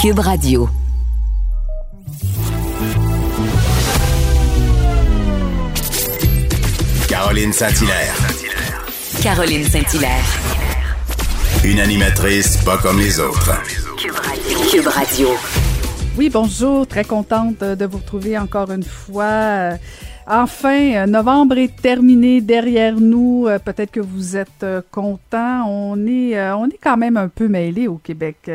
Cube 0.00 0.20
Radio. 0.20 0.66
Caroline 7.06 7.52
Saint-Hilaire. 7.52 8.14
Caroline 9.22 9.64
Saint-Hilaire. 9.64 10.24
Une 11.64 11.80
animatrice 11.80 12.56
pas 12.64 12.78
comme 12.78 12.98
les 12.98 13.20
autres. 13.20 13.52
Cube 14.70 14.86
Radio. 14.86 15.28
Oui, 16.16 16.30
bonjour. 16.30 16.86
Très 16.86 17.04
contente 17.04 17.58
de 17.60 17.84
vous 17.84 17.98
retrouver 17.98 18.38
encore 18.38 18.70
une 18.70 18.84
fois. 18.84 19.76
Enfin, 20.32 20.94
euh, 20.94 21.06
novembre 21.06 21.58
est 21.58 21.74
terminé 21.74 22.40
derrière 22.40 23.00
nous. 23.00 23.48
Euh, 23.48 23.58
peut-être 23.58 23.90
que 23.90 23.98
vous 23.98 24.36
êtes 24.36 24.62
euh, 24.62 24.80
contents. 24.92 25.66
On 25.68 26.06
est, 26.06 26.40
on 26.52 26.66
est 26.66 26.78
quand 26.80 26.96
même 26.96 27.16
un 27.16 27.26
peu 27.26 27.48
mêlés 27.48 27.88
au 27.88 27.96
Québec. 27.96 28.48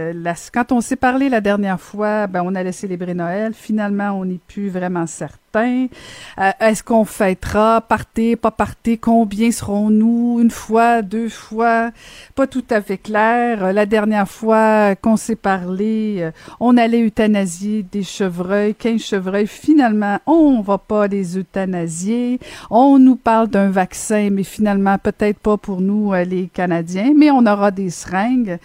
quand 0.54 0.72
on 0.72 0.80
s'est 0.80 0.96
parlé 0.96 1.27
la 1.27 1.41
dernière 1.41 1.81
fois, 1.81 2.27
ben, 2.27 2.44
on 2.45 2.55
allait 2.55 2.72
célébrer 2.72 3.14
Noël. 3.14 3.53
Finalement, 3.53 4.12
on 4.12 4.23
n'est 4.23 4.40
plus 4.48 4.70
vraiment 4.70 5.05
certain 5.05 5.45
euh, 5.58 6.52
est-ce 6.59 6.84
qu'on 6.84 7.05
fêtera? 7.05 7.82
Partez, 7.82 8.36
pas 8.36 8.52
partez? 8.52 8.98
Combien 8.98 9.52
serons-nous? 9.52 10.40
Une 10.41 10.52
fois, 10.52 11.02
deux 11.02 11.30
fois? 11.30 11.91
Pas 12.36 12.48
tout 12.48 12.64
à 12.70 12.81
fait 12.81 12.98
clair. 12.98 13.64
Euh, 13.64 13.72
la 13.72 13.86
dernière 13.86 14.28
fois 14.28 14.95
qu'on 14.95 15.18
s'est 15.18 15.36
parlé, 15.36 16.18
euh, 16.20 16.31
on 16.59 16.78
allait 16.78 17.02
euthanasier 17.02 17.84
des 17.84 18.04
chevreuils, 18.04 18.76
15 18.76 19.02
chevreuils. 19.02 19.48
Finalement, 19.48 20.20
on 20.26 20.62
va 20.62 20.78
pas 20.78 21.08
les 21.08 21.38
euthanasier. 21.38 22.40
On 22.70 23.00
nous 23.00 23.16
parle 23.16 23.48
d'un 23.48 23.70
vaccin, 23.70 24.30
mais 24.31 24.44
finalement, 24.44 24.98
peut-être 24.98 25.40
pas 25.40 25.58
pour 25.58 25.81
nous, 25.81 26.14
les 26.14 26.48
Canadiens, 26.53 27.14
mais 27.16 27.31
on 27.31 27.45
aura 27.45 27.72
des 27.72 27.90
seringues. 27.90 28.59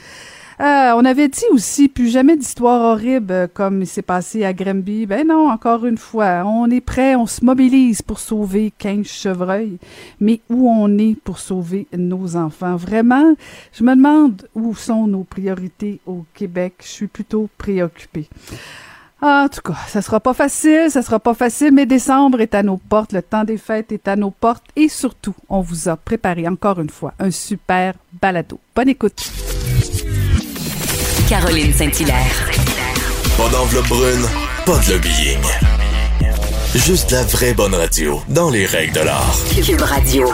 Euh, 0.61 0.93
on 0.95 1.07
avait 1.07 1.29
dit 1.29 1.47
aussi 1.53 1.89
plus 1.89 2.11
jamais 2.11 2.37
d'histoires 2.37 2.83
horribles 2.83 3.33
euh, 3.33 3.47
comme 3.53 3.81
il 3.81 3.87
s'est 3.87 4.03
passé 4.03 4.45
à 4.45 4.53
Granby. 4.53 5.07
Ben 5.07 5.27
non, 5.27 5.49
encore 5.49 5.87
une 5.87 5.97
fois, 5.97 6.43
on 6.45 6.71
est 6.71 6.83
prêt, 6.83 7.15
on 7.15 7.27
se 7.27 7.43
mobilise 7.43 8.03
pour 8.03 8.19
sauver 8.19 8.71
15 8.77 9.07
chevreuils. 9.07 9.79
Mais 10.21 10.41
où 10.51 10.69
on 10.69 10.99
est 10.99 11.15
pour 11.15 11.39
sauver 11.39 11.87
nos 11.97 12.37
enfants? 12.37 12.77
Vraiment, 12.77 13.35
je 13.73 13.85
me 13.85 13.95
demande 13.95 14.47
où 14.55 14.75
sont 14.75 15.07
nos 15.07 15.25
priorités 15.25 15.99
au 16.05 16.27
Québec. 16.35 16.75
Je 16.83 16.89
suis 16.89 17.07
plutôt 17.07 17.49
préoccupée. 17.57 18.29
En 19.23 19.49
tout 19.49 19.63
cas, 19.63 19.79
ça 19.89 20.03
sera 20.03 20.21
pas 20.21 20.35
facile, 20.35 20.91
ça 20.91 21.01
sera 21.01 21.21
pas 21.21 21.35
facile, 21.35 21.73
mais 21.73 21.87
décembre 21.87 22.43
est 22.43 22.55
à 22.55 22.63
nos 22.63 22.77
portes, 22.77 23.13
le 23.13 23.23
temps 23.23 23.45
des 23.45 23.59
fêtes 23.59 23.93
est 23.93 24.09
à 24.09 24.17
nos 24.17 24.31
portes 24.31 24.65
et 24.77 24.89
surtout, 24.89 25.35
on 25.49 25.61
vous 25.61 25.89
a 25.89 25.97
préparé 25.97 26.47
encore 26.49 26.81
une 26.81 26.91
fois 26.91 27.15
un 27.19 27.31
super 27.31 27.95
balado. 28.21 28.59
Bonne 28.75 28.89
écoute. 28.91 29.31
Caroline 31.31 31.73
Saint-Hilaire. 31.73 32.51
Pas 33.37 33.49
d'enveloppe 33.51 33.87
brune, 33.87 34.27
pas 34.67 34.81
de 34.81 34.95
lobbying. 34.95 35.39
Juste 36.75 37.13
la 37.13 37.23
vraie 37.23 37.55
bonne 37.55 37.73
radio, 37.73 38.19
dans 38.29 38.51
les 38.51 38.67
règles 38.67 38.95
de 38.95 39.05
l'art. 39.05 39.39
Cube 39.65 39.81
Radio. 39.81 40.27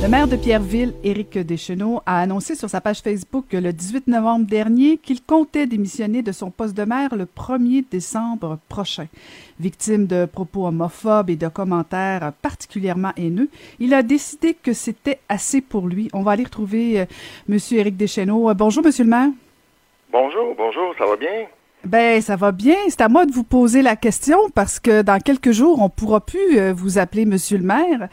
Le 0.00 0.06
maire 0.06 0.28
de 0.28 0.36
Pierreville, 0.36 0.94
Éric 1.02 1.36
Deschenaux, 1.38 2.00
a 2.06 2.20
annoncé 2.20 2.54
sur 2.54 2.70
sa 2.70 2.80
page 2.80 3.00
Facebook 3.00 3.46
le 3.50 3.72
18 3.72 4.06
novembre 4.06 4.46
dernier 4.46 4.98
qu'il 4.98 5.20
comptait 5.20 5.66
démissionner 5.66 6.22
de 6.22 6.30
son 6.30 6.52
poste 6.52 6.76
de 6.76 6.84
maire 6.84 7.16
le 7.16 7.24
1er 7.24 7.84
décembre 7.90 8.60
prochain. 8.68 9.08
Victime 9.58 10.06
de 10.06 10.26
propos 10.26 10.68
homophobes 10.68 11.30
et 11.30 11.36
de 11.36 11.48
commentaires 11.48 12.32
particulièrement 12.40 13.10
haineux, 13.16 13.50
il 13.80 13.92
a 13.94 14.04
décidé 14.04 14.54
que 14.54 14.74
c'était 14.74 15.18
assez 15.28 15.60
pour 15.60 15.88
lui. 15.88 16.08
On 16.12 16.22
va 16.22 16.30
aller 16.30 16.44
retrouver 16.44 17.00
euh, 17.00 17.06
M. 17.48 17.58
Éric 17.72 17.96
Deschenaux. 17.96 18.54
bonjour, 18.54 18.84
Monsieur 18.84 19.02
le 19.02 19.10
maire. 19.10 19.30
Bonjour, 20.10 20.54
bonjour, 20.56 20.94
ça 20.96 21.04
va 21.04 21.16
bien? 21.16 21.46
Ben, 21.84 22.22
ça 22.22 22.34
va 22.34 22.50
bien. 22.50 22.76
C'est 22.88 23.02
à 23.02 23.10
moi 23.10 23.26
de 23.26 23.32
vous 23.32 23.44
poser 23.44 23.82
la 23.82 23.94
question 23.94 24.38
parce 24.54 24.80
que 24.80 25.02
dans 25.02 25.20
quelques 25.20 25.52
jours, 25.52 25.82
on 25.82 25.90
pourra 25.90 26.20
plus 26.20 26.58
euh, 26.58 26.72
vous 26.74 26.98
appeler 26.98 27.26
Monsieur 27.26 27.58
le 27.58 27.64
maire. 27.64 28.08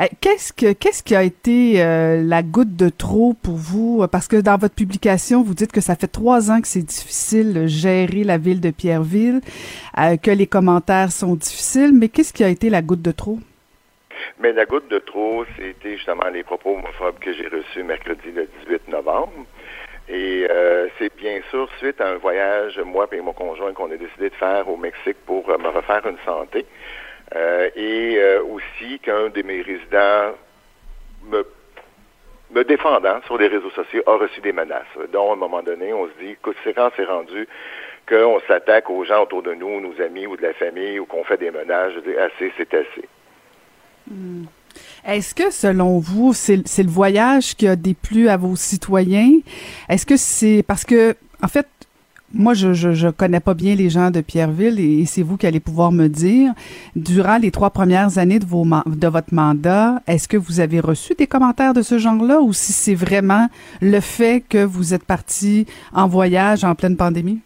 Euh, 0.00 0.06
qu'est-ce 0.20 0.52
que 0.52 0.72
qu'est-ce 0.72 1.04
qui 1.04 1.14
a 1.14 1.22
été 1.22 1.80
euh, 1.80 2.20
la 2.20 2.42
goutte 2.42 2.74
de 2.74 2.88
trop 2.88 3.32
pour 3.34 3.54
vous? 3.54 4.04
Parce 4.10 4.26
que 4.26 4.36
dans 4.36 4.58
votre 4.58 4.74
publication, 4.74 5.44
vous 5.44 5.54
dites 5.54 5.70
que 5.70 5.80
ça 5.80 5.94
fait 5.94 6.08
trois 6.08 6.50
ans 6.50 6.60
que 6.60 6.66
c'est 6.66 6.82
difficile 6.82 7.54
de 7.54 7.66
gérer 7.66 8.24
la 8.24 8.38
ville 8.38 8.60
de 8.60 8.70
Pierreville, 8.70 9.40
que 9.96 10.30
les 10.32 10.48
commentaires 10.48 11.12
sont 11.12 11.36
difficiles. 11.36 11.92
Mais 11.94 12.08
qu'est-ce 12.08 12.32
qui 12.32 12.42
a 12.42 12.48
été 12.48 12.70
la 12.70 12.82
goutte 12.82 13.02
de 13.02 13.12
trop? 13.12 13.38
Mais 14.40 14.52
la 14.52 14.66
goutte 14.66 14.88
de 14.90 14.98
trop, 14.98 15.44
c'était 15.56 15.96
justement 15.96 16.28
les 16.32 16.42
propos 16.42 16.74
homophobes 16.74 17.18
que 17.20 17.32
j'ai 17.32 17.46
reçus 17.46 17.84
mercredi 17.84 18.32
le 18.34 18.48
18 18.66 18.88
novembre. 18.88 19.32
Et 20.08 20.46
euh, 20.48 20.88
c'est 20.98 21.14
bien 21.16 21.40
sûr 21.50 21.68
suite 21.78 22.00
à 22.00 22.08
un 22.08 22.16
voyage, 22.16 22.78
moi 22.78 23.08
et 23.10 23.20
mon 23.20 23.32
conjoint, 23.32 23.72
qu'on 23.72 23.90
a 23.90 23.96
décidé 23.96 24.30
de 24.30 24.34
faire 24.34 24.68
au 24.68 24.76
Mexique 24.76 25.16
pour 25.26 25.48
euh, 25.50 25.58
me 25.58 25.68
refaire 25.68 26.06
une 26.06 26.18
santé. 26.24 26.64
Euh, 27.34 27.68
et 27.74 28.20
aussi 28.38 29.00
qu'un 29.00 29.30
de 29.30 29.42
mes 29.42 29.60
résidents 29.60 30.34
me, 31.24 31.44
me 32.52 32.62
défendant 32.62 33.20
sur 33.26 33.36
les 33.36 33.48
réseaux 33.48 33.70
sociaux 33.70 34.02
a 34.06 34.16
reçu 34.16 34.40
des 34.40 34.52
menaces. 34.52 34.84
Donc, 35.12 35.30
à 35.30 35.32
un 35.32 35.36
moment 35.36 35.62
donné, 35.62 35.92
on 35.92 36.06
se 36.06 36.12
dit, 36.20 36.30
écoute, 36.30 36.56
c'est 36.62 36.74
quand 36.74 36.90
c'est 36.96 37.04
rendu 37.04 37.48
qu'on 38.08 38.40
s'attaque 38.46 38.88
aux 38.90 39.04
gens 39.04 39.24
autour 39.24 39.42
de 39.42 39.54
nous, 39.54 39.80
nos 39.80 40.00
amis 40.00 40.28
ou 40.28 40.36
de 40.36 40.42
la 40.42 40.54
famille, 40.54 41.00
ou 41.00 41.06
qu'on 41.06 41.24
fait 41.24 41.38
des 41.38 41.50
menaces, 41.50 41.94
je 41.94 42.00
dis, 42.00 42.16
assez, 42.16 42.52
c'est 42.56 42.72
assez. 42.72 43.08
Hmm. 44.08 44.44
Est-ce 45.06 45.36
que, 45.36 45.52
selon 45.52 46.00
vous, 46.00 46.32
c'est 46.34 46.56
le 46.56 46.90
voyage 46.90 47.54
qui 47.54 47.68
a 47.68 47.76
déplu 47.76 48.28
à 48.28 48.36
vos 48.36 48.56
citoyens? 48.56 49.38
Est-ce 49.88 50.04
que 50.04 50.16
c'est 50.16 50.64
parce 50.66 50.84
que, 50.84 51.14
en 51.40 51.46
fait, 51.46 51.68
moi, 52.34 52.54
je, 52.54 52.72
je, 52.72 53.08
connais 53.08 53.38
pas 53.38 53.54
bien 53.54 53.76
les 53.76 53.88
gens 53.88 54.10
de 54.10 54.20
Pierreville 54.20 54.80
et, 54.80 55.06
c'est 55.06 55.22
vous 55.22 55.36
qui 55.36 55.46
allez 55.46 55.60
pouvoir 55.60 55.92
me 55.92 56.08
dire, 56.08 56.52
durant 56.96 57.38
les 57.38 57.52
trois 57.52 57.70
premières 57.70 58.18
années 58.18 58.40
de, 58.40 58.46
vos, 58.46 58.66
de 58.84 59.06
votre 59.06 59.32
mandat, 59.32 60.02
est-ce 60.08 60.26
que 60.26 60.36
vous 60.36 60.58
avez 60.58 60.80
reçu 60.80 61.14
des 61.16 61.28
commentaires 61.28 61.72
de 61.72 61.82
ce 61.82 61.98
genre-là 61.98 62.40
ou 62.40 62.52
si 62.52 62.72
c'est 62.72 62.96
vraiment 62.96 63.48
le 63.80 64.00
fait 64.00 64.42
que 64.48 64.64
vous 64.64 64.92
êtes 64.92 65.04
parti 65.04 65.66
en 65.92 66.08
voyage 66.08 66.64
en 66.64 66.74
pleine 66.74 66.96
pandémie? 66.96 67.38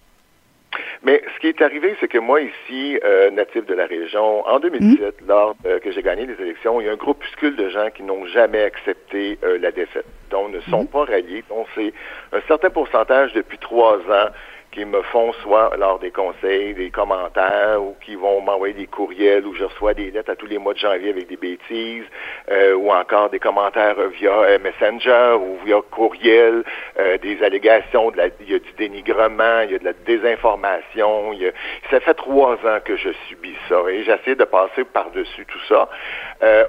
Mais 1.02 1.22
ce 1.34 1.40
qui 1.40 1.48
est 1.48 1.62
arrivé, 1.62 1.96
c'est 2.00 2.08
que 2.08 2.18
moi, 2.18 2.40
ici, 2.40 2.98
euh, 3.04 3.30
natif 3.30 3.66
de 3.66 3.74
la 3.74 3.86
région, 3.86 4.46
en 4.46 4.60
2017, 4.60 5.22
hmm. 5.22 5.28
lors 5.28 5.54
euh, 5.66 5.78
que 5.78 5.90
j'ai 5.90 6.02
gagné 6.02 6.26
les 6.26 6.40
élections, 6.42 6.80
il 6.80 6.86
y 6.86 6.88
a 6.88 6.92
un 6.92 6.96
groupuscule 6.96 7.56
de 7.56 7.68
gens 7.68 7.88
qui 7.94 8.02
n'ont 8.02 8.26
jamais 8.26 8.62
accepté 8.62 9.38
euh, 9.44 9.58
la 9.58 9.72
défaite, 9.72 10.06
donc 10.30 10.52
ne 10.52 10.60
sont 10.60 10.84
hmm. 10.84 10.88
pas 10.88 11.04
ralliés. 11.04 11.44
Donc, 11.48 11.66
c'est 11.74 11.92
un 12.32 12.40
certain 12.48 12.70
pourcentage 12.70 13.32
depuis 13.32 13.58
trois 13.58 13.96
ans 13.98 14.28
qui 14.72 14.84
me 14.84 15.02
font 15.02 15.32
soit 15.42 15.76
lors 15.76 15.98
des 15.98 16.10
conseils, 16.10 16.74
des 16.74 16.90
commentaires, 16.90 17.82
ou 17.82 17.96
qui 18.04 18.14
vont 18.14 18.40
m'envoyer 18.40 18.74
des 18.74 18.86
courriels, 18.86 19.44
où 19.44 19.54
je 19.54 19.64
reçois 19.64 19.94
des 19.94 20.10
lettres 20.10 20.30
à 20.30 20.36
tous 20.36 20.46
les 20.46 20.58
mois 20.58 20.74
de 20.74 20.78
janvier 20.78 21.10
avec 21.10 21.26
des 21.26 21.36
bêtises, 21.36 22.04
euh, 22.50 22.74
ou 22.74 22.90
encore 22.92 23.30
des 23.30 23.40
commentaires 23.40 23.96
via 24.10 24.30
euh, 24.30 24.58
Messenger 24.60 25.36
ou 25.40 25.58
via 25.64 25.80
courriel, 25.90 26.62
euh, 26.98 27.18
des 27.18 27.42
allégations, 27.42 28.10
de 28.12 28.18
la, 28.18 28.26
il 28.40 28.50
y 28.50 28.54
a 28.54 28.58
du 28.60 28.72
dénigrement, 28.78 29.60
il 29.64 29.72
y 29.72 29.74
a 29.74 29.78
de 29.78 29.84
la 29.84 29.92
désinformation. 29.92 31.32
Il 31.32 31.42
y 31.42 31.48
a, 31.48 31.52
ça 31.90 31.98
fait 31.98 32.14
trois 32.14 32.54
ans 32.54 32.78
que 32.84 32.96
je 32.96 33.10
subis 33.28 33.56
ça, 33.68 33.80
et 33.90 34.04
j'essaie 34.04 34.36
de 34.36 34.44
passer 34.44 34.84
par-dessus 34.84 35.46
tout 35.46 35.60
ça. 35.68 35.88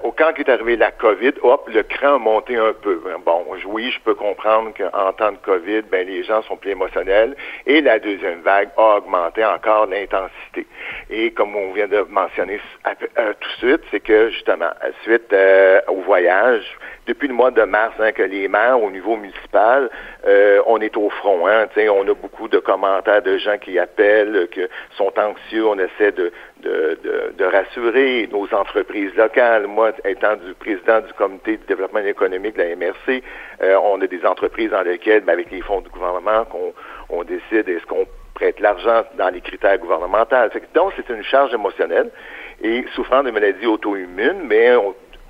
au 0.04 0.12
camp 0.12 0.34
qui 0.34 0.42
est 0.42 0.50
arrivé 0.50 0.76
la 0.76 0.92
COVID, 0.92 1.34
hop, 1.44 1.70
le 1.72 1.84
cran 1.84 2.16
a 2.16 2.18
monté 2.18 2.58
un 2.58 2.74
peu. 2.74 3.00
Bon, 3.26 3.46
oui, 3.66 3.92
je 3.92 4.00
peux 4.00 4.16
comprendre 4.16 4.72
qu'en 4.76 5.14
temps 5.14 5.32
de 5.32 5.38
COVID, 5.38 5.84
ben 5.84 6.08
les 6.08 6.24
gens 6.24 6.42
sont 6.44 6.58
plus 6.58 6.72
émotionnels, 6.72 7.36
et 7.66 7.82
deuxième 8.00 8.42
vague 8.42 8.70
a 8.78 8.98
augmenté 8.98 9.44
encore 9.46 9.86
l'intensité. 9.88 10.68
Et 11.10 11.32
comme 11.32 11.56
on 11.56 11.74
vient 11.74 11.88
de 11.88 12.02
mentionner 12.10 12.60
euh, 12.88 13.34
tout 13.40 13.50
de 13.50 13.68
suite, 13.68 13.82
c'est 13.92 14.00
que 14.00 14.30
justement, 14.30 14.70
suite 15.04 15.34
euh, 15.34 15.82
au 15.88 16.02
voyage, 16.02 16.64
depuis 17.08 17.28
le 17.28 17.34
mois 17.34 17.52
de 17.52 17.64
mars, 17.64 17.94
hein, 18.00 18.12
que 18.12 18.24
les 18.24 18.48
maires 18.48 18.82
au 18.82 18.92
niveau 18.92 19.16
municipal, 19.16 19.90
euh, 20.26 20.62
on 20.68 20.80
est 20.80 20.96
au 20.96 21.10
front. 21.10 21.48
Hein, 21.48 21.68
on 21.90 22.08
a 22.08 22.14
beaucoup 22.14 22.48
de 22.48 22.60
commentaires 22.60 23.22
de 23.22 23.38
gens 23.38 23.58
qui 23.58 23.80
appellent, 23.80 24.48
qui 24.52 24.62
sont 24.96 25.12
anxieux. 25.18 25.66
On 25.66 25.80
essaie 25.80 26.12
de, 26.12 26.32
de, 26.62 27.00
de, 27.38 27.46
rassurer 27.46 28.30
nos 28.32 28.48
entreprises 28.54 29.14
locales. 29.16 29.68
Moi, 29.68 29.92
étant 30.06 30.36
du 30.36 30.54
président 30.54 31.02
du 31.02 31.12
comité 31.14 31.58
de 31.58 31.66
développement 31.66 32.00
économique 32.00 32.56
de 32.56 32.64
la 32.64 32.76
MRC, 32.76 33.24
on 33.84 34.00
a 34.02 34.08
des 34.08 34.26
entreprises 34.26 34.70
dans 34.70 34.84
lesquelles, 34.84 35.22
ben, 35.22 35.34
avec 35.34 35.52
les 35.52 35.62
fonds 35.62 35.82
du 35.82 35.90
gouvernement, 35.90 36.46
qu'on 36.46 36.74
on 37.12 37.24
décide 37.24 37.68
est-ce 37.70 37.86
qu'on 37.86 38.06
prête 38.34 38.60
l'argent 38.60 39.04
dans 39.18 39.30
les 39.30 39.42
critères 39.42 39.78
gouvernementaux. 39.78 40.36
donc, 40.74 40.94
c'est 40.96 41.10
une 41.14 41.24
charge 41.24 41.54
émotionnelle. 41.54 42.10
Et 42.64 42.86
souffrant 42.96 43.24
de 43.24 43.32
maladies 43.32 43.66
auto-immunes, 43.66 44.44
mais 44.44 44.76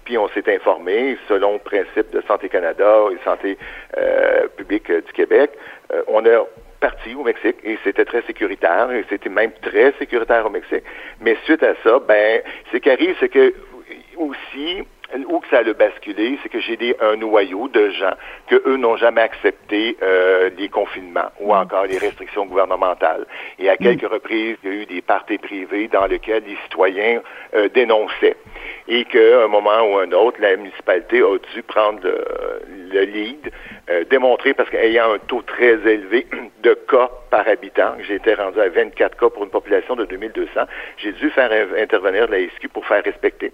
puis 0.04 0.18
on 0.18 0.28
s'est 0.30 0.54
informé, 0.54 1.18
selon 1.28 1.54
le 1.54 1.60
principe 1.60 2.12
de 2.12 2.22
Santé 2.28 2.50
Canada 2.50 3.06
et 3.12 3.24
Santé 3.24 3.58
euh, 3.98 4.48
publique 4.58 4.90
euh, 4.90 5.02
du 5.02 5.14
Québec, 5.14 5.52
euh, 5.94 6.02
on 6.08 6.26
est 6.26 6.38
parti 6.80 7.14
au 7.14 7.24
Mexique 7.24 7.58
et 7.64 7.78
c'était 7.84 8.06
très 8.06 8.22
sécuritaire 8.24 8.92
et 8.92 9.06
c'était 9.10 9.30
même 9.30 9.52
très 9.62 9.94
sécuritaire 10.00 10.46
au 10.46 10.50
Mexique. 10.50 10.84
Mais 11.22 11.38
suite 11.46 11.64
à 11.64 11.76
ça, 11.84 12.00
ben, 12.00 12.42
ce 12.72 12.78
qui 12.78 12.90
arrive, 12.90 13.16
c'est 13.20 13.30
que 13.30 13.54
aussi, 14.18 14.84
où 15.28 15.40
que 15.40 15.48
ça 15.50 15.60
a 15.60 15.74
basculé, 15.74 16.38
c'est 16.42 16.50
que 16.50 16.60
j'ai 16.60 16.78
des, 16.78 16.96
un 17.00 17.16
noyau 17.16 17.68
de 17.68 17.90
gens 17.90 18.14
que 18.48 18.62
eux 18.66 18.78
n'ont 18.78 18.98
jamais 18.98 19.22
accepté 19.22 19.98
euh, 20.02 20.50
les 20.58 20.70
confinements 20.70 21.32
ou 21.40 21.54
encore 21.54 21.86
les 21.86 21.98
restrictions 21.98 22.46
gouvernementales. 22.46 23.26
Et 23.60 23.70
à 23.70 23.78
quelques 23.78 24.10
reprises, 24.10 24.58
il 24.64 24.70
y 24.70 24.72
a 24.74 24.82
eu 24.82 24.86
des 24.86 25.02
parties 25.02 25.38
privées 25.38 25.88
dans 25.88 26.06
lesquelles 26.06 26.44
les 26.46 26.58
citoyens 26.64 27.22
euh, 27.56 27.70
dénonçaient. 27.70 28.38
Et 28.88 29.06
qu'à 29.06 29.44
un 29.44 29.48
moment 29.48 29.82
ou 29.84 29.98
un 29.98 30.12
autre, 30.12 30.38
la 30.42 30.56
municipalité 30.56 31.22
a 31.22 31.38
dû 31.54 31.64
prendre 31.64 32.00
le, 32.04 33.04
lead, 33.04 33.52
euh, 33.90 34.04
démontrer, 34.10 34.54
parce 34.54 34.70
qu'ayant 34.70 35.14
un 35.14 35.20
taux 35.20 35.42
très 35.42 35.74
élevé 35.74 36.28
de 36.64 36.74
cas 36.74 37.10
par 37.30 37.48
habitant, 37.48 37.96
j'ai 38.08 38.16
été 38.16 38.34
rendu 38.34 38.60
à 38.60 38.70
24 38.70 39.18
cas 39.18 39.30
pour 39.30 39.44
une 39.44 39.50
population 39.50 39.96
de 39.96 40.06
2200, 40.06 40.62
j'ai 40.98 41.12
dû 41.14 41.30
faire 41.30 41.52
intervenir 41.78 42.28
la 42.30 42.40
SQ 42.40 42.68
pour 42.74 42.86
faire 42.86 43.04
respecter. 43.04 43.52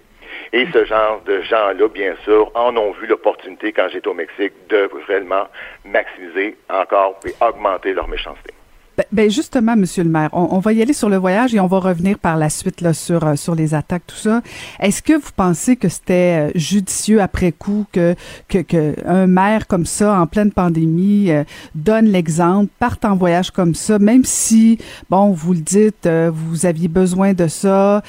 Et 0.53 0.65
ce 0.73 0.85
genre 0.85 1.21
de 1.25 1.41
gens-là, 1.41 1.87
bien 1.87 2.15
sûr, 2.23 2.51
en 2.55 2.75
ont 2.77 2.91
vu 2.91 3.07
l'opportunité 3.07 3.73
quand 3.73 3.87
j'étais 3.89 4.07
au 4.07 4.13
Mexique 4.13 4.53
de 4.69 4.89
réellement 5.07 5.47
maximiser 5.85 6.57
encore 6.69 7.19
et 7.25 7.33
augmenter 7.43 7.93
leur 7.93 8.07
méchanceté. 8.07 8.56
Ben, 8.97 9.05
ben, 9.11 9.29
justement, 9.29 9.75
Monsieur 9.75 10.03
le 10.03 10.09
maire, 10.09 10.29
on, 10.33 10.57
va 10.57 10.73
y 10.73 10.81
aller 10.81 10.93
sur 10.93 11.07
le 11.07 11.17
voyage 11.17 11.53
et 11.53 11.59
on 11.59 11.67
va 11.67 11.77
revenir 11.77 12.17
par 12.17 12.35
la 12.35 12.49
suite 12.49 12.81
là 12.81 12.93
sur 12.93 13.23
euh, 13.27 13.35
sur 13.35 13.53
les 13.53 13.75
attaques, 13.75 14.07
tout 14.07 14.15
ça. 14.15 14.41
Est-ce 14.79 15.03
que 15.03 15.13
vous 15.13 15.29
pensez 15.35 15.75
que 15.75 15.87
c'était 15.87 16.47
euh, 16.47 16.51
judicieux 16.55 17.21
après 17.21 17.51
coup 17.51 17.85
que, 17.91 18.15
que, 18.47 18.57
que 18.57 18.95
un 19.05 19.27
maire 19.27 19.67
comme 19.67 19.85
ça 19.85 20.19
en 20.19 20.25
pleine 20.25 20.51
pandémie 20.51 21.29
euh, 21.29 21.43
donne 21.75 22.07
l'exemple, 22.07 22.71
parte 22.79 23.05
en 23.05 23.15
voyage 23.15 23.51
comme 23.51 23.75
ça, 23.75 23.99
même 23.99 24.23
si 24.25 24.79
bon, 25.11 25.29
vous 25.29 25.53
le 25.53 25.59
dites, 25.59 26.09
vous 26.33 26.65
aviez 26.65 26.87
besoin 26.87 27.33
de 27.33 27.47
ça 27.47 28.01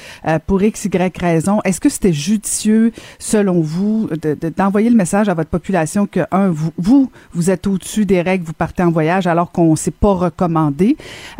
pour 0.47 0.63
x 0.63 0.85
y 0.85 1.17
raison. 1.19 1.59
Est-ce 1.65 1.79
que 1.79 1.89
c'était 1.89 2.13
judicieux 2.13 2.93
selon 3.19 3.61
vous 3.61 4.09
d'envoyer 4.57 4.89
le 4.89 4.95
message 4.95 5.29
à 5.29 5.35
votre 5.35 5.51
population 5.51 6.07
que 6.07 6.21
un 6.31 6.49
vous 6.49 6.71
vous 6.79 7.11
vous 7.31 7.51
êtes 7.51 7.67
au-dessus 7.67 8.07
des 8.07 8.23
règles, 8.23 8.45
vous 8.45 8.53
partez 8.53 8.81
en 8.81 8.89
voyage 8.89 9.27
alors 9.27 9.51
qu'on 9.51 9.75
s'est 9.75 9.91
pas 9.91 10.13
recommandé? 10.13 10.78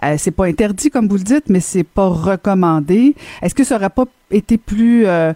Euh, 0.03 0.15
c'est 0.17 0.35
pas 0.35 0.45
interdit 0.45 0.89
comme 0.89 1.07
vous 1.07 1.17
le 1.17 1.23
dites, 1.23 1.49
mais 1.49 1.59
c'est 1.59 1.83
pas 1.83 2.07
recommandé. 2.07 3.15
Est-ce 3.41 3.55
que 3.55 3.63
ça 3.63 3.75
aurait 3.75 3.89
pas 3.89 4.05
été 4.31 4.57
plus 4.57 5.05
euh, 5.05 5.33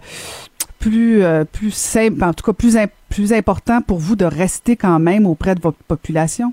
plus 0.80 1.22
euh, 1.22 1.44
plus 1.44 1.70
simple, 1.70 2.22
en 2.24 2.32
tout 2.32 2.44
cas 2.44 2.52
plus 2.52 2.76
plus 3.08 3.32
important 3.32 3.80
pour 3.80 3.98
vous 3.98 4.16
de 4.16 4.24
rester 4.24 4.76
quand 4.76 4.98
même 4.98 5.26
auprès 5.26 5.54
de 5.54 5.60
votre 5.60 5.82
population? 5.88 6.52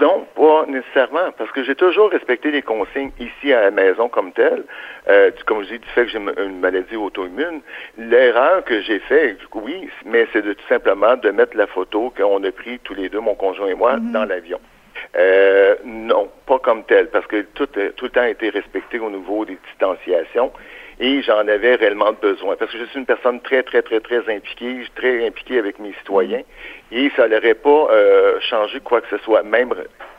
Non, 0.00 0.26
pas 0.34 0.64
nécessairement, 0.68 1.30
parce 1.36 1.50
que 1.52 1.62
j'ai 1.64 1.74
toujours 1.74 2.10
respecté 2.10 2.50
les 2.50 2.62
consignes 2.62 3.10
ici 3.20 3.52
à 3.52 3.62
la 3.62 3.70
maison 3.70 4.08
comme 4.08 4.32
telles. 4.32 4.64
comme 5.46 5.62
je 5.62 5.74
dis, 5.74 5.78
du 5.78 5.88
fait 5.88 6.06
que 6.06 6.10
j'ai 6.10 6.18
une 6.18 6.60
maladie 6.60 6.96
auto-immune. 6.96 7.60
L'erreur 7.98 8.64
que 8.64 8.80
j'ai 8.80 9.00
faite, 9.00 9.38
oui, 9.54 9.88
mais 10.06 10.26
c'est 10.32 10.42
de 10.42 10.54
tout 10.54 10.66
simplement 10.68 11.16
de 11.16 11.30
mettre 11.30 11.56
la 11.56 11.66
photo 11.66 12.12
qu'on 12.16 12.42
a 12.42 12.52
pris 12.52 12.78
tous 12.80 12.94
les 12.94 13.08
deux, 13.10 13.20
mon 13.20 13.34
conjoint 13.34 13.68
et 13.68 13.74
moi, 13.74 13.96
mm-hmm. 13.96 14.12
dans 14.12 14.24
l'avion. 14.24 14.60
Euh, 15.16 15.76
non, 15.84 16.30
pas 16.46 16.58
comme 16.58 16.84
tel, 16.84 17.08
parce 17.10 17.26
que 17.26 17.42
tout, 17.54 17.66
tout 17.66 18.04
le 18.04 18.10
temps 18.10 18.22
a 18.22 18.28
été 18.28 18.48
respecté 18.50 18.98
au 18.98 19.10
niveau 19.10 19.44
des 19.44 19.58
distanciations 19.68 20.52
et 21.00 21.22
j'en 21.22 21.48
avais 21.48 21.74
réellement 21.74 22.12
besoin 22.12 22.56
parce 22.56 22.70
que 22.70 22.78
je 22.78 22.84
suis 22.84 22.98
une 22.98 23.06
personne 23.06 23.40
très, 23.40 23.62
très, 23.62 23.82
très, 23.82 24.00
très 24.00 24.18
impliquée, 24.18 24.84
très 24.94 25.26
impliquée 25.26 25.58
avec 25.58 25.78
mes 25.78 25.92
citoyens 25.94 26.42
et 26.90 27.10
ça 27.16 27.28
n'aurait 27.28 27.54
pas 27.54 27.88
euh, 27.90 28.40
changé 28.40 28.80
quoi 28.80 29.00
que 29.00 29.08
ce 29.10 29.22
soit. 29.24 29.42
Même 29.42 29.74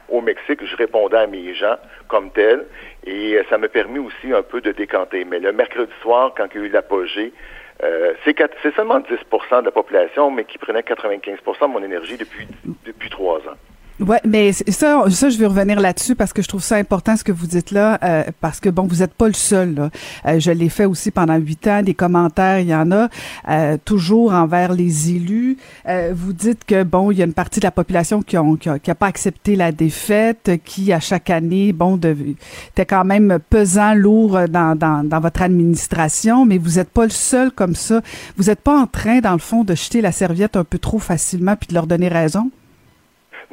au 0.10 0.22
Mexique, 0.22 0.66
je 0.66 0.76
répondais 0.76 1.18
à 1.18 1.28
mes 1.28 1.54
gens 1.54 1.78
comme 2.08 2.32
tel 2.32 2.66
et 3.06 3.40
ça 3.50 3.58
m'a 3.58 3.70
permis 3.70 4.00
aussi 4.00 4.34
un 4.34 4.42
peu 4.42 4.62
de 4.62 4.72
décanter. 4.72 5.26
Mais 5.26 5.40
le 5.40 5.52
mercredi 5.54 5.94
soir, 6.02 6.34
quand 6.36 6.48
il 6.54 6.62
y 6.62 6.64
a 6.64 6.68
eu 6.68 6.70
l'apogée, 6.70 7.34
euh, 7.84 8.14
c'est 8.24 8.76
seulement 8.76 9.00
10% 9.00 9.62
de 9.62 9.66
la 9.66 9.72
population, 9.72 10.32
mais 10.32 10.46
qui 10.46 10.58
prenait 10.58 10.82
95% 10.82 11.62
de 11.62 11.66
mon 11.68 11.84
énergie 11.84 12.18
depuis, 12.18 12.48
depuis 12.86 13.10
trois 13.10 13.40
ans. 13.40 13.58
Ouais, 14.00 14.20
mais 14.26 14.54
ça, 14.54 15.04
ça, 15.10 15.30
je 15.30 15.38
vais 15.38 15.46
revenir 15.46 15.80
là-dessus 15.80 16.16
parce 16.16 16.34
que 16.34 16.42
je 16.42 16.48
trouve 16.48 16.64
ça 16.64 16.78
important 16.78 17.16
ce 17.16 17.24
que 17.24 17.32
vous 17.32 17.46
dites 17.46 17.70
là, 17.70 18.00
euh, 18.04 18.24
parce 18.42 18.60
que 18.60 18.70
bon, 18.70 18.88
vous 18.88 18.98
n'êtes 18.98 19.14
pas 19.14 19.28
le 19.28 19.34
seul. 19.34 19.76
Là. 19.76 19.90
Euh, 20.26 20.40
je 20.40 20.50
l'ai 20.50 20.70
fait 20.70 20.86
aussi 20.86 21.12
pendant 21.12 21.36
huit 21.36 21.68
ans. 21.68 21.84
Des 21.84 21.94
commentaires, 21.94 22.60
il 22.60 22.68
y 22.68 22.76
en 22.76 22.92
a 22.92 23.10
euh, 23.50 23.78
toujours 23.86 24.34
envers 24.34 24.74
les 24.74 25.12
élus. 25.12 25.58
vous 26.12 26.34
dites 26.34 26.66
que 26.66 26.84
bon, 26.84 27.12
il 27.12 27.20
y 27.20 27.22
a 27.22 27.26
une 27.26 27.34
partie 27.34 27.60
de 27.60 27.66
la 27.66 27.72
population 27.72 28.24
qui 28.24 28.36
ont 28.38 28.56
qui 28.56 28.70
a, 28.70 28.96
pas 28.96 29.08
accepté 29.08 29.56
la 29.56 29.72
défaite, 29.72 30.52
qui 30.66 30.92
à 30.92 31.00
chaque 31.00 31.30
année, 31.30 31.72
bon, 31.72 31.98
était 31.98 32.86
quand 32.86 33.06
même 33.06 33.38
pesant, 33.50 33.94
lourd 33.94 34.40
dans, 34.50 34.76
dans, 34.76 35.08
dans 35.08 35.20
votre 35.20 35.44
administration, 35.44 36.46
mais 36.46 36.58
vous 36.58 36.78
n'êtes 36.78 36.90
pas 36.90 37.04
le 37.04 37.12
seul 37.12 37.52
comme 37.52 37.76
ça. 37.76 38.02
Vous 38.38 38.46
n'êtes 38.46 38.62
pas 38.62 38.80
en 38.80 38.88
train, 38.88 39.20
dans 39.20 39.34
le 39.34 39.40
fond, 39.40 39.64
de 39.64 39.76
jeter 39.76 40.02
la 40.02 40.12
serviette 40.12 40.56
un 40.56 40.64
peu 40.64 40.80
trop 40.80 41.00
facilement 41.00 41.56
puis 41.56 41.68
de 41.68 41.76
leur 41.76 41.86
donner 41.86 42.08
raison? 42.08 42.50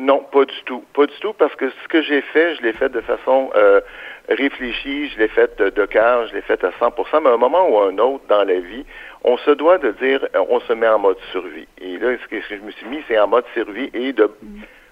Non, 0.00 0.20
pas 0.32 0.46
du 0.46 0.62
tout. 0.64 0.82
Pas 0.94 1.04
du 1.04 1.14
tout, 1.20 1.34
parce 1.34 1.54
que 1.56 1.68
ce 1.68 1.88
que 1.88 2.00
j'ai 2.00 2.22
fait, 2.22 2.54
je 2.54 2.62
l'ai 2.62 2.72
fait 2.72 2.88
de 2.88 3.02
façon 3.02 3.50
euh, 3.54 3.82
réfléchie, 4.30 5.10
je 5.10 5.18
l'ai 5.18 5.28
fait 5.28 5.58
de, 5.58 5.68
de 5.68 5.84
cœur, 5.84 6.26
je 6.28 6.34
l'ai 6.34 6.40
fait 6.40 6.64
à 6.64 6.70
100% 6.70 7.22
mais 7.22 7.28
à 7.28 7.32
un 7.34 7.36
moment 7.36 7.68
ou 7.68 7.78
à 7.78 7.88
un 7.88 7.98
autre 7.98 8.24
dans 8.26 8.42
la 8.42 8.60
vie, 8.60 8.86
on 9.24 9.36
se 9.36 9.50
doit 9.50 9.76
de 9.76 9.90
dire, 10.00 10.26
euh, 10.34 10.42
on 10.48 10.58
se 10.60 10.72
met 10.72 10.88
en 10.88 10.98
mode 10.98 11.18
survie. 11.32 11.68
Et 11.82 11.98
là, 11.98 12.16
ce 12.16 12.28
que 12.28 12.40
je 12.40 12.62
me 12.62 12.70
suis 12.70 12.86
mis, 12.86 13.02
c'est 13.08 13.18
en 13.18 13.28
mode 13.28 13.44
survie 13.52 13.90
et 13.92 14.14
de, 14.14 14.30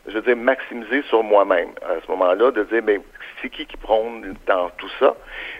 je 0.08 0.12
veux 0.12 0.20
dire, 0.20 0.36
maximiser 0.36 1.00
sur 1.08 1.22
moi-même. 1.22 1.70
À 1.80 1.94
ce 2.04 2.10
moment-là, 2.10 2.50
de 2.50 2.64
dire, 2.64 2.82
mais 2.84 3.00
c'est 3.40 3.48
qui 3.48 3.64
qui 3.64 3.78
prône 3.78 4.34
dans 4.46 4.68
tout 4.76 4.90
ça? 4.98 5.16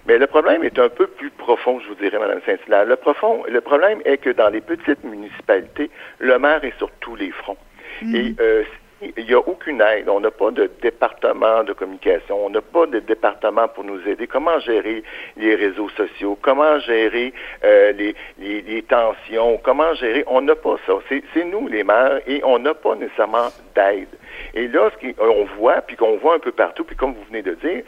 Mais 0.06 0.19
le 0.19 0.27
problème 0.27 0.62
est 0.62 0.79
un 0.79 0.91
peu 0.91 1.06
plus 1.06 1.31
profond, 1.31 1.81
je 1.81 1.89
vous 1.89 1.95
dirais, 1.95 2.19
Mme 2.19 2.43
Saint-Hilaire. 2.45 2.85
Le 2.85 2.97
profond, 2.97 3.45
le 3.49 3.61
problème 3.62 4.03
est 4.05 4.19
que 4.19 4.31
dans 4.31 4.50
les 4.50 4.61
petites 4.61 5.05
municipalités, 5.05 5.91
le 6.19 6.39
maire 6.39 6.62
est 6.65 6.77
sur 6.77 6.91
tous 7.00 7.17
les 7.17 7.31
fronts. 7.31 7.56
Mm. 8.03 8.15
Et 8.15 8.35
euh, 8.41 8.62
il 9.00 9.27
n'y 9.27 9.35
a 9.35 9.39
aucune 9.39 9.81
aide. 9.81 10.09
On 10.09 10.21
n'a 10.21 10.31
pas 10.31 10.50
de 10.50 10.71
département 10.83 11.62
de 11.65 11.73
communication. 11.73 12.47
On 12.47 12.50
n'a 12.50 12.61
pas 12.61 12.87
de 12.87 12.99
département 12.99 13.69
pour 13.69 13.85
nous 13.85 14.00
aider. 14.09 14.27
Comment 14.27 14.59
gérer 14.61 15.03
les 15.37 15.55
réseaux 15.55 15.89
sociaux? 15.91 16.37
Comment 16.41 16.79
gérer 16.81 17.33
euh, 17.65 17.93
les, 17.93 18.15
les, 18.39 18.83
tensions? 18.83 19.59
Comment 19.62 19.95
gérer? 19.95 20.25
On 20.27 20.41
n'a 20.41 20.56
pas 20.56 20.77
ça. 20.87 20.95
C'est 21.09 21.45
nous, 21.45 21.69
les 21.69 21.85
maires, 21.85 22.21
et 22.27 22.41
on 22.45 22.59
n'a 22.59 22.75
pas 22.75 22.95
nécessairement 22.97 23.49
d'aide. 23.75 24.09
Et 24.55 24.67
là, 24.69 24.91
ce 25.00 25.12
qu'on 25.12 25.45
voit, 25.56 25.81
puis 25.83 25.97
qu'on 25.97 26.17
voit 26.17 26.35
un 26.35 26.41
peu 26.41 26.53
partout, 26.53 26.85
puis 26.85 26.97
comme 26.97 27.15
vous 27.15 27.25
venez 27.29 27.43
de 27.43 27.55
dire, 27.55 27.83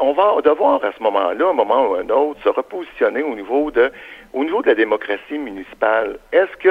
on 0.00 0.12
va 0.12 0.40
devoir 0.42 0.84
à 0.84 0.92
ce 0.92 1.02
moment-là, 1.02 1.48
un 1.48 1.52
moment 1.52 1.90
ou 1.90 1.94
un 1.94 2.08
autre, 2.10 2.42
se 2.42 2.48
repositionner 2.48 3.22
au 3.22 3.34
niveau 3.34 3.70
de, 3.70 3.92
au 4.32 4.44
niveau 4.44 4.60
de 4.62 4.68
la 4.68 4.74
démocratie 4.74 5.38
municipale. 5.38 6.18
Est-ce 6.32 6.56
que 6.58 6.68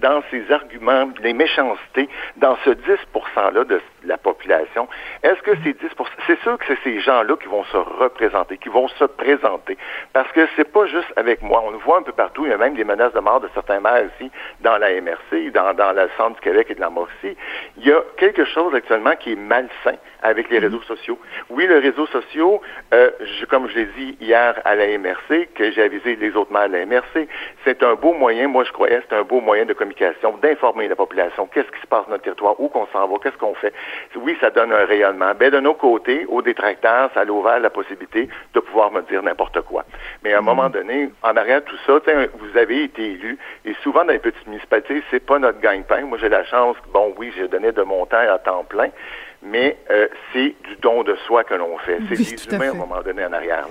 dans 0.00 0.22
ces 0.30 0.50
arguments, 0.50 1.10
les 1.22 1.32
méchancetés, 1.32 2.08
dans 2.36 2.56
ce 2.64 2.70
10 2.70 2.82
%-là 3.14 3.64
de 3.64 3.80
la 4.04 4.18
population, 4.18 4.88
est-ce 5.22 5.40
que 5.42 5.52
ces 5.64 5.72
10 5.72 5.80
c'est 6.26 6.40
sûr 6.40 6.58
que 6.58 6.64
c'est 6.66 6.78
ces 6.84 7.00
gens-là 7.00 7.36
qui 7.36 7.48
vont 7.48 7.64
se 7.64 7.76
représenter, 7.76 8.58
qui 8.58 8.68
vont 8.68 8.88
se 8.88 9.04
présenter, 9.04 9.76
parce 10.12 10.30
que 10.32 10.46
c'est 10.56 10.70
pas 10.70 10.86
juste 10.86 11.12
avec 11.16 11.42
moi. 11.42 11.62
On 11.64 11.70
le 11.70 11.78
voit 11.78 11.98
un 11.98 12.02
peu 12.02 12.12
partout, 12.12 12.44
il 12.46 12.50
y 12.50 12.54
a 12.54 12.58
même 12.58 12.74
des 12.74 12.84
menaces 12.84 13.12
de 13.12 13.20
mort 13.20 13.40
de 13.40 13.48
certains 13.54 13.80
maires 13.80 14.04
ici, 14.18 14.30
dans 14.60 14.78
la 14.78 15.00
MRC, 15.00 15.50
dans, 15.52 15.74
dans 15.74 15.92
le 15.92 16.08
centre 16.16 16.36
du 16.36 16.40
Québec 16.40 16.68
et 16.70 16.74
de 16.74 16.80
la 16.80 16.90
Mauricie. 16.90 17.36
Il 17.78 17.86
y 17.86 17.92
a 17.92 18.02
quelque 18.16 18.44
chose 18.44 18.74
actuellement 18.74 19.16
qui 19.16 19.32
est 19.32 19.36
malsain 19.36 19.96
avec 20.22 20.50
les 20.50 20.58
réseaux 20.58 20.82
sociaux. 20.82 21.18
Oui, 21.50 21.66
les 21.66 21.78
réseaux 21.78 22.06
sociaux, 22.06 22.60
euh, 22.92 23.10
comme 23.48 23.68
je 23.68 23.76
l'ai 23.76 23.86
dit 23.86 24.16
hier 24.20 24.60
à 24.64 24.74
la 24.74 24.98
MRC, 24.98 25.48
que 25.54 25.70
j'ai 25.70 25.82
avisé 25.82 26.16
les 26.16 26.34
autres 26.36 26.52
maires 26.52 26.68
de 26.68 26.74
la 26.74 26.86
MRC, 26.86 27.28
c'est 27.64 27.82
un 27.82 27.94
beau 27.94 28.12
moyen, 28.12 28.48
moi 28.48 28.64
je 28.64 28.72
croyais, 28.72 29.00
c'est 29.08 29.16
un 29.16 29.22
beau 29.22 29.40
moyen 29.40 29.64
de 29.64 29.72
communication, 29.86 30.36
d'informer 30.42 30.88
la 30.88 30.96
population, 30.96 31.46
qu'est-ce 31.46 31.70
qui 31.70 31.80
se 31.80 31.86
passe 31.86 32.04
dans 32.06 32.12
notre 32.12 32.24
territoire, 32.24 32.58
où 32.58 32.68
qu'on 32.68 32.86
s'en 32.92 33.06
va, 33.06 33.16
qu'est-ce 33.22 33.36
qu'on 33.36 33.54
fait. 33.54 33.72
Oui, 34.16 34.36
ça 34.40 34.50
donne 34.50 34.72
un 34.72 34.84
rayonnement. 34.84 35.32
Mais 35.38 35.50
de 35.50 35.60
nos 35.60 35.74
côtés, 35.74 36.26
aux 36.28 36.42
détracteurs, 36.42 37.10
ça 37.14 37.20
a 37.20 37.26
ouvert 37.26 37.60
la 37.60 37.70
possibilité 37.70 38.28
de 38.54 38.60
pouvoir 38.60 38.90
me 38.90 39.02
dire 39.02 39.22
n'importe 39.22 39.60
quoi. 39.62 39.84
Mais 40.24 40.32
à 40.32 40.38
un 40.38 40.42
moment 40.42 40.68
donné, 40.68 41.10
en 41.22 41.36
arrière 41.36 41.60
de 41.60 41.66
tout 41.66 41.78
ça, 41.86 41.92
vous 42.38 42.58
avez 42.58 42.84
été 42.84 43.12
élu, 43.12 43.38
et 43.64 43.74
souvent 43.82 44.04
dans 44.04 44.12
les 44.12 44.18
petites 44.18 44.46
municipalités, 44.46 45.02
c'est 45.10 45.24
pas 45.24 45.38
notre 45.38 45.60
gagne-pain. 45.60 46.02
Moi, 46.02 46.18
j'ai 46.18 46.28
la 46.28 46.44
chance, 46.44 46.76
bon, 46.92 47.14
oui, 47.16 47.32
j'ai 47.36 47.48
donné 47.48 47.72
de 47.72 47.82
mon 47.82 48.06
temps 48.06 48.16
à 48.16 48.38
temps 48.38 48.64
plein, 48.64 48.88
mais 49.42 49.76
euh, 49.90 50.08
c'est 50.32 50.54
du 50.64 50.76
don 50.80 51.02
de 51.04 51.14
soi 51.26 51.44
que 51.44 51.54
l'on 51.54 51.78
fait. 51.78 51.98
C'est 52.08 52.16
des 52.16 52.54
humains 52.54 52.68
à, 52.68 52.72
un 52.72 52.74
moment 52.74 53.02
donné 53.02 53.24
en 53.24 53.32
arrière. 53.32 53.66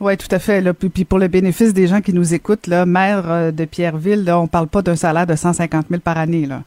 Oui, 0.00 0.16
tout 0.16 0.28
à 0.30 0.38
fait. 0.38 0.60
Là. 0.60 0.74
Puis, 0.74 1.04
pour 1.04 1.18
le 1.18 1.28
bénéfice 1.28 1.72
des 1.72 1.86
gens 1.86 2.00
qui 2.00 2.12
nous 2.12 2.34
écoutent, 2.34 2.66
là, 2.66 2.84
maire 2.84 3.24
euh, 3.30 3.50
de 3.50 3.64
Pierreville, 3.64 4.24
là, 4.24 4.38
on 4.38 4.46
parle 4.46 4.68
pas 4.68 4.82
d'un 4.82 4.96
salaire 4.96 5.26
de 5.26 5.34
150 5.34 5.86
000 5.88 6.00
par 6.00 6.18
année. 6.18 6.46
Là. 6.46 6.62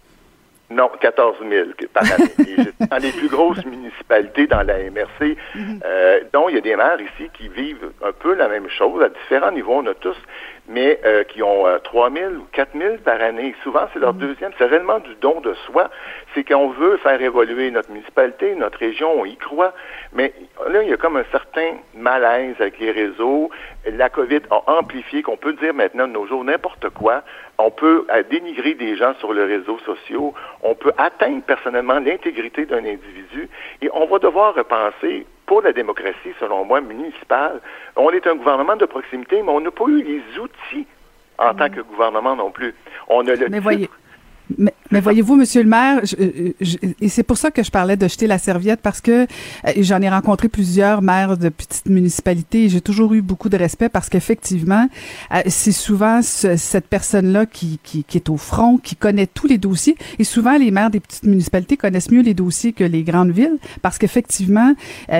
Non, 0.71 0.89
14 1.01 1.37
000 1.49 1.69
par 1.93 2.03
année. 2.03 2.71
dans 2.89 2.97
les 2.97 3.11
plus 3.11 3.27
grosses 3.27 3.65
municipalités 3.65 4.47
dans 4.47 4.61
la 4.61 4.77
MRC, 4.89 5.35
mhm. 5.55 5.79
euh, 5.83 6.19
dont 6.31 6.47
il 6.49 6.55
y 6.55 6.57
a 6.57 6.61
des 6.61 6.75
maires 6.75 7.01
ici 7.01 7.29
qui 7.33 7.47
vivent 7.47 7.91
un 8.03 8.11
peu 8.11 8.35
la 8.35 8.47
même 8.47 8.69
chose 8.69 9.01
à 9.01 9.09
différents 9.09 9.51
niveaux. 9.51 9.75
On 9.77 9.87
a 9.87 9.95
tous 9.95 10.17
mais 10.69 10.99
euh, 11.03 11.23
qui 11.23 11.41
ont 11.41 11.67
euh, 11.67 11.79
3 11.79 12.11
000 12.11 12.33
ou 12.33 12.45
4 12.51 12.77
000 12.77 12.97
par 13.03 13.19
année. 13.21 13.55
Souvent, 13.63 13.87
c'est 13.91 13.99
leur 13.99 14.13
mm. 14.13 14.19
deuxième. 14.19 14.51
C'est 14.57 14.65
réellement 14.65 14.99
du 14.99 15.15
don 15.15 15.41
de 15.41 15.53
soi. 15.65 15.89
C'est 16.33 16.47
qu'on 16.47 16.69
veut 16.69 16.97
faire 16.97 17.19
évoluer 17.19 17.71
notre 17.71 17.91
municipalité, 17.91 18.53
notre 18.55 18.77
région, 18.77 19.11
on 19.19 19.25
y 19.25 19.35
croit. 19.35 19.73
Mais 20.13 20.31
là, 20.69 20.83
il 20.83 20.89
y 20.89 20.93
a 20.93 20.97
comme 20.97 21.17
un 21.17 21.25
certain 21.31 21.77
malaise 21.95 22.55
avec 22.59 22.79
les 22.79 22.91
réseaux. 22.91 23.49
La 23.91 24.09
COVID 24.09 24.41
a 24.51 24.71
amplifié 24.77 25.23
qu'on 25.23 25.37
peut 25.37 25.53
dire 25.53 25.73
maintenant 25.73 26.07
de 26.07 26.13
nos 26.13 26.27
jours 26.27 26.43
n'importe 26.43 26.89
quoi. 26.89 27.23
On 27.59 27.71
peut 27.71 28.07
dénigrer 28.31 28.73
des 28.73 28.95
gens 28.95 29.13
sur 29.19 29.33
les 29.33 29.43
réseaux 29.43 29.79
sociaux, 29.79 30.33
on 30.63 30.75
peut 30.75 30.93
atteindre 30.97 31.43
personnellement 31.43 31.99
l'intégrité 31.99 32.65
d'un 32.65 32.79
individu 32.79 33.49
et 33.81 33.89
on 33.93 34.05
va 34.05 34.17
devoir 34.17 34.55
repenser 34.55 35.27
pour 35.45 35.61
la 35.61 35.73
démocratie, 35.73 36.33
selon 36.39 36.63
moi, 36.63 36.79
municipale. 36.79 37.59
On 37.97 38.09
est 38.11 38.25
un 38.27 38.35
gouvernement 38.35 38.77
de 38.77 38.85
proximité, 38.85 39.41
mais 39.43 39.49
on 39.49 39.59
n'a 39.59 39.71
pas 39.71 39.85
eu 39.87 40.01
les 40.01 40.39
outils 40.39 40.87
en 41.37 41.53
tant 41.53 41.69
que 41.69 41.81
gouvernement 41.81 42.35
non 42.35 42.51
plus. 42.51 42.73
On 43.09 43.27
a 43.27 43.35
le 43.35 43.49
mais 43.49 43.59
voyez, 43.59 43.89
mais, 44.57 44.73
mais 44.91 45.01
voyez-vous, 45.01 45.35
Monsieur 45.35 45.61
le 45.61 45.69
maire, 45.69 46.01
euh, 46.19 46.51
je, 46.59 46.77
et 46.99 47.09
c'est 47.09 47.23
pour 47.23 47.37
ça 47.37 47.51
que 47.51 47.61
je 47.63 47.69
parlais 47.69 47.95
de 47.95 48.07
jeter 48.07 48.25
la 48.25 48.39
serviette 48.39 48.79
parce 48.81 49.01
que 49.01 49.21
euh, 49.21 49.25
j'en 49.77 50.01
ai 50.01 50.09
rencontré 50.09 50.49
plusieurs 50.49 51.01
maires 51.03 51.37
de 51.37 51.49
petites 51.49 51.87
municipalités 51.87 52.65
et 52.65 52.69
j'ai 52.69 52.81
toujours 52.81 53.13
eu 53.13 53.21
beaucoup 53.21 53.49
de 53.49 53.57
respect 53.57 53.89
parce 53.89 54.09
qu'effectivement, 54.09 54.87
euh, 55.31 55.41
c'est 55.47 55.71
souvent 55.71 56.21
cette 56.23 56.87
personne-là 56.87 57.45
qui, 57.45 57.79
qui, 57.83 58.03
qui, 58.03 58.17
est 58.17 58.29
au 58.29 58.37
front, 58.37 58.77
qui 58.77 58.95
connaît 58.95 59.27
tous 59.27 59.45
les 59.45 59.59
dossiers 59.59 59.95
et 60.17 60.23
souvent 60.23 60.57
les 60.57 60.71
maires 60.71 60.89
des 60.89 60.99
petites 60.99 61.23
municipalités 61.23 61.77
connaissent 61.77 62.11
mieux 62.11 62.21
les 62.21 62.33
dossiers 62.33 62.73
que 62.73 62.83
les 62.83 63.03
grandes 63.03 63.31
villes 63.31 63.57
parce 63.81 63.97
qu'effectivement, 63.97 64.73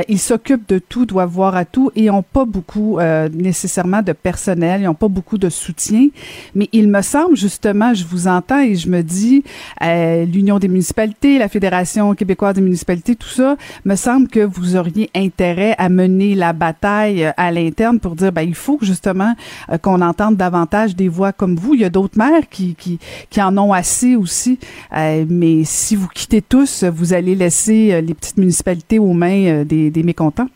ils 0.07 0.19
s'occupent 0.19 0.67
de 0.67 0.79
tout, 0.79 1.05
doivent 1.05 1.29
voir 1.29 1.55
à 1.55 1.65
tout 1.65 1.91
et 1.95 2.09
ont 2.09 2.23
pas 2.23 2.45
beaucoup 2.45 2.99
nécessairement 3.33 4.01
de 4.01 4.13
personnel, 4.13 4.81
ils 4.81 4.87
ont 4.87 4.95
pas 4.95 5.07
beaucoup 5.07 5.37
de 5.37 5.49
soutien. 5.49 6.07
Mais 6.55 6.69
il 6.71 6.89
me 6.89 7.01
semble 7.01 7.35
justement, 7.35 7.93
je 7.93 8.05
vous 8.05 8.27
entends 8.27 8.59
et 8.59 8.75
je 8.75 8.89
me 8.89 9.01
dis 9.01 9.43
euh, 9.81 10.25
l'Union 10.25 10.59
des 10.59 10.67
municipalités, 10.67 11.37
la 11.37 11.47
Fédération 11.47 12.13
québécoise 12.15 12.55
des 12.55 12.61
municipalités, 12.61 13.15
tout 13.15 13.29
ça, 13.29 13.55
me 13.85 13.95
semble 13.95 14.27
que 14.27 14.39
vous 14.39 14.75
auriez 14.75 15.09
intérêt 15.15 15.75
à 15.77 15.89
mener 15.89 16.35
la 16.35 16.53
bataille 16.53 17.25
euh, 17.25 17.31
à 17.37 17.51
l'interne 17.51 17.99
pour 17.99 18.15
dire, 18.15 18.31
ben, 18.31 18.41
il 18.41 18.55
faut 18.55 18.79
justement 18.81 19.35
euh, 19.71 19.77
qu'on 19.77 20.01
entende 20.01 20.35
davantage 20.35 20.95
des 20.95 21.07
voix 21.07 21.31
comme 21.31 21.55
vous. 21.55 21.73
Il 21.73 21.81
y 21.81 21.85
a 21.85 21.89
d'autres 21.89 22.17
maires 22.17 22.49
qui, 22.49 22.75
qui, 22.75 22.99
qui 23.29 23.41
en 23.41 23.57
ont 23.57 23.73
assez 23.73 24.15
aussi, 24.15 24.59
mais 24.91 25.63
si 25.63 25.95
vous 25.95 26.07
quittez 26.07 26.41
tous, 26.41 26.83
vous 26.83 27.13
allez 27.13 27.35
laisser 27.35 28.01
les 28.01 28.13
petites 28.13 28.37
municipalités 28.37 28.99
aux 28.99 29.13
mains 29.13 29.63
des, 29.63 29.89
des 29.89 30.03
mécontents. 30.03 30.47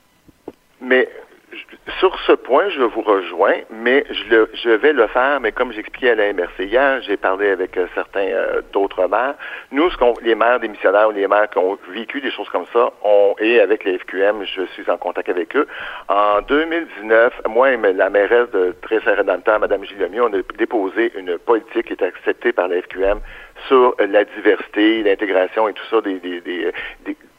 Mais 0.82 1.08
sur 2.00 2.18
ce 2.22 2.32
point, 2.32 2.70
je 2.70 2.82
vous 2.82 3.02
rejoins, 3.02 3.56
mais 3.70 4.06
je, 4.10 4.30
le, 4.30 4.50
je 4.54 4.70
vais 4.70 4.94
le 4.94 5.06
faire, 5.08 5.42
mais 5.42 5.52
comme 5.52 5.74
j'expliquais 5.74 6.12
à 6.12 6.16
la 6.16 6.32
MRC 6.32 6.60
hier, 6.60 7.02
j'ai 7.02 7.18
parlé 7.18 7.50
avec 7.50 7.76
euh, 7.76 7.88
certains 7.94 8.28
euh, 8.28 8.62
d'autres 8.72 9.08
maires. 9.08 9.36
Nous, 9.72 9.90
ce 9.90 9.98
qu'on, 9.98 10.14
les 10.22 10.34
maires 10.34 10.62
démissionnaires 10.62 11.10
ou 11.10 11.12
les 11.12 11.28
maires 11.28 11.50
qui 11.50 11.58
ont 11.58 11.78
vécu 11.90 12.22
des 12.22 12.32
choses 12.32 12.48
comme 12.50 12.66
ça, 12.72 12.90
et 13.40 13.60
avec 13.60 13.84
les 13.84 13.98
FQM, 13.98 14.46
je 14.46 14.62
suis 14.74 14.90
en 14.90 14.98
contact 14.98 15.28
avec 15.28 15.56
eux. 15.58 15.68
En 16.08 16.42
2019, 16.42 17.42
moi 17.50 17.72
et 17.72 17.78
la 17.78 18.10
mairesse 18.10 18.50
de 18.52 18.74
très 18.82 19.00
temps, 19.02 19.60
Mme 19.60 19.84
Gillomy, 19.84 20.22
on 20.22 20.34
a 20.34 20.42
déposé 20.58 21.12
une 21.18 21.38
politique 21.38 21.88
qui 21.88 21.94
est 21.94 22.04
acceptée 22.04 22.54
par 22.54 22.70
la 22.70 22.82
FQM 22.82 23.20
sur 23.68 23.96
la 24.00 24.26
diversité, 24.26 25.04
l'intégration 25.04 25.68
et 25.68 25.74
tout 25.74 25.86
ça 25.90 26.02
des, 26.02 26.20
des, 26.20 26.72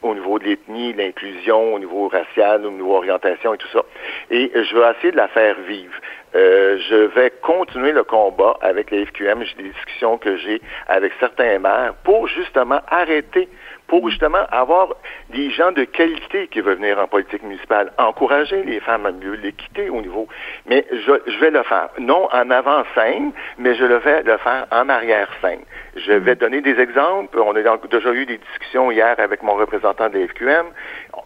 au 0.01 0.13
niveau 0.13 0.39
de 0.39 0.45
l'ethnie, 0.45 0.93
l'inclusion, 0.93 1.73
au 1.73 1.79
niveau 1.79 2.07
racial, 2.07 2.65
au 2.65 2.71
niveau 2.71 2.95
orientation 2.95 3.53
et 3.53 3.57
tout 3.57 3.67
ça. 3.69 3.83
Et 4.29 4.51
je 4.53 4.75
vais 4.75 4.91
essayer 4.91 5.11
de 5.11 5.17
la 5.17 5.27
faire 5.29 5.55
vivre. 5.67 5.93
Euh, 6.35 6.77
je 6.89 6.95
vais 6.95 7.31
continuer 7.41 7.91
le 7.91 8.03
combat 8.03 8.57
avec 8.61 8.91
les 8.91 9.05
FQM. 9.05 9.43
J'ai 9.43 9.63
des 9.63 9.69
discussions 9.69 10.17
que 10.17 10.35
j'ai 10.37 10.61
avec 10.87 11.13
certains 11.19 11.59
maires 11.59 11.93
pour 12.03 12.27
justement 12.27 12.81
arrêter 12.89 13.47
pour 13.87 14.09
justement 14.09 14.45
avoir 14.51 14.89
des 15.29 15.49
gens 15.51 15.71
de 15.71 15.83
qualité 15.83 16.47
qui 16.47 16.61
veulent 16.61 16.77
venir 16.77 16.99
en 16.99 17.07
politique 17.07 17.43
municipale, 17.43 17.91
encourager 17.97 18.63
les 18.63 18.79
femmes 18.79 19.05
à 19.05 19.11
mieux 19.11 19.33
l'équité 19.33 19.89
au 19.89 20.01
niveau. 20.01 20.27
Mais 20.65 20.85
je, 20.91 21.13
je, 21.27 21.39
vais 21.39 21.51
le 21.51 21.63
faire, 21.63 21.89
non 21.99 22.27
en 22.31 22.49
avant-scène, 22.49 23.31
mais 23.57 23.75
je 23.75 23.85
le 23.85 23.97
vais 23.97 24.23
le 24.23 24.37
faire 24.37 24.65
en 24.71 24.89
arrière-scène. 24.89 25.61
Je 25.95 26.13
vais 26.13 26.35
donner 26.35 26.61
des 26.61 26.79
exemples. 26.79 27.39
On 27.39 27.55
a 27.55 27.61
déjà 27.61 28.11
eu 28.11 28.25
des 28.25 28.37
discussions 28.37 28.91
hier 28.91 29.15
avec 29.17 29.43
mon 29.43 29.53
représentant 29.53 30.09
de 30.09 30.17
l'FQM. 30.17 30.65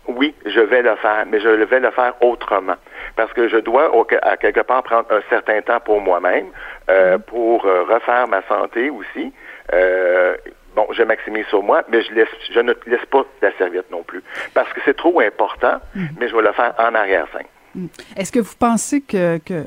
Oui, 0.08 0.34
je 0.46 0.60
vais 0.60 0.82
le 0.82 0.96
faire, 0.98 1.25
mais 1.27 1.39
je 1.39 1.50
vais 1.50 1.79
le 1.79 1.91
faire 1.91 2.13
autrement. 2.22 2.75
Parce 3.16 3.32
que 3.34 3.48
je 3.48 3.58
dois, 3.58 3.92
à 4.22 4.38
quelque 4.38 4.62
part, 4.62 4.84
prendre 4.84 5.06
un 5.12 5.22
certain 5.30 5.62
temps 5.62 5.80
pour 5.80 6.01
moi-même, 6.01 6.48
euh, 6.89 7.18
mm-hmm. 7.18 7.22
pour 7.22 7.66
euh, 7.66 7.84
refaire 7.84 8.28
ma 8.28 8.42
santé 8.48 8.89
aussi. 8.89 9.34
Euh, 9.74 10.36
bon, 10.75 10.88
je 10.92 11.04
maximise 11.04 11.46
sur 11.48 11.63
moi, 11.63 11.84
mais 11.89 12.01
je 12.01 12.13
laisse, 12.13 12.30
je 12.51 12.60
ne 12.60 12.74
laisse 12.88 13.06
pas 13.12 13.25
la 13.42 13.51
serviette 13.58 13.89
non 13.92 14.04
plus. 14.04 14.24
Parce 14.54 14.72
que 14.74 14.80
c'est 14.86 14.98
trop 14.98 15.20
important, 15.20 15.80
mm-hmm. 15.96 16.08
mais 16.20 16.30
je 16.30 16.36
vais 16.36 16.42
le 16.42 16.54
faire 16.54 16.74
en 16.78 16.96
arrière-scène. 16.96 17.48
Mm. 17.75 17.88
Est-ce 18.18 18.32
que 18.32 18.39
vous 18.39 18.56
pensez 18.58 19.01
que, 19.01 19.38
que 19.39 19.63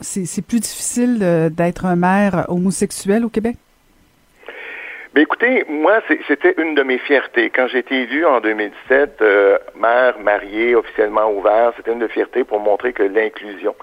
c'est 0.00 0.46
plus 0.46 0.60
difficile 0.60 1.50
d'être 1.52 1.86
un 1.86 1.96
maire 1.96 2.44
homosexuel 2.48 3.24
au 3.24 3.28
Québec? 3.28 3.56
Ben 5.14 5.22
écoutez, 5.22 5.64
moi, 5.68 6.00
c'était 6.26 6.54
une 6.58 6.74
de 6.74 6.82
mes 6.82 6.98
fiertés. 6.98 7.48
Quand 7.48 7.68
j'ai 7.68 7.78
été 7.78 8.02
élu 8.02 8.26
en 8.26 8.40
2017, 8.40 9.22
euh, 9.22 9.58
maire 9.76 10.18
marié, 10.18 10.74
officiellement 10.74 11.30
ouvert, 11.30 11.72
c'était 11.76 11.92
une 11.92 12.00
de 12.00 12.08
fierté 12.08 12.42
pour 12.42 12.58
montrer 12.58 12.92
que 12.92 13.04
l'inclusion. 13.04 13.76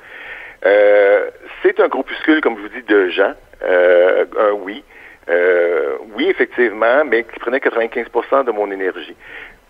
Euh, 0.65 1.29
c'est 1.63 1.79
un 1.79 1.88
groupuscule, 1.88 2.41
comme 2.41 2.57
je 2.57 2.63
vous 2.63 2.67
dis, 2.67 2.83
de 2.83 3.07
gens, 3.07 3.31
euh, 3.63 4.25
un 4.38 4.51
oui. 4.51 4.83
Euh, 5.29 5.95
oui, 6.17 6.27
effectivement, 6.27 7.05
mais 7.05 7.23
qui 7.23 7.39
prenait 7.39 7.59
95% 7.59 8.43
de 8.43 8.51
mon 8.51 8.69
énergie. 8.69 9.15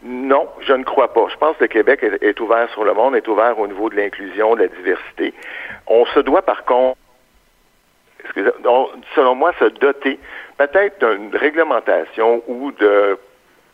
Non, 0.01 0.49
je 0.61 0.73
ne 0.73 0.83
crois 0.83 1.13
pas. 1.13 1.27
Je 1.31 1.37
pense 1.37 1.57
que 1.57 1.65
le 1.65 1.67
Québec 1.67 2.03
est, 2.03 2.39
ouvert 2.39 2.71
sur 2.71 2.85
le 2.85 2.95
monde, 2.95 3.15
est 3.15 3.27
ouvert 3.27 3.59
au 3.59 3.67
niveau 3.67 3.87
de 3.91 3.97
l'inclusion, 3.97 4.55
de 4.55 4.61
la 4.61 4.67
diversité. 4.67 5.31
On 5.85 6.07
se 6.07 6.21
doit, 6.21 6.41
par 6.41 6.65
contre, 6.65 6.97
selon 9.15 9.35
moi, 9.35 9.53
se 9.59 9.65
doter 9.65 10.19
peut-être 10.67 10.99
d'une 10.99 11.35
réglementation 11.35 12.43
ou 12.47 12.71
de, 12.71 13.17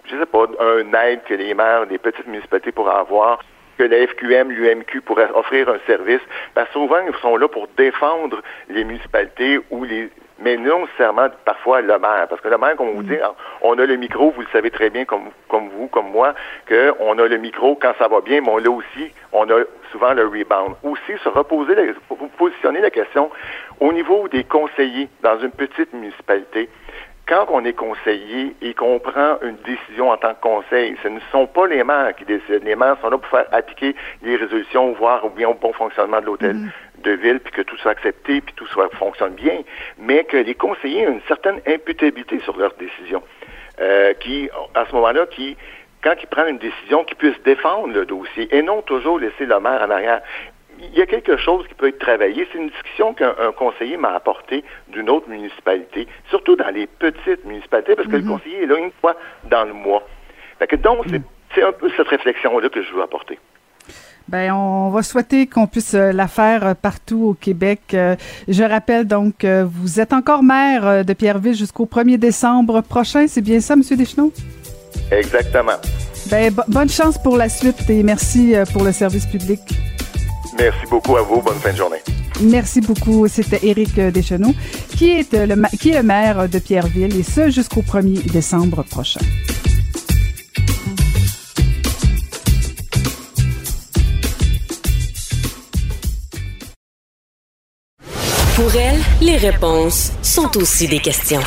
je 0.06 0.17
sais 0.17 0.25
pas, 0.25 0.46
un 0.60 0.94
aide 1.03 1.24
que 1.25 1.34
les 1.34 1.53
maires 1.53 1.86
des 1.88 1.98
petites 1.98 2.27
municipalités 2.27 2.72
pourraient 2.72 3.00
avoir 3.00 3.39
que 3.77 3.84
la 3.84 4.08
FQM, 4.08 4.50
l'UMQ 4.50 5.01
pourraient 5.01 5.29
offrir 5.36 5.70
un 5.70 5.77
service, 5.86 6.22
parce 6.56 6.72
souvent, 6.72 6.98
ils 7.08 7.15
sont 7.22 7.38
là 7.38 7.48
pour 7.48 7.67
défendre 7.77 8.41
les 8.70 8.84
municipalités 8.84 9.60
ou 9.70 9.84
les 9.84 10.10
mais 10.39 10.58
non 10.58 10.82
nécessairement 10.82 11.27
parfois 11.46 11.82
le 11.82 11.98
maire. 12.00 12.27
Parce 12.29 12.41
que 12.41 12.48
le 12.48 12.58
maire, 12.58 12.75
comme 12.75 12.91
vous 12.91 13.03
mm. 13.03 13.08
dit, 13.08 13.17
on 13.62 13.77
a 13.77 13.86
le 13.86 13.96
micro, 13.96 14.32
vous 14.32 14.41
le 14.41 14.48
savez 14.51 14.72
très 14.72 14.89
bien 14.89 15.06
comme, 15.06 15.29
comme 15.48 15.70
vous, 15.70 15.88
comme 15.88 16.12
moi, 16.12 16.34
qu'on 16.67 17.20
a 17.20 17.27
le 17.27 17.38
micro 17.38 17.75
quand 17.75 17.94
ça 17.98 18.08
va 18.08 18.22
bien, 18.22 18.41
mais 18.41 18.50
on 18.50 18.58
l'a 18.58 18.70
aussi, 18.70 19.12
on 19.34 19.50
a 19.50 19.63
souvent 19.91 20.13
le 20.13 20.25
rebound. 20.25 20.75
Aussi, 20.84 21.17
se 21.24 21.29
reposer, 21.29 21.75
vous 22.10 22.27
positionner 22.38 22.82
la 22.82 22.89
question 22.89 23.29
au 23.79 23.91
niveau 23.94 24.27
des 24.27 24.44
conseillers 24.44 25.10
dans 25.22 25.39
une 25.39 25.51
petite 25.51 25.94
municipalité 25.94 26.70
quand 27.27 27.48
on 27.50 27.65
est 27.65 27.74
conseiller 27.74 28.56
et 28.62 28.74
qu'on 28.74 29.00
prend 29.00 29.38
une 29.41 29.58
décision 29.65 30.12
en 30.12 30.17
tant 30.17 30.34
que 30.34 30.41
conseil, 30.41 30.96
ce 31.03 31.10
ne 31.10 31.20
sont 31.32 31.46
pas 31.46 31.67
les 31.67 31.84
maires 31.84 32.15
qui 32.15 32.24
décident. 32.24 32.63
Les 32.63 32.75
maires 32.75 32.96
sont 33.01 33.10
là 33.10 33.17
pour 33.17 33.27
faire 33.27 33.46
appliquer 33.51 33.96
les 34.24 34.38
résolutions, 34.38 34.94
voir 34.94 35.25
ou 35.25 35.29
bien 35.29 35.50
au 35.50 35.53
bon 35.53 35.74
fonctionnement 35.74 36.22
de 36.22 36.25
l'hôtel 36.25 36.56
mm-hmm. 36.56 36.70
De 37.08 37.14
ville, 37.14 37.40
puis 37.40 37.54
que 37.54 37.62
tout 37.62 37.78
soit 37.78 37.92
accepté, 37.92 38.42
puis 38.42 38.54
tout 38.56 38.68
soit 38.68 38.90
fonctionne 38.96 39.34
bien, 39.34 39.62
mais 39.98 40.24
que 40.24 40.38
les 40.38 40.56
conseillers 40.56 41.08
ont 41.08 41.14
une 41.14 41.28
certaine 41.28 41.62
imputabilité 41.66 42.40
sur 42.40 42.58
leurs 42.58 42.74
décisions, 42.76 43.24
euh, 43.80 44.14
qui, 44.16 44.50
à 44.76 44.86
ce 44.86 44.94
moment-là, 44.96 45.26
qui 45.28 45.58
quand 46.04 46.14
ils 46.22 46.28
prennent 46.28 46.50
une 46.50 46.60
décision, 46.60 47.04
qu'ils 47.04 47.18
puissent 47.18 47.42
défendre 47.44 47.92
le 47.94 48.06
dossier 48.06 48.48
et 48.56 48.62
non 48.62 48.82
toujours 48.84 49.20
laisser 49.20 49.46
le 49.46 49.60
maire 49.60 49.82
en 49.82 49.90
arrière 49.90 50.22
il 50.80 50.98
y 50.98 51.02
a 51.02 51.06
quelque 51.06 51.38
chose 51.38 51.68
qui 51.68 51.74
peut 51.74 51.88
être 51.88 52.00
travaillé. 52.00 52.48
C'est 52.52 52.58
une 52.58 52.70
discussion 52.70 53.14
qu'un 53.14 53.34
conseiller 53.58 53.98
m'a 53.98 54.14
apportée 54.14 54.64
d'une 54.90 55.10
autre 55.10 55.28
municipalité, 55.30 56.08
surtout 56.30 56.56
dans 56.56 56.70
les 56.70 56.88
petites 56.88 57.44
municipalités, 57.46 57.96
parce 57.96 58.08
que 58.08 58.16
le 58.16 58.22
mhm. 58.22 58.30
conseiller 58.30 58.64
est 58.64 58.68
là 58.68 58.78
une 58.78 58.92
fois 59.02 59.16
dans 59.46 59.66
le 59.66 59.74
mois. 59.74 60.04
Fait 60.60 60.68
que 60.68 60.76
donc, 60.76 61.06
c'est 61.56 61.64
un 61.64 61.72
peu 61.72 61.90
cette 61.96 62.08
réflexion-là 62.08 62.70
que 62.70 62.82
je 62.82 62.94
veux 62.94 63.02
apporter. 63.02 63.40
Ben, 64.30 64.52
on 64.52 64.90
va 64.90 65.04
souhaiter 65.04 65.48
qu'on 65.48 65.68
puisse 65.68 65.94
euh, 65.94 66.12
la 66.12 66.28
faire 66.28 66.68
euh, 66.68 66.74
partout 66.74 67.24
au 67.30 67.34
Québec. 67.34 67.80
Euh, 67.94 68.18
je 68.50 68.64
rappelle 68.64 69.06
donc, 69.06 69.46
vous 69.46 70.00
êtes 70.00 70.12
encore 70.12 70.44
maire 70.44 71.06
de 71.06 71.14
Pierreville 71.14 71.56
jusqu'au 71.56 71.86
1er 71.86 72.18
décembre 72.18 72.82
prochain. 72.82 73.26
C'est 73.28 73.42
bien 73.42 73.62
ça, 73.62 73.76
M. 73.76 73.84
Deschenaux? 73.98 74.34
Exactement. 75.12 75.78
Ben, 76.30 76.54
bonne 76.68 76.90
chance 76.90 77.18
pour 77.18 77.38
la 77.38 77.48
suite 77.48 77.90
et 77.90 78.04
merci 78.04 78.54
pour 78.74 78.84
le 78.84 78.92
service 78.92 79.26
public. 79.26 79.62
Merci 80.58 80.86
beaucoup 80.90 81.16
à 81.16 81.22
vous. 81.22 81.42
Bonne 81.42 81.60
fin 81.60 81.72
de 81.72 81.78
journée. 81.78 82.02
Merci 82.42 82.82
beaucoup. 82.82 83.28
C'était 83.28 83.66
Éric 83.66 83.96
Deschenaux, 83.96 84.54
qui 84.90 85.12
est, 85.12 85.34
le, 85.34 85.56
qui 85.78 85.92
est 85.92 85.98
le 85.98 86.04
maire 86.04 86.50
de 86.50 86.60
Pierreville, 86.60 87.18
et 87.18 87.24
ce 87.24 87.50
jusqu'au 87.50 87.82
1er 87.82 88.30
décembre 88.32 88.84
prochain. 88.84 89.22
Pour 98.58 98.76
elle, 98.76 99.00
les 99.22 99.38
réponses 99.38 100.12
sont 100.24 100.58
aussi 100.58 100.88
des 100.88 100.98
questions. 100.98 101.42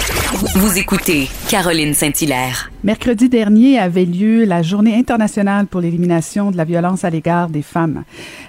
Vous 0.55 0.79
écoutez 0.79 1.29
Caroline 1.49 1.93
Saint-Hilaire. 1.93 2.71
Mercredi 2.83 3.29
dernier 3.29 3.79
avait 3.79 4.07
lieu 4.07 4.45
la 4.45 4.63
Journée 4.63 4.95
internationale 4.95 5.67
pour 5.67 5.83
l'élimination 5.83 6.51
de 6.51 6.57
la 6.57 6.65
violence 6.65 7.05
à 7.05 7.11
l'égard 7.11 7.51
des 7.51 7.61
femmes. 7.61 8.05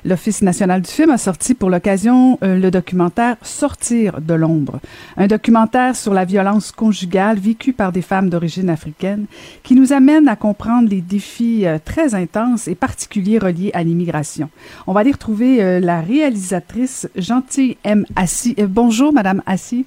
L'Office 0.05 0.41
national 0.41 0.83
du 0.83 0.89
film 0.89 1.09
a 1.09 1.17
sorti 1.17 1.53
pour 1.53 1.69
l'occasion 1.69 2.37
euh, 2.41 2.57
le 2.57 2.71
documentaire 2.71 3.35
Sortir 3.41 4.21
de 4.21 4.33
l'ombre, 4.33 4.79
un 5.17 5.27
documentaire 5.27 5.97
sur 5.97 6.13
la 6.13 6.23
violence 6.23 6.71
conjugale 6.71 7.39
vécue 7.39 7.73
par 7.73 7.91
des 7.91 8.01
femmes 8.01 8.29
d'origine 8.29 8.69
africaine 8.69 9.25
qui 9.63 9.75
nous 9.75 9.91
amène 9.91 10.29
à 10.29 10.37
comprendre 10.37 10.87
les 10.87 11.01
défis 11.01 11.65
euh, 11.65 11.77
très 11.83 12.15
intenses 12.15 12.69
et 12.69 12.75
particuliers 12.75 13.39
reliés 13.39 13.71
à 13.73 13.83
l'immigration. 13.83 14.49
On 14.87 14.93
va 14.93 15.01
aller 15.01 15.11
retrouver 15.11 15.61
euh, 15.61 15.81
la 15.81 15.99
réalisatrice 15.99 17.09
Gentille 17.17 17.75
M. 17.83 18.05
Assis. 18.15 18.50
Bonjour, 18.57 19.13
Madame 19.13 19.41
Assis. 19.45 19.85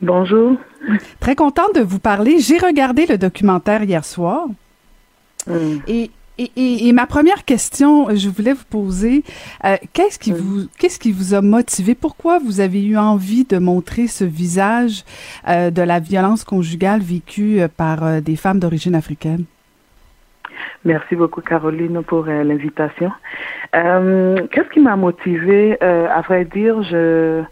Bonjour. 0.00 0.56
Très 1.20 1.34
contente 1.34 1.74
de 1.74 1.80
vous 1.80 1.98
parler. 1.98 2.38
J'ai 2.40 2.58
regardé 2.58 3.06
le 3.06 3.18
documentaire 3.18 3.82
hier 3.82 4.04
soir. 4.04 4.46
Mm. 5.46 5.78
Et, 5.86 6.10
et, 6.38 6.88
et, 6.88 6.92
ma 6.92 7.06
première 7.06 7.44
question, 7.44 8.14
je 8.16 8.28
voulais 8.30 8.54
vous 8.54 8.64
poser, 8.68 9.24
euh, 9.64 9.76
qu'est-ce 9.92 10.18
qui 10.18 10.32
mm. 10.32 10.36
vous, 10.36 10.66
qu'est-ce 10.78 10.98
qui 10.98 11.12
vous 11.12 11.34
a 11.34 11.42
motivé? 11.42 11.94
Pourquoi 11.94 12.38
vous 12.38 12.60
avez 12.60 12.82
eu 12.82 12.96
envie 12.96 13.44
de 13.44 13.58
montrer 13.58 14.06
ce 14.06 14.24
visage 14.24 15.04
euh, 15.48 15.70
de 15.70 15.82
la 15.82 16.00
violence 16.00 16.44
conjugale 16.44 17.00
vécue 17.00 17.60
euh, 17.60 17.68
par 17.68 18.22
des 18.22 18.36
femmes 18.36 18.58
d'origine 18.58 18.94
africaine? 18.94 19.44
Merci 20.84 21.16
beaucoup, 21.16 21.40
Caroline, 21.40 22.02
pour 22.02 22.26
l'invitation. 22.26 23.10
qu'est-ce 23.72 24.70
qui 24.72 24.80
m'a 24.80 24.96
motivé? 24.96 25.80
à 25.80 26.20
vrai 26.22 26.44
dire, 26.44 26.82
je, 26.82 27.42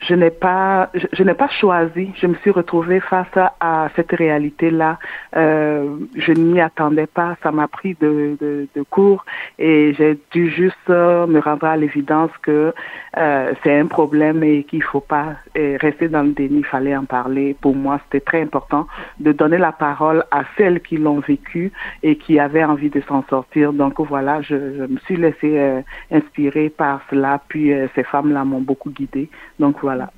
je 0.00 0.14
n'ai 0.14 0.30
pas, 0.30 0.90
je, 1.12 1.22
n'ai 1.22 1.34
pas 1.34 1.48
choisi. 1.48 2.10
Je 2.16 2.26
me 2.26 2.34
suis 2.36 2.50
retrouvée 2.50 3.00
face 3.00 3.26
à, 3.60 3.88
cette 3.96 4.12
réalité-là. 4.12 4.98
Euh, 5.36 5.96
je 6.16 6.32
n'y 6.32 6.60
attendais 6.60 7.06
pas. 7.06 7.36
Ça 7.42 7.52
m'a 7.52 7.68
pris 7.68 7.96
de, 8.00 8.36
de, 8.40 8.68
de 8.74 8.82
court 8.82 9.24
et 9.58 9.94
j'ai 9.94 10.18
dû 10.32 10.50
juste 10.50 10.88
me 10.88 11.38
rendre 11.38 11.66
à 11.66 11.76
l'évidence 11.76 12.30
que 12.42 12.74
euh, 13.16 13.52
c'est 13.62 13.78
un 13.78 13.86
problème 13.86 14.42
et 14.42 14.64
qu'il 14.64 14.82
faut 14.82 15.00
pas 15.00 15.36
rester 15.54 16.08
dans 16.08 16.22
le 16.22 16.32
déni. 16.32 16.58
Il 16.58 16.66
fallait 16.66 16.96
en 16.96 17.04
parler. 17.04 17.56
Pour 17.60 17.74
moi, 17.74 18.00
c'était 18.04 18.24
très 18.24 18.42
important 18.42 18.86
de 19.20 19.32
donner 19.32 19.58
la 19.58 19.72
parole 19.72 20.24
à 20.30 20.42
celles 20.56 20.80
qui 20.80 20.96
l'ont 20.96 21.20
vécu 21.20 21.72
et 22.02 22.16
qui 22.16 22.38
avaient 22.38 22.64
envie 22.64 22.90
de 22.90 23.00
s'en 23.08 23.24
sortir. 23.28 23.72
Donc 23.72 24.00
voilà, 24.00 24.42
je, 24.42 24.56
je 24.76 24.82
me 24.82 24.98
suis 25.06 25.16
laissée 25.16 25.58
euh, 25.58 25.80
inspirer 26.10 26.68
par 26.68 27.00
cela. 27.10 27.40
Puis 27.48 27.72
euh, 27.72 27.86
ces 27.94 28.04
femmes-là 28.04 28.44
m'ont 28.44 28.60
beaucoup 28.60 28.90
guidée. 28.90 29.30
Donc 29.58 29.76
voilà 29.80 29.93
voilà, 29.94 30.10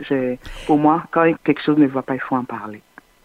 pour 0.66 0.78
moi, 0.78 1.04
quand 1.10 1.30
quelque 1.44 1.62
chose 1.62 1.78
ne 1.78 1.86
va 1.86 2.02
pas, 2.02 2.14
il 2.14 2.20
faut 2.20 2.36
en 2.36 2.44
parler. 2.44 2.82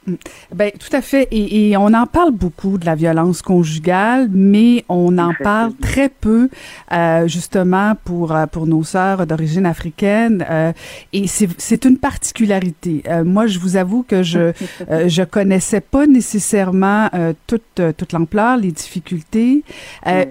Mm. 0.08 0.16
Ben 0.56 0.72
tout 0.80 0.96
à 0.96 1.02
fait 1.02 1.28
et, 1.30 1.70
et, 1.70 1.78
on 1.78 1.94
en 1.94 2.08
parle 2.08 2.32
beaucoup 2.32 2.80
de 2.80 2.88
la 2.88 2.96
violence 2.96 3.44
conjugale, 3.44 4.30
mais 4.32 4.84
on 4.90 5.16
en 5.20 5.32
parle 5.44 5.76
très 5.76 6.10
peu 6.10 6.50
euh, 6.92 7.28
justement 7.28 7.94
pour 8.04 8.36
euh, 8.36 8.48
pour 8.48 8.66
nos 8.66 8.84
sœurs 8.84 9.28
d'origine 9.28 9.68
africaine 9.68 10.44
euh, 10.50 10.74
et 11.14 11.28
c'est 11.28 11.86
une 11.86 12.00
particularité. 12.00 13.04
Euh, 13.08 13.24
moi, 13.24 13.46
je 13.46 13.60
vous 13.60 13.76
avoue 13.76 14.02
que 14.02 14.24
je 14.24 14.40
euh, 14.90 15.08
je 15.08 15.22
connaissais 15.22 15.82
pas 15.82 16.08
nécessairement 16.08 17.08
euh, 17.14 17.34
toute 17.46 17.82
toute 17.96 18.12
l'ampleur, 18.12 18.58
les 18.58 18.72
difficultés, 18.72 19.64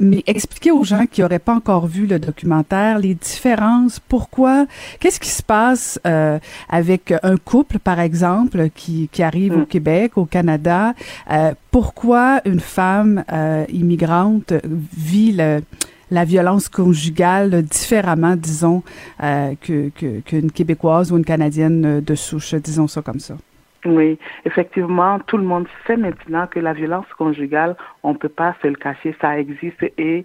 mais 0.01 0.25
expliquer 0.27 0.73
aux 0.73 0.83
gens 0.83 1.07
qui 1.07 1.23
auraient 1.23 1.39
pas 1.39 1.55
encore 1.55 1.87
vu 1.87 2.07
le 2.07 2.19
documentaire 2.19 2.99
les 2.99 3.15
différences, 3.15 4.01
pourquoi, 4.01 4.67
qu'est-ce 4.99 5.21
qui 5.21 5.31
se 5.31 5.45
passe 5.45 6.01
avec 6.69 7.15
un 7.23 7.37
couple 7.37 7.79
par 7.79 8.01
exemple 8.01 8.71
qui 8.75 9.09
qui 9.13 9.23
arrive 9.23 9.60
au 9.63 9.67
Québec, 9.67 10.17
au 10.17 10.25
Canada, 10.25 10.95
euh, 11.31 11.53
pourquoi 11.71 12.41
une 12.45 12.61
femme 12.61 13.25
euh, 13.33 13.65
immigrante 13.69 14.53
vit 14.65 15.37
la 16.11 16.25
violence 16.25 16.69
conjugale 16.69 17.63
différemment, 17.63 18.37
disons, 18.37 18.83
euh, 19.23 19.55
qu'une 19.61 20.51
Québécoise 20.51 21.13
ou 21.13 21.17
une 21.17 21.25
Canadienne 21.25 22.01
de 22.01 22.15
souche, 22.15 22.55
disons 22.55 22.89
ça 22.89 23.03
comme 23.03 23.21
ça? 23.21 23.35
Oui, 23.87 24.19
effectivement, 24.45 25.21
tout 25.21 25.39
le 25.39 25.45
monde 25.45 25.67
sait 25.87 25.97
maintenant 25.97 26.47
que 26.47 26.61
la 26.61 26.75
violence 26.75 27.07
conjugale, 27.17 27.77
on 28.03 28.15
peut 28.15 28.29
pas 28.29 28.55
se 28.61 28.69
le 28.69 28.75
cacher, 28.75 29.17
ça 29.23 29.39
existe 29.39 29.83
et 29.97 30.23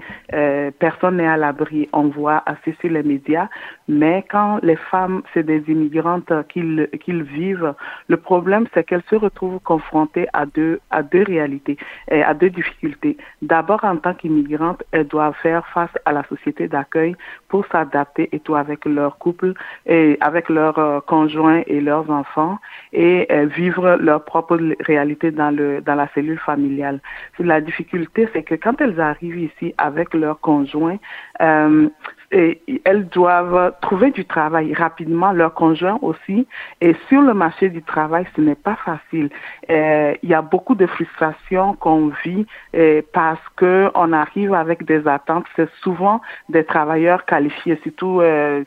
personne 0.77 1.18
n'est 1.18 1.27
à 1.27 1.38
l'abri. 1.38 1.88
On 1.94 2.10
voit 2.10 2.44
assez 2.46 2.75
sur 2.81 2.90
les 2.90 3.03
médias, 3.03 3.48
mais 3.87 4.25
quand 4.29 4.59
les 4.63 4.75
femmes, 4.75 5.21
c'est 5.33 5.43
des 5.43 5.63
immigrantes 5.67 6.31
qu'ils 6.50 6.89
qu'ils 7.01 7.24
vivent, 7.24 7.74
le 8.07 8.17
problème 8.17 8.65
c'est 8.74 8.83
qu'elles 8.83 9.03
se 9.09 9.15
retrouvent 9.15 9.59
confrontées 9.59 10.27
à 10.33 10.45
deux 10.45 10.79
à 10.89 11.03
deux 11.03 11.24
réalités 11.24 11.77
et 12.09 12.24
à 12.24 12.33
deux 12.33 12.50
difficultés. 12.50 13.17
D'abord, 13.41 13.83
en 13.83 13.98
tant 13.98 14.13
qu'immigrantes, 14.13 14.83
elles 14.91 15.07
doivent 15.07 15.35
faire 15.41 15.65
face 15.67 15.95
à 16.05 16.11
la 16.11 16.24
société 16.24 16.67
d'accueil 16.67 17.15
pour 17.50 17.65
s'adapter 17.71 18.29
et 18.31 18.39
tout 18.39 18.55
avec 18.55 18.85
leur 18.85 19.17
couple 19.17 19.53
et 19.85 20.17
avec 20.21 20.50
leurs 20.50 20.79
euh, 20.79 21.00
conjoints 21.01 21.61
et 21.67 21.81
leurs 21.81 22.09
enfants 22.09 22.57
et 22.93 23.27
euh, 23.31 23.45
vivre 23.45 23.98
leur 24.00 24.24
propre 24.25 24.59
réalité 24.79 25.31
dans 25.31 25.51
le 25.51 25.81
dans 25.81 25.95
la 25.95 26.07
cellule 26.13 26.39
familiale. 26.39 27.00
La 27.39 27.61
difficulté, 27.61 28.27
c'est 28.33 28.43
que 28.43 28.55
quand 28.55 28.81
elles 28.81 29.00
arrivent 29.00 29.39
ici 29.39 29.74
avec 29.77 30.13
leur 30.13 30.39
conjoint, 30.39 30.98
euh, 31.41 31.87
et 32.31 32.61
elles 32.85 33.07
doivent 33.07 33.74
trouver 33.81 34.11
du 34.11 34.25
travail 34.25 34.74
rapidement, 34.74 35.31
leur 35.31 35.53
conjoint 35.53 36.00
aussi. 36.01 36.48
Et 36.81 36.96
sur 37.07 37.22
le 37.22 37.33
marché 37.33 37.70
du 37.70 37.83
travail, 37.83 38.25
ce 38.35 38.42
n'est 38.42 38.55
pas 38.55 38.77
facile. 38.83 39.29
Euh, 39.70 40.14
il 40.24 40.29
y 40.29 40.33
a 40.33 40.42
beaucoup 40.42 40.75
de 40.75 40.85
frustration 40.85 41.74
qu'on 41.75 42.11
vit 42.24 42.46
euh, 42.75 43.01
parce 43.14 43.42
que 43.55 43.90
on 43.96 44.11
arrive 44.14 44.53
avec 44.53 44.85
des 44.85 45.07
attentes. 45.07 45.46
C'est 45.55 45.70
souvent 45.81 46.22
des 46.50 46.64
travailleurs 46.64 47.25
qualifiés, 47.25 47.79
surtout 47.83 48.22
euh, 48.22 48.64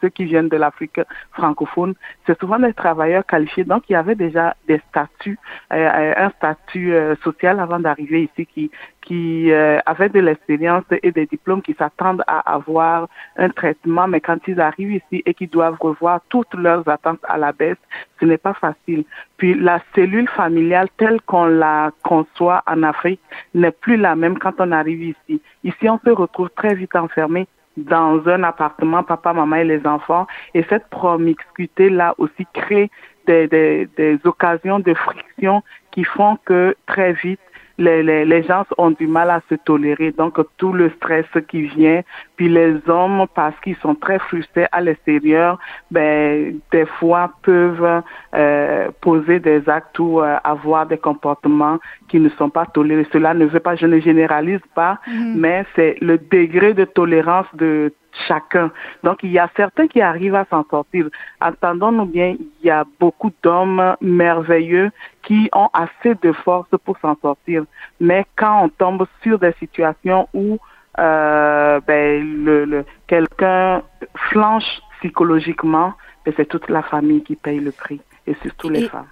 ceux 0.00 0.08
qui 0.08 0.24
viennent 0.24 0.48
de 0.48 0.56
l'Afrique 0.56 1.00
francophone. 1.32 1.94
C'est 2.26 2.38
souvent 2.38 2.58
des 2.58 2.72
travailleurs 2.72 3.26
qualifiés. 3.26 3.64
Donc, 3.64 3.84
il 3.88 3.92
y 3.92 3.96
avait 3.96 4.14
déjà 4.14 4.56
des 4.66 4.80
statuts, 4.88 5.38
euh, 5.72 6.14
un 6.16 6.30
statut 6.30 6.92
euh, 6.92 7.14
social 7.22 7.60
avant 7.60 7.78
d'arriver 7.80 8.30
ici 8.36 8.70
qui 9.08 9.50
euh, 9.50 9.78
avaient 9.86 10.10
de 10.10 10.20
l'expérience 10.20 10.84
et 11.02 11.12
des 11.12 11.26
diplômes 11.26 11.62
qui 11.62 11.74
s'attendent 11.74 12.22
à 12.26 12.40
avoir 12.52 13.08
un 13.36 13.48
traitement, 13.48 14.06
mais 14.06 14.20
quand 14.20 14.38
ils 14.46 14.60
arrivent 14.60 14.92
ici 14.92 15.22
et 15.24 15.34
qu'ils 15.34 15.48
doivent 15.48 15.78
revoir 15.80 16.20
toutes 16.28 16.52
leurs 16.54 16.86
attentes 16.88 17.20
à 17.26 17.38
la 17.38 17.52
baisse, 17.52 17.78
ce 18.20 18.26
n'est 18.26 18.38
pas 18.38 18.54
facile. 18.54 19.04
Puis 19.38 19.54
la 19.54 19.80
cellule 19.94 20.28
familiale 20.28 20.88
telle 20.98 21.20
qu'on 21.22 21.46
la 21.46 21.90
conçoit 22.02 22.62
en 22.66 22.82
Afrique 22.82 23.20
n'est 23.54 23.70
plus 23.70 23.96
la 23.96 24.14
même 24.14 24.38
quand 24.38 24.54
on 24.58 24.72
arrive 24.72 25.02
ici. 25.02 25.40
Ici, 25.64 25.88
on 25.88 25.98
se 26.04 26.10
retrouve 26.10 26.50
très 26.50 26.74
vite 26.74 26.94
enfermé 26.94 27.46
dans 27.84 28.26
un 28.28 28.42
appartement, 28.42 29.02
papa, 29.02 29.32
maman 29.32 29.56
et 29.56 29.64
les 29.64 29.86
enfants. 29.86 30.26
Et 30.54 30.64
cette 30.68 30.88
promiscuité-là 30.88 32.14
aussi 32.18 32.46
crée 32.52 32.90
des, 33.26 33.46
des, 33.46 33.88
des 33.96 34.18
occasions 34.24 34.80
de 34.80 34.94
friction 34.94 35.62
qui 35.90 36.04
font 36.04 36.38
que 36.44 36.76
très 36.86 37.12
vite, 37.12 37.40
les, 37.78 38.02
les, 38.02 38.24
les, 38.24 38.42
gens 38.42 38.64
ont 38.76 38.90
du 38.90 39.06
mal 39.06 39.30
à 39.30 39.40
se 39.48 39.54
tolérer. 39.54 40.12
Donc, 40.12 40.38
tout 40.56 40.72
le 40.72 40.90
stress 40.90 41.26
qui 41.48 41.62
vient, 41.62 42.02
puis 42.38 42.48
les 42.48 42.76
hommes, 42.88 43.26
parce 43.34 43.58
qu'ils 43.60 43.76
sont 43.78 43.96
très 43.96 44.20
frustrés 44.20 44.68
à 44.70 44.80
l'extérieur, 44.80 45.58
ben, 45.90 46.60
des 46.70 46.86
fois 46.86 47.32
peuvent 47.42 48.02
euh, 48.34 48.90
poser 49.00 49.40
des 49.40 49.68
actes 49.68 49.98
ou 49.98 50.20
euh, 50.20 50.36
avoir 50.44 50.86
des 50.86 50.98
comportements 50.98 51.78
qui 52.08 52.20
ne 52.20 52.28
sont 52.30 52.48
pas 52.48 52.64
tolérés. 52.64 53.08
Cela 53.12 53.34
ne 53.34 53.44
veut 53.44 53.58
pas, 53.58 53.74
je 53.74 53.86
ne 53.86 53.98
généralise 53.98 54.60
pas, 54.76 55.00
mhm. 55.08 55.34
mais 55.36 55.66
c'est 55.74 55.96
le 56.00 56.16
degré 56.16 56.74
de 56.74 56.84
tolérance 56.84 57.46
de 57.54 57.92
chacun. 58.28 58.70
Donc, 59.02 59.24
il 59.24 59.32
y 59.32 59.38
a 59.40 59.50
certains 59.56 59.88
qui 59.88 60.00
arrivent 60.00 60.36
à 60.36 60.46
s'en 60.48 60.64
sortir. 60.70 61.08
Entendons-nous 61.40 62.06
bien, 62.06 62.36
il 62.38 62.66
y 62.66 62.70
a 62.70 62.84
beaucoup 63.00 63.32
d'hommes 63.42 63.96
merveilleux 64.00 64.90
qui 65.22 65.50
ont 65.52 65.70
assez 65.72 66.14
de 66.22 66.30
force 66.32 66.70
pour 66.84 66.96
s'en 66.98 67.16
sortir. 67.20 67.64
Mais 67.98 68.24
quand 68.36 68.64
on 68.64 68.68
tombe 68.68 69.06
sur 69.22 69.40
des 69.40 69.52
situations 69.58 70.28
où 70.32 70.58
euh, 70.98 71.80
ben, 71.86 72.44
le, 72.44 72.64
le 72.64 72.84
quelqu'un 73.06 73.82
flanche 74.30 74.80
psychologiquement, 74.98 75.94
ben, 76.24 76.34
c'est 76.36 76.46
toute 76.46 76.68
la 76.68 76.82
famille 76.82 77.22
qui 77.22 77.36
paye 77.36 77.60
le 77.60 77.72
prix, 77.72 78.00
et 78.26 78.34
surtout 78.42 78.68
les 78.68 78.88
femmes. 78.88 79.06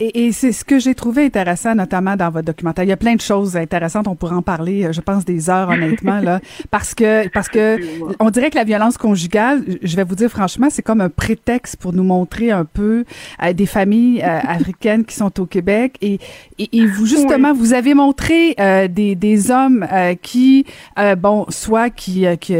Et, 0.00 0.26
et 0.26 0.32
c'est 0.32 0.52
ce 0.52 0.64
que 0.64 0.78
j'ai 0.78 0.94
trouvé 0.94 1.24
intéressant, 1.24 1.74
notamment 1.74 2.14
dans 2.14 2.30
votre 2.30 2.46
documentaire. 2.46 2.84
Il 2.84 2.88
y 2.88 2.92
a 2.92 2.96
plein 2.96 3.16
de 3.16 3.20
choses 3.20 3.56
intéressantes. 3.56 4.06
On 4.06 4.14
pourrait 4.14 4.36
en 4.36 4.42
parler, 4.42 4.84
euh, 4.84 4.92
je 4.92 5.00
pense, 5.00 5.24
des 5.24 5.50
heures, 5.50 5.70
honnêtement, 5.70 6.20
là, 6.20 6.40
parce 6.70 6.94
que 6.94 7.26
parce 7.28 7.48
que 7.48 7.80
on 8.20 8.30
dirait 8.30 8.50
que 8.50 8.56
la 8.56 8.62
violence 8.62 8.96
conjugale, 8.96 9.64
je 9.82 9.96
vais 9.96 10.04
vous 10.04 10.14
dire 10.14 10.30
franchement, 10.30 10.68
c'est 10.70 10.82
comme 10.82 11.00
un 11.00 11.08
prétexte 11.08 11.76
pour 11.76 11.92
nous 11.92 12.04
montrer 12.04 12.52
un 12.52 12.64
peu 12.64 13.04
euh, 13.42 13.52
des 13.52 13.66
familles 13.66 14.22
euh, 14.22 14.38
africaines 14.48 15.04
qui 15.04 15.16
sont 15.16 15.40
au 15.40 15.46
Québec. 15.46 15.96
Et, 16.00 16.20
et, 16.58 16.86
vous 16.86 17.06
justement, 17.06 17.52
vous 17.52 17.72
avez 17.72 17.94
montré 17.94 18.54
des, 18.88 19.14
des 19.14 19.50
hommes 19.50 19.86
qui, 20.22 20.64
bon, 21.18 21.46
soit 21.48 21.90
qui 21.90 22.24
qui 22.40 22.54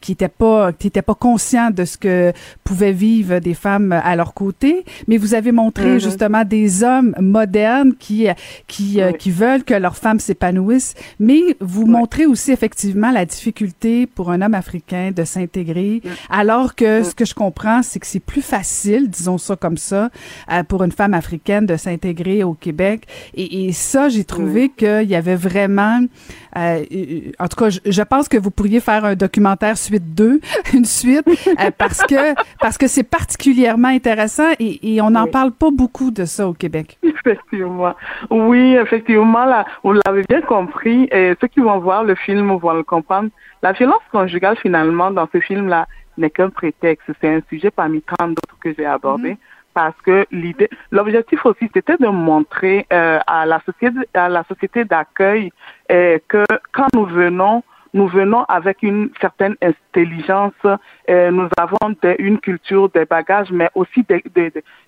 qui 0.00 0.12
étaient 0.12 0.28
pas 0.28 0.72
qui 0.72 0.86
étaient 0.86 1.02
pas 1.02 1.14
conscients 1.14 1.70
de 1.70 1.84
ce 1.84 1.96
que 1.96 2.32
pouvaient 2.64 2.92
vivre 2.92 3.38
des 3.38 3.54
femmes 3.54 3.92
à 3.92 4.14
leur 4.16 4.34
côté, 4.34 4.84
mais 5.08 5.16
vous 5.16 5.34
avez 5.34 5.52
montré 5.52 5.96
mm-hmm. 5.96 6.00
justement 6.00 6.44
des 6.50 6.84
hommes 6.84 7.14
modernes 7.18 7.94
qui 7.98 8.26
qui 8.66 9.00
qui 9.18 9.30
veulent 9.30 9.64
que 9.64 9.74
leurs 9.74 9.96
femmes 9.96 10.20
s'épanouissent, 10.20 10.94
mais 11.18 11.40
vous 11.60 11.86
montrez 11.86 12.26
aussi 12.26 12.52
effectivement 12.52 13.10
la 13.10 13.24
difficulté 13.24 14.06
pour 14.06 14.30
un 14.30 14.42
homme 14.42 14.54
africain 14.54 15.12
de 15.14 15.24
s'intégrer, 15.24 16.02
alors 16.28 16.74
que 16.74 17.02
ce 17.02 17.14
que 17.14 17.24
je 17.24 17.34
comprends, 17.34 17.82
c'est 17.82 18.00
que 18.00 18.06
c'est 18.06 18.20
plus 18.20 18.42
facile, 18.42 19.08
disons 19.08 19.38
ça 19.38 19.56
comme 19.56 19.78
ça, 19.78 20.10
pour 20.68 20.82
une 20.82 20.92
femme 20.92 21.14
africaine 21.14 21.66
de 21.66 21.76
s'intégrer 21.76 22.42
au 22.42 22.54
Québec. 22.54 23.06
Et, 23.34 23.66
et 23.66 23.72
ça, 23.72 24.08
j'ai 24.08 24.24
trouvé 24.24 24.68
qu'il 24.68 25.08
y 25.08 25.14
avait 25.14 25.36
vraiment 25.36 26.00
euh, 26.56 26.84
en 27.38 27.48
tout 27.48 27.56
cas, 27.56 27.68
je, 27.70 28.02
pense 28.02 28.28
que 28.28 28.36
vous 28.36 28.50
pourriez 28.50 28.80
faire 28.80 29.04
un 29.04 29.14
documentaire 29.14 29.76
suite 29.76 30.14
2, 30.14 30.40
une 30.74 30.84
suite, 30.84 31.26
euh, 31.28 31.70
parce 31.76 32.02
que 32.02 32.34
parce 32.60 32.78
que 32.78 32.86
c'est 32.86 33.04
particulièrement 33.04 33.88
intéressant 33.88 34.50
et, 34.58 34.94
et 34.94 35.00
on 35.00 35.10
n'en 35.10 35.26
parle 35.26 35.52
pas 35.52 35.70
beaucoup 35.70 36.10
de 36.10 36.24
ça 36.24 36.48
au 36.48 36.52
Québec. 36.52 36.98
Effectivement. 37.02 37.94
Oui, 38.30 38.74
effectivement, 38.76 39.44
là, 39.44 39.66
vous 39.84 39.92
l'avez 39.92 40.22
bien 40.28 40.40
compris. 40.40 41.08
Et 41.12 41.34
ceux 41.40 41.48
qui 41.48 41.60
vont 41.60 41.78
voir 41.78 42.02
le 42.02 42.14
film 42.14 42.50
vont 42.56 42.72
le 42.72 42.82
comprendre. 42.82 43.28
La 43.62 43.72
violence 43.72 44.00
conjugale, 44.10 44.56
finalement, 44.56 45.10
dans 45.10 45.28
ce 45.32 45.38
film-là, 45.40 45.86
n'est 46.16 46.30
qu'un 46.30 46.48
prétexte. 46.48 47.10
C'est 47.20 47.28
un 47.28 47.40
sujet 47.50 47.70
parmi 47.70 48.02
tant 48.02 48.28
d'autres 48.28 48.58
que 48.60 48.72
j'ai 48.76 48.86
abordé. 48.86 49.32
Mm-hmm 49.32 49.36
parce 49.74 49.96
que 50.02 50.26
l'idée, 50.30 50.68
l'objectif 50.90 51.44
aussi, 51.46 51.70
c'était 51.72 51.96
de 51.96 52.08
montrer 52.08 52.86
euh, 52.92 53.18
à 53.26 53.46
la 53.46 53.60
société, 53.60 53.98
à 54.14 54.28
la 54.28 54.44
société 54.44 54.84
d'accueil 54.84 55.52
euh, 55.90 56.18
que 56.28 56.44
quand 56.72 56.88
nous 56.94 57.06
venons, 57.06 57.62
nous 57.92 58.06
venons 58.06 58.44
avec 58.44 58.82
une 58.82 59.10
certaine 59.20 59.56
intelligence, 59.62 60.52
euh, 61.08 61.30
nous 61.30 61.48
avons 61.58 61.78
une 62.18 62.38
culture, 62.38 62.88
des 62.90 63.04
bagages, 63.04 63.50
mais 63.50 63.68
aussi 63.74 64.04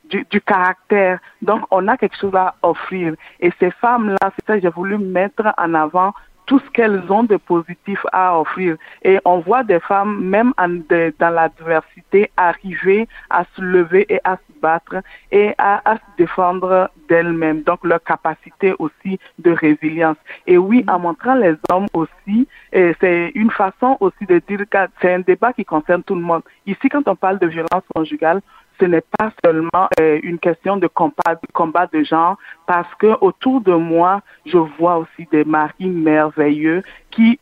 du, 0.09 0.25
du, 0.31 0.41
caractère. 0.41 1.19
Donc, 1.41 1.63
on 1.71 1.89
a 1.89 1.97
quelque 1.97 2.17
chose 2.17 2.35
à 2.35 2.55
offrir. 2.63 3.15
Et 3.41 3.53
ces 3.59 3.73
femmes-là, 3.73 4.31
c'est 4.37 4.47
ça 4.47 4.55
que 4.55 4.63
j'ai 4.63 4.69
voulu 4.69 4.99
mettre 4.99 5.53
en 5.59 5.75
avant 5.75 6.13
tout 6.47 6.59
ce 6.59 6.71
qu'elles 6.71 7.03
ont 7.11 7.23
de 7.23 7.37
positif 7.37 7.99
à 8.13 8.39
offrir. 8.39 8.77
Et 9.03 9.19
on 9.25 9.39
voit 9.39 9.65
des 9.65 9.81
femmes, 9.81 10.23
même 10.25 10.53
dans 10.59 11.31
la 11.31 11.49
diversité, 11.49 12.31
arriver 12.37 13.09
à 13.31 13.45
se 13.57 13.63
lever 13.63 14.07
et 14.09 14.21
à 14.25 14.37
se 14.37 14.61
battre 14.61 14.97
et 15.31 15.55
à, 15.59 15.81
à 15.91 15.97
se 15.97 16.03
défendre 16.19 16.91
d'elles-mêmes. 17.09 17.63
Donc 17.63 17.85
leur 17.85 18.03
capacité 18.03 18.75
aussi 18.79 19.19
de 19.39 19.51
résilience. 19.51 20.17
Et 20.47 20.59
oui, 20.59 20.85
en 20.89 20.99
montrant 20.99 21.35
les 21.35 21.55
hommes 21.71 21.87
aussi, 21.95 22.47
c'est 22.73 23.33
une 23.35 23.51
façon 23.51 23.97
aussi 24.01 24.25
de 24.27 24.41
dire 24.49 24.61
que 24.71 24.79
c'est 25.01 25.15
un 25.15 25.21
débat 25.21 25.53
qui 25.53 25.65
concerne 25.65 26.03
tout 26.03 26.15
le 26.15 26.21
monde. 26.21 26.43
Ici, 26.67 26.89
quand 26.89 27.07
on 27.09 27.17
parle 27.17 27.39
de 27.39 27.47
violence 27.47 27.85
conjugale, 27.95 28.41
ce 28.83 28.87
n'est 28.87 29.05
pas 29.17 29.31
seulement 29.45 29.89
euh, 30.01 30.19
une 30.25 30.41
question 30.41 30.77
de 30.77 30.89
combat, 30.89 31.87
de 31.93 32.03
genre, 32.03 32.37
parce 32.67 32.93
que 32.97 33.17
autour 33.21 33.61
de 33.61 33.75
moi, 33.75 34.23
je 34.45 34.59
vois 34.59 34.97
aussi 34.97 35.29
des 35.31 35.45
maris 35.45 35.87
merveilleux 35.87 36.83
qui 37.13 37.39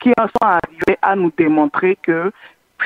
qui 0.00 0.12
sont 0.18 0.46
arrivés 0.46 0.98
à 1.02 1.16
nous 1.16 1.32
démontrer 1.36 1.98
que 2.00 2.30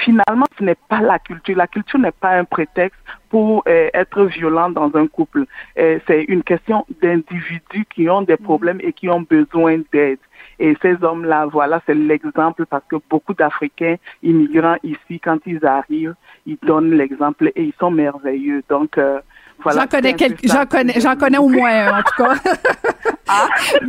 finalement, 0.05 0.47
ce 0.59 0.65
n'est 0.65 0.77
pas 0.89 1.01
la 1.01 1.19
culture. 1.19 1.57
La 1.57 1.67
culture 1.67 1.99
n'est 1.99 2.13
pas 2.13 2.31
un 2.31 2.45
prétexte 2.45 2.99
pour 3.31 3.63
euh, 3.69 3.89
être 3.95 4.25
violent 4.25 4.71
dans 4.71 4.95
un 4.95 5.07
couple. 5.07 5.45
Euh, 5.79 5.99
c'est 6.07 6.25
une 6.25 6.43
question 6.43 6.87
d'individus 7.03 7.87
qui 7.95 8.09
ont 8.09 8.23
des 8.23 8.37
problèmes 8.37 8.81
et 8.83 8.93
qui 8.93 9.09
ont 9.09 9.23
besoin 9.23 9.79
d'aide. 9.93 10.19
Et 10.59 10.77
ces 10.83 10.97
hommes-là, 11.03 11.47
voilà, 11.47 11.81
c'est 11.87 11.95
l'exemple 11.95 12.67
parce 12.67 12.85
que 12.89 12.97
beaucoup 13.09 13.35
d'Africains 13.35 13.97
immigrants 14.23 14.77
ici, 14.83 15.21
quand 15.23 15.39
ils 15.47 15.65
arrivent, 15.65 16.15
ils 16.47 16.59
donnent 16.63 16.95
l'exemple 16.95 17.53
et 17.55 17.63
ils 17.63 17.75
sont 17.79 17.91
merveilleux. 17.91 18.63
Donc, 18.69 18.99
euh, 18.99 19.21
J'en 19.67 19.87
connais 19.87 20.15
quelques, 20.15 20.47
j'en 20.47 20.67
connais, 20.67 21.01
j'en 21.01 21.17
connais 21.17 21.39
au 21.39 21.49
moins 21.49 21.89
un, 21.89 21.99
en 21.99 22.03
tout 22.03 22.23
cas. 22.23 22.35
Ah. 23.29 23.49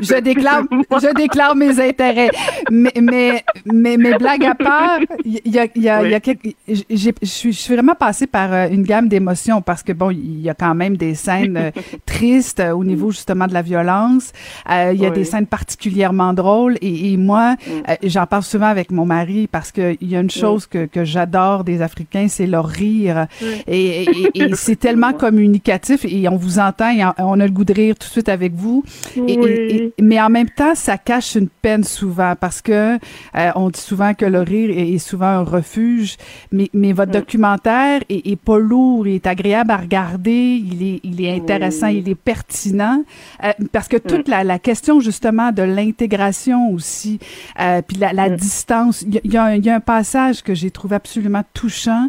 je 0.00 0.20
déclare, 0.20 0.62
je 0.70 1.14
déclare 1.14 1.56
mes 1.56 1.80
intérêts. 1.80 2.30
Mais, 2.70 2.92
mais, 3.00 3.44
mais, 3.66 3.96
mais 3.96 4.16
blague 4.16 4.44
à 4.44 4.54
part, 4.54 5.00
il 5.24 5.40
y 5.44 5.58
a, 5.58 5.66
il 5.74 5.82
y 5.82 5.88
a, 5.88 6.04
il 6.04 6.10
y 6.10 6.14
a 6.14 6.20
quelques, 6.20 6.54
je 6.68 6.74
suis, 7.22 7.52
je 7.52 7.58
suis 7.58 7.74
vraiment 7.74 7.94
passée 7.94 8.26
par 8.26 8.52
euh, 8.52 8.68
une 8.70 8.82
gamme 8.82 9.08
d'émotions 9.08 9.62
parce 9.62 9.82
que 9.82 9.92
bon, 9.92 10.10
il 10.10 10.40
y 10.40 10.48
a 10.48 10.54
quand 10.54 10.74
même 10.74 10.96
des 10.96 11.14
scènes 11.14 11.56
euh, 11.56 11.70
tristes 12.06 12.60
au 12.60 12.84
niveau 12.84 13.10
justement 13.10 13.46
de 13.46 13.54
la 13.54 13.62
violence. 13.62 14.32
Euh, 14.70 14.92
il 14.94 15.00
y 15.00 15.06
a 15.06 15.10
des 15.10 15.24
scènes 15.24 15.46
particulièrement 15.46 16.32
drôles 16.32 16.76
et, 16.80 17.12
et 17.12 17.16
moi, 17.16 17.54
mm. 17.54 18.08
j'en 18.08 18.26
parle 18.26 18.42
souvent 18.42 18.66
avec 18.66 18.90
mon 18.90 19.04
mari 19.04 19.48
parce 19.50 19.72
que 19.72 19.96
il 20.00 20.08
y 20.08 20.16
a 20.16 20.20
une 20.20 20.30
chose 20.30 20.66
que, 20.66 20.86
que 20.86 21.04
j'adore 21.04 21.64
des 21.64 21.82
Africains, 21.82 22.28
c'est 22.28 22.46
leur 22.46 22.66
rire. 22.66 23.26
Et, 23.66 24.02
et, 24.02 24.30
et 24.34 24.54
c'est 24.54 24.76
tellement 24.78 25.12
communicatif 25.12 26.04
et 26.04 26.28
on 26.28 26.36
vous 26.36 26.58
entend 26.58 26.90
et 26.90 27.04
on 27.18 27.40
a 27.40 27.46
le 27.46 27.52
goût 27.52 27.64
de 27.64 27.72
rire 27.72 27.94
tout 27.96 28.06
de 28.06 28.12
suite 28.12 28.27
avec 28.28 28.54
vous. 28.54 28.84
Et, 29.26 29.92
mais 30.00 30.20
en 30.20 30.28
même 30.28 30.48
temps, 30.48 30.74
ça 30.74 30.98
cache 30.98 31.34
une 31.34 31.48
peine 31.48 31.84
souvent 31.84 32.34
parce 32.38 32.62
que 32.62 32.96
euh, 32.96 33.50
on 33.54 33.70
dit 33.70 33.80
souvent 33.80 34.14
que 34.14 34.24
le 34.24 34.40
rire 34.40 34.70
est, 34.70 34.98
souvent 34.98 35.26
un 35.26 35.42
refuge. 35.42 36.16
Mais, 36.52 36.68
mais 36.72 36.92
votre 36.92 37.12
documentaire 37.12 38.00
est, 38.08 38.36
pas 38.40 38.58
lourd, 38.58 39.06
il 39.06 39.14
est 39.14 39.26
agréable 39.26 39.70
à 39.70 39.76
regarder, 39.76 40.62
il 40.64 40.82
est, 40.82 41.00
il 41.02 41.24
est 41.24 41.34
intéressant, 41.34 41.88
il 41.88 42.08
est 42.08 42.14
pertinent 42.14 43.02
euh, 43.44 43.52
parce 43.72 43.88
que 43.88 43.96
toute 43.96 44.28
la, 44.28 44.44
la, 44.44 44.58
question 44.58 45.00
justement 45.00 45.52
de 45.52 45.62
l'intégration 45.62 46.70
aussi, 46.70 47.18
euh, 47.60 47.80
puis 47.86 47.96
la, 47.98 48.12
la 48.12 48.30
distance. 48.30 49.02
Il 49.02 49.32
y, 49.32 49.36
a, 49.36 49.56
y, 49.56 49.70
a 49.70 49.74
un 49.74 49.80
passage 49.80 50.42
que 50.42 50.54
j'ai 50.54 50.70
trouvé 50.70 50.96
absolument 50.96 51.42
touchant. 51.54 52.08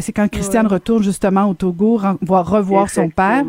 c'est 0.00 0.12
quand 0.12 0.28
Christiane 0.28 0.66
retourne 0.66 1.02
justement 1.02 1.46
au 1.46 1.54
Togo 1.54 2.00
voir 2.20 2.48
revoir 2.48 2.90
son 2.90 3.08
père. 3.10 3.44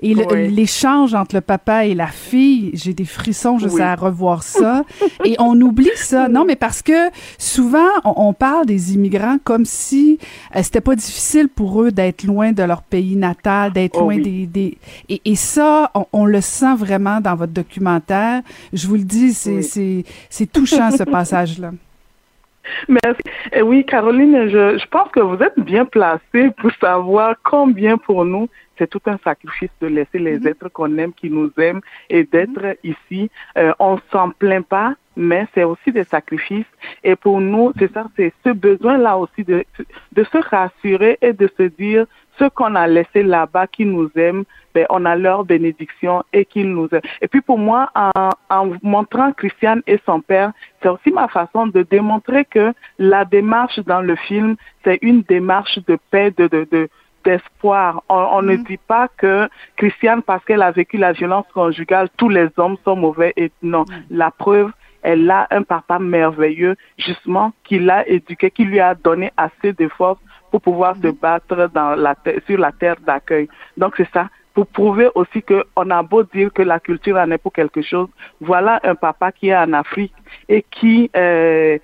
Et 0.00 0.14
l'échange 0.14 1.14
entre 1.14 1.34
le 1.36 1.40
papa 1.40 1.84
et 1.86 1.94
la 1.94 2.06
fille, 2.06 2.70
j'ai 2.74 2.94
des 2.94 3.04
frissons 3.04 3.58
juste 3.58 3.80
à 3.80 3.94
revoir 3.94 4.42
ça. 4.42 4.84
et 5.24 5.36
on 5.38 5.60
oublie 5.60 5.90
ça. 5.96 6.28
Non, 6.28 6.44
mais 6.44 6.56
parce 6.56 6.82
que 6.82 7.10
souvent, 7.38 7.88
on, 8.04 8.32
parle 8.32 8.66
des 8.66 8.94
immigrants 8.94 9.38
comme 9.42 9.64
si 9.64 10.18
euh, 10.54 10.60
c'était 10.62 10.80
pas 10.80 10.94
difficile 10.94 11.48
pour 11.48 11.82
eux 11.82 11.90
d'être 11.90 12.24
loin 12.24 12.52
de 12.52 12.62
leur 12.62 12.82
pays 12.82 13.16
natal, 13.16 13.72
d'être 13.72 13.98
oh 13.98 14.02
loin 14.02 14.18
des... 14.18 14.46
des... 14.46 14.78
Et, 15.08 15.34
ça, 15.34 15.90
on, 16.12 16.26
le 16.26 16.40
sent 16.40 16.76
vraiment 16.76 17.20
dans 17.20 17.34
votre 17.34 17.52
documentaire. 17.52 18.42
Je 18.72 18.86
vous 18.86 18.94
le 18.94 19.04
dis, 19.04 19.32
c'est 19.32 20.52
touchant 20.52 20.90
ce 20.90 21.02
passage-là. 21.02 21.72
Merci. 22.88 23.22
Et 23.52 23.62
oui, 23.62 23.84
Caroline, 23.84 24.48
je, 24.48 24.78
je 24.78 24.86
pense 24.88 25.10
que 25.10 25.20
vous 25.20 25.42
êtes 25.42 25.58
bien 25.58 25.84
placée 25.84 26.50
pour 26.58 26.70
savoir 26.80 27.34
combien 27.42 27.96
pour 27.96 28.24
nous 28.24 28.48
c'est 28.78 28.88
tout 28.88 29.02
un 29.06 29.18
sacrifice 29.24 29.70
de 29.80 29.88
laisser 29.88 30.18
les 30.18 30.38
mhm. 30.38 30.46
êtres 30.48 30.68
qu'on 30.68 30.96
aime, 30.98 31.12
qui 31.12 31.30
nous 31.30 31.50
aiment, 31.58 31.80
et 32.08 32.24
d'être 32.24 32.62
mhm. 32.62 32.74
ici. 32.84 33.30
Euh, 33.56 33.72
on 33.78 33.98
s'en 34.12 34.30
plaint 34.30 34.66
pas, 34.66 34.94
mais 35.16 35.46
c'est 35.54 35.64
aussi 35.64 35.92
des 35.92 36.04
sacrifices. 36.04 36.66
Et 37.02 37.16
pour 37.16 37.40
nous, 37.40 37.72
c'est 37.78 37.92
ça, 37.92 38.06
c'est 38.16 38.32
ce 38.44 38.50
besoin-là 38.50 39.18
aussi 39.18 39.44
de, 39.44 39.64
de 40.12 40.24
se 40.24 40.38
rassurer 40.38 41.18
et 41.20 41.32
de 41.32 41.50
se 41.58 41.64
dire 41.64 42.06
ce 42.38 42.44
qu'on 42.44 42.74
a 42.76 42.86
laissé 42.86 43.22
là-bas 43.22 43.66
qui 43.66 43.84
nous 43.84 44.10
aiment, 44.16 44.44
ben, 44.74 44.86
on 44.90 45.04
a 45.04 45.16
leur 45.16 45.44
bénédiction 45.44 46.22
et 46.32 46.44
qu'ils 46.44 46.70
nous 46.72 46.88
aiment. 46.92 47.00
Et 47.20 47.26
puis 47.26 47.40
pour 47.40 47.58
moi, 47.58 47.90
en, 47.96 48.30
en 48.48 48.72
montrant 48.82 49.32
Christiane 49.32 49.82
et 49.86 49.98
son 50.06 50.20
père, 50.20 50.52
c'est 50.80 50.88
aussi 50.88 51.10
ma 51.10 51.26
façon 51.26 51.66
de 51.66 51.82
démontrer 51.82 52.44
que 52.44 52.72
la 52.98 53.24
démarche 53.24 53.80
dans 53.80 54.00
le 54.00 54.14
film, 54.14 54.56
c'est 54.84 54.98
une 55.02 55.22
démarche 55.22 55.78
de 55.86 55.98
paix, 56.10 56.30
de, 56.36 56.46
de, 56.46 56.68
de 56.70 56.88
d'espoir. 57.24 58.02
On, 58.08 58.42
ne 58.42 58.56
mm. 58.56 58.64
dit 58.64 58.78
pas 58.78 59.08
que 59.16 59.48
Christiane, 59.76 60.22
parce 60.22 60.44
qu'elle 60.44 60.62
a 60.62 60.70
vécu 60.70 60.96
la 60.96 61.12
violence 61.12 61.46
conjugale, 61.52 62.08
tous 62.16 62.28
les 62.28 62.48
hommes 62.56 62.76
sont 62.84 62.96
mauvais. 62.96 63.32
Et 63.36 63.50
non, 63.62 63.82
mm. 63.82 64.04
la 64.10 64.30
preuve, 64.30 64.72
elle 65.02 65.30
a 65.30 65.46
un 65.50 65.62
papa 65.62 65.98
merveilleux, 65.98 66.76
justement, 66.96 67.52
qui 67.64 67.78
l'a 67.78 68.08
éduqué, 68.08 68.50
qui 68.50 68.64
lui 68.64 68.80
a 68.80 68.94
donné 68.94 69.32
assez 69.36 69.72
de 69.72 69.88
force 69.88 70.18
pour 70.50 70.60
pouvoir 70.60 70.96
se 70.96 71.08
mm. 71.08 71.16
battre 71.20 71.70
dans 71.72 71.94
la 71.94 72.14
sur 72.46 72.58
la 72.58 72.72
terre 72.72 72.96
d'accueil. 73.06 73.48
Donc 73.76 73.94
c'est 73.96 74.10
ça. 74.12 74.28
Pour 74.54 74.66
prouver 74.66 75.08
aussi 75.14 75.42
qu'on 75.42 75.90
a 75.90 76.02
beau 76.02 76.24
dire 76.24 76.52
que 76.52 76.62
la 76.62 76.80
culture 76.80 77.16
en 77.16 77.30
est 77.30 77.38
pour 77.38 77.52
quelque 77.52 77.80
chose, 77.80 78.08
voilà 78.40 78.80
un 78.82 78.96
papa 78.96 79.30
qui 79.30 79.50
est 79.50 79.56
en 79.56 79.72
Afrique 79.72 80.14
et 80.48 80.64
qui 80.68 81.08
euh, 81.16 81.78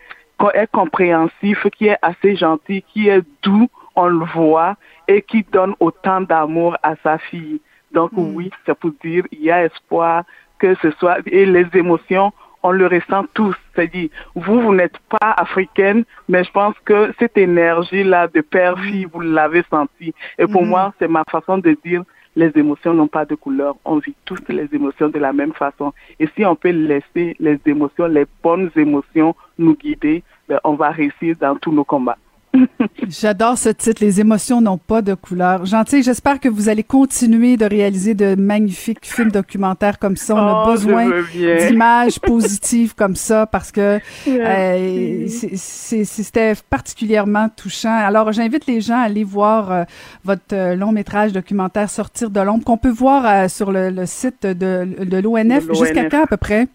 est 0.54 0.70
compréhensif, 0.72 1.66
qui 1.76 1.86
est 1.86 1.98
assez 2.02 2.34
gentil, 2.36 2.82
qui 2.82 3.08
est 3.08 3.22
doux, 3.42 3.68
on 3.94 4.06
le 4.06 4.24
voit, 4.24 4.76
et 5.08 5.22
qui 5.22 5.44
donne 5.52 5.74
autant 5.80 6.20
d'amour 6.20 6.76
à 6.82 6.94
sa 7.02 7.18
fille. 7.18 7.60
Donc 7.92 8.12
mm. 8.12 8.34
oui, 8.34 8.50
c'est 8.66 8.78
pour 8.78 8.92
dire, 9.02 9.24
il 9.32 9.42
y 9.42 9.50
a 9.50 9.64
espoir 9.64 10.24
que 10.58 10.74
ce 10.76 10.90
soit, 10.92 11.18
et 11.26 11.46
les 11.46 11.66
émotions, 11.74 12.32
on 12.62 12.70
le 12.70 12.86
ressent 12.86 13.24
tous. 13.34 13.54
C'est-à-dire, 13.74 14.08
vous, 14.34 14.60
vous 14.60 14.74
n'êtes 14.74 14.98
pas 15.10 15.32
africaine, 15.32 16.04
mais 16.28 16.44
je 16.44 16.50
pense 16.50 16.74
que 16.84 17.12
cette 17.18 17.36
énergie-là 17.36 18.28
de 18.28 18.40
père-fille, 18.40 19.06
vous 19.12 19.20
l'avez 19.20 19.64
senti. 19.70 20.14
Et 20.38 20.46
pour 20.46 20.64
mm. 20.64 20.68
moi, 20.68 20.94
c'est 20.98 21.08
ma 21.08 21.24
façon 21.30 21.58
de 21.58 21.76
dire, 21.84 22.02
les 22.36 22.50
émotions 22.56 22.94
n'ont 22.94 23.08
pas 23.08 23.24
de 23.24 23.34
couleur. 23.34 23.76
On 23.84 23.98
vit 23.98 24.14
tous 24.24 24.42
les 24.48 24.68
émotions 24.72 25.08
de 25.08 25.18
la 25.18 25.32
même 25.32 25.52
façon. 25.52 25.92
Et 26.18 26.28
si 26.34 26.44
on 26.44 26.56
peut 26.56 26.70
laisser 26.70 27.36
les 27.38 27.60
émotions, 27.66 28.06
les 28.06 28.26
bonnes 28.42 28.70
émotions 28.76 29.36
nous 29.58 29.76
guider, 29.76 30.22
ben, 30.48 30.58
on 30.64 30.74
va 30.74 30.90
réussir 30.90 31.36
dans 31.40 31.56
tous 31.56 31.72
nos 31.72 31.84
combats. 31.84 32.18
J'adore 33.08 33.58
ce 33.58 33.68
titre, 33.68 34.02
Les 34.02 34.20
émotions 34.20 34.60
n'ont 34.60 34.78
pas 34.78 35.02
de 35.02 35.14
couleur. 35.14 35.66
Gentil, 35.66 36.02
j'espère 36.02 36.40
que 36.40 36.48
vous 36.48 36.68
allez 36.68 36.82
continuer 36.82 37.56
de 37.56 37.64
réaliser 37.66 38.14
de 38.14 38.34
magnifiques 38.34 39.00
films 39.02 39.30
documentaires 39.30 39.98
comme 39.98 40.16
ça. 40.16 40.34
On 40.34 40.38
a 40.38 40.64
Oh, 40.66 40.70
besoin 40.72 41.10
d'images 41.34 42.18
positives 42.20 42.94
comme 42.96 43.16
ça 43.16 43.46
parce 43.46 43.72
que 43.72 43.98
euh, 44.28 45.26
c'était 45.28 46.54
particulièrement 46.70 47.48
touchant. 47.48 47.94
Alors, 47.94 48.32
j'invite 48.32 48.66
les 48.66 48.80
gens 48.80 48.98
à 48.98 49.02
aller 49.04 49.24
voir 49.24 49.72
euh, 49.72 49.84
votre 50.24 50.42
euh, 50.54 50.74
long 50.76 50.92
métrage 50.92 51.32
documentaire 51.32 51.90
Sortir 51.90 52.30
de 52.30 52.40
l'ombre 52.40 52.64
qu'on 52.64 52.78
peut 52.78 52.90
voir 52.90 53.26
euh, 53.26 53.48
sur 53.48 53.72
le, 53.72 53.90
le 53.90 54.06
site 54.06 54.46
de, 54.46 54.88
de 55.04 55.16
l'ONF. 55.18 55.64
Jusqu'à 55.74 56.08
quand 56.08 56.22
à 56.24 56.26
peu 56.26 56.36
près? 56.36 56.68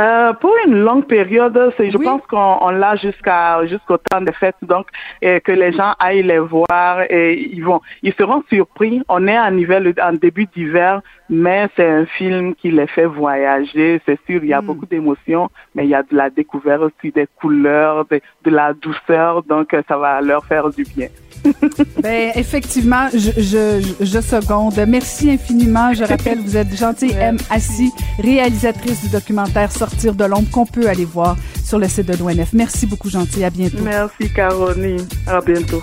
Euh, 0.00 0.32
pour 0.34 0.54
une 0.66 0.78
longue 0.80 1.06
période, 1.06 1.72
c'est, 1.76 1.90
je 1.90 1.98
Oui. 1.98 2.04
pense 2.04 2.22
qu'on 2.26 2.58
on 2.60 2.70
l'a 2.70 2.96
jusqu'à 2.96 3.64
jusqu'au 3.66 3.98
temps 3.98 4.20
des 4.22 4.32
fêtes, 4.32 4.56
donc 4.62 4.86
euh, 5.24 5.38
que 5.40 5.52
les 5.52 5.72
gens 5.72 5.92
aillent 5.98 6.22
les 6.22 6.38
voir 6.38 7.02
et 7.10 7.38
ils 7.52 7.62
vont, 7.62 7.80
ils 8.02 8.14
seront 8.14 8.42
surpris. 8.50 9.02
On 9.08 9.26
est 9.26 9.38
en 9.38 9.56
hiver, 9.56 9.82
en 10.02 10.12
début 10.14 10.46
d'hiver, 10.46 11.02
mais 11.34 11.66
c'est 11.74 11.88
un 11.88 12.04
film 12.18 12.54
qui 12.54 12.70
les 12.70 12.86
fait 12.86 13.06
voyager. 13.06 14.00
C'est 14.06 14.18
sûr, 14.26 14.44
il 14.44 14.50
y 14.50 14.52
a 14.52 14.60
Mm. 14.60 14.66
beaucoup 14.66 14.86
d'émotions, 14.86 15.48
mais 15.74 15.84
il 15.86 15.90
y 15.90 15.94
a 15.94 16.02
de 16.02 16.14
la 16.14 16.28
découverte 16.30 16.82
aussi 16.82 17.10
des 17.10 17.26
couleurs, 17.40 18.04
de, 18.10 18.20
de 18.44 18.50
la 18.50 18.74
douceur, 18.74 19.42
donc 19.42 19.72
euh, 19.72 19.82
ça 19.88 19.96
va 19.96 20.20
leur 20.20 20.44
faire 20.44 20.68
du 20.70 20.84
bien. 20.94 21.08
Ben 22.02 22.30
effectivement, 22.36 23.08
je, 23.12 23.30
je, 23.50 23.62
je 24.00 24.20
seconde. 24.20 24.74
Merci 24.86 25.30
infiniment. 25.32 25.92
Je 25.94 26.04
rappelle, 26.04 26.38
vous 26.38 26.56
êtes 26.56 26.72
gentille 26.76 27.12
M. 27.30 27.36
Assis, 27.50 27.90
réalisatrice 28.20 29.02
du 29.04 29.10
documentaire 29.10 29.70
Sortir 29.72 30.14
de 30.14 30.24
l'ombre 30.24 30.50
qu'on 30.50 30.66
peut 30.66 30.86
aller 30.88 31.04
voir 31.04 31.36
sur 31.64 31.78
le 31.78 31.88
site 31.88 32.06
de 32.06 32.16
l'ONF. 32.16 32.52
Merci 32.52 32.86
beaucoup, 32.86 33.08
gentille. 33.08 33.44
À 33.44 33.50
bientôt. 33.50 33.78
Merci 33.82 34.32
Caroline. 34.32 35.06
À 35.26 35.40
bientôt. 35.40 35.82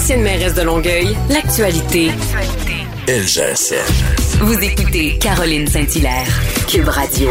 Ancienne 0.00 0.22
mairesse 0.22 0.54
de 0.54 0.62
Longueuil, 0.62 1.14
l'actualité. 1.28 2.06
LGSN. 3.06 3.84
Vous 4.42 4.58
écoutez 4.64 5.18
Caroline 5.18 5.66
Saint-Hilaire, 5.66 6.24
Cube 6.66 6.88
Radio. 6.88 7.28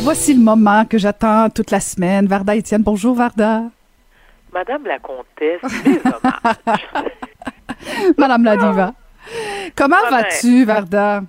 Voici 0.00 0.34
le 0.34 0.40
moment 0.40 0.84
que 0.84 0.98
j'attends 0.98 1.50
toute 1.50 1.72
la 1.72 1.80
semaine. 1.80 2.28
Varda 2.28 2.54
Étienne. 2.54 2.82
Bonjour, 2.84 3.16
Varda. 3.16 3.62
Madame 4.52 4.86
la 4.86 5.00
comtesse. 5.00 5.60
Madame 8.16 8.44
la 8.44 8.56
diva. 8.56 8.94
Comment 9.74 9.96
Ah 10.04 10.10
ben. 10.12 10.16
vas-tu, 10.18 10.64
Varda? 10.64 11.22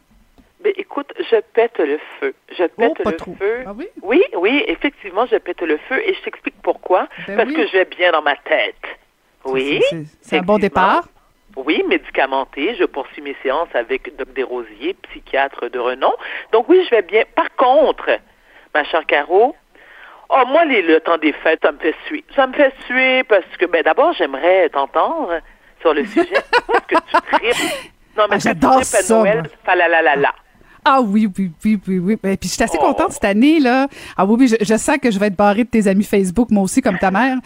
Mais 0.64 0.74
écoute, 0.78 1.12
je 1.18 1.38
pète 1.56 1.80
le 1.80 1.98
feu. 2.20 2.36
Je 2.52 2.66
pète 2.66 2.92
Oh, 3.00 3.04
pas 3.04 3.10
le 3.10 3.18
trop. 3.18 3.36
feu. 3.40 3.64
Ah 3.66 3.74
oui? 3.76 3.88
Oui, 4.04 4.22
oui, 4.38 4.64
effectivement, 4.68 5.26
je 5.26 5.38
pète 5.38 5.62
le 5.62 5.80
feu 5.90 6.00
et 6.08 6.14
je 6.14 6.22
t'explique 6.24 6.62
pourquoi. 6.62 7.08
Ben 7.28 7.36
Parce 7.36 7.50
oui. 7.50 7.56
que 7.56 7.66
je 7.66 7.72
vais 7.74 7.86
bien 7.86 8.12
dans 8.12 8.22
ma 8.22 8.36
tête. 8.36 8.76
Oui. 9.46 9.82
C'est- 10.22 10.38
un 10.38 10.42
bon 10.42 10.58
départ. 10.58 11.04
Oui, 11.56 11.84
médicamenté. 11.88 12.76
Je 12.76 12.86
poursuis 12.86 13.22
mes 13.22 13.36
séances 13.44 13.68
avec 13.74 14.16
Doc 14.18 14.34
Desrosiers, 14.34 14.96
psychiatre 15.10 15.70
de 15.70 15.80
renom. 15.80 16.14
Donc 16.54 16.70
oui, 16.70 16.84
je 16.86 16.96
vais 16.96 17.02
bien. 17.02 17.24
Par 17.36 17.54
contre, 17.56 18.10
ma 18.74 18.84
chère 18.86 19.06
Caro, 19.06 19.56
oh, 20.30 20.44
moi, 20.48 20.64
les, 20.66 20.82
le 20.82 21.00
temps 21.02 21.18
des 21.18 21.34
fêtes, 21.34 21.60
ça 21.62 21.72
me 21.74 21.80
fait 21.80 21.96
suer. 22.08 22.24
Ça 22.36 22.48
me 22.48 22.54
fait 22.54 22.74
suer 22.86 23.24
parce 23.26 23.44
que, 23.60 23.66
ben, 23.66 23.82
d'abord, 23.84 24.14
j'aimerais 24.14 24.70
t'entendre 24.70 25.40
sur 25.82 25.94
le 25.94 26.06
sujet. 26.06 26.32
Est-ce 26.32 26.88
que 26.88 26.96
tu 26.96 27.22
tripes? 27.34 27.92
Non, 28.18 28.26
mais 28.30 28.36
Ah, 28.36 28.40
j'adore 28.40 28.84
ça, 28.84 29.14
Noël? 29.14 29.44
Ah 30.84 31.00
oui, 31.00 31.30
oui, 31.38 31.52
oui, 31.64 31.80
oui, 31.88 32.00
oui. 32.00 32.18
Et 32.24 32.38
puis 32.38 32.50
je 32.50 32.56
suis 32.56 32.64
assez 32.64 32.78
Oh. 32.82 32.86
contente 32.88 33.12
cette 33.12 33.26
année, 33.26 33.60
là. 33.60 33.88
Ah 34.18 34.26
oui, 34.26 34.36
oui, 34.40 34.48
je, 34.48 34.56
je 34.66 34.78
sens 34.78 34.98
que 35.00 35.12
je 35.12 35.20
vais 35.20 35.28
être 35.28 35.36
barrée 35.36 35.64
de 35.64 35.70
tes 35.70 35.88
amis 35.88 36.04
Facebook, 36.04 36.50
moi 36.50 36.64
aussi, 36.64 36.82
comme 36.82 36.98
ta 36.98 37.12
mère. 37.12 37.38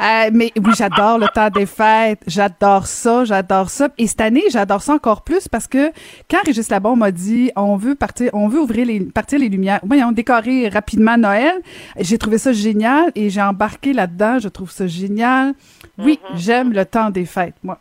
Euh, 0.00 0.30
mais 0.32 0.52
oui, 0.56 0.72
j'adore 0.76 1.18
le 1.18 1.26
temps 1.34 1.50
des 1.50 1.66
fêtes. 1.66 2.20
J'adore 2.28 2.86
ça, 2.86 3.24
j'adore 3.24 3.70
ça. 3.70 3.88
Et 3.98 4.06
cette 4.06 4.20
année, 4.20 4.44
j'adore 4.50 4.82
ça 4.82 4.92
encore 4.94 5.22
plus 5.22 5.48
parce 5.48 5.66
que 5.66 5.90
quand 6.30 6.38
Régis 6.46 6.68
Labon 6.68 6.94
m'a 6.94 7.10
dit 7.10 7.50
on 7.56 7.76
veut 7.76 7.96
partir, 7.96 8.30
on 8.34 8.46
veut 8.46 8.60
ouvrir 8.60 8.86
les, 8.86 9.00
partir 9.00 9.40
les 9.40 9.48
lumières, 9.48 9.80
voyons, 9.82 10.12
décorer 10.12 10.68
rapidement 10.68 11.16
Noël, 11.18 11.54
j'ai 11.98 12.18
trouvé 12.18 12.38
ça 12.38 12.52
génial 12.52 13.10
et 13.16 13.30
j'ai 13.30 13.42
embarqué 13.42 13.94
là-dedans. 13.94 14.38
Je 14.38 14.48
trouve 14.48 14.70
ça 14.70 14.86
génial. 14.86 15.54
Oui, 15.98 16.20
j'aime 16.34 16.72
le 16.72 16.84
temps 16.84 17.10
des 17.10 17.24
fêtes, 17.24 17.54
moi. 17.64 17.80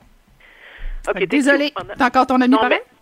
OK, 1.08 1.20
t'es 1.20 1.28
Désolée, 1.28 1.72
t'as 1.98 2.08
encore 2.08 2.26
ton 2.26 2.42
ami 2.42 2.50
Non, 2.54 2.58
pareil? 2.58 2.80
mais- 2.84 2.95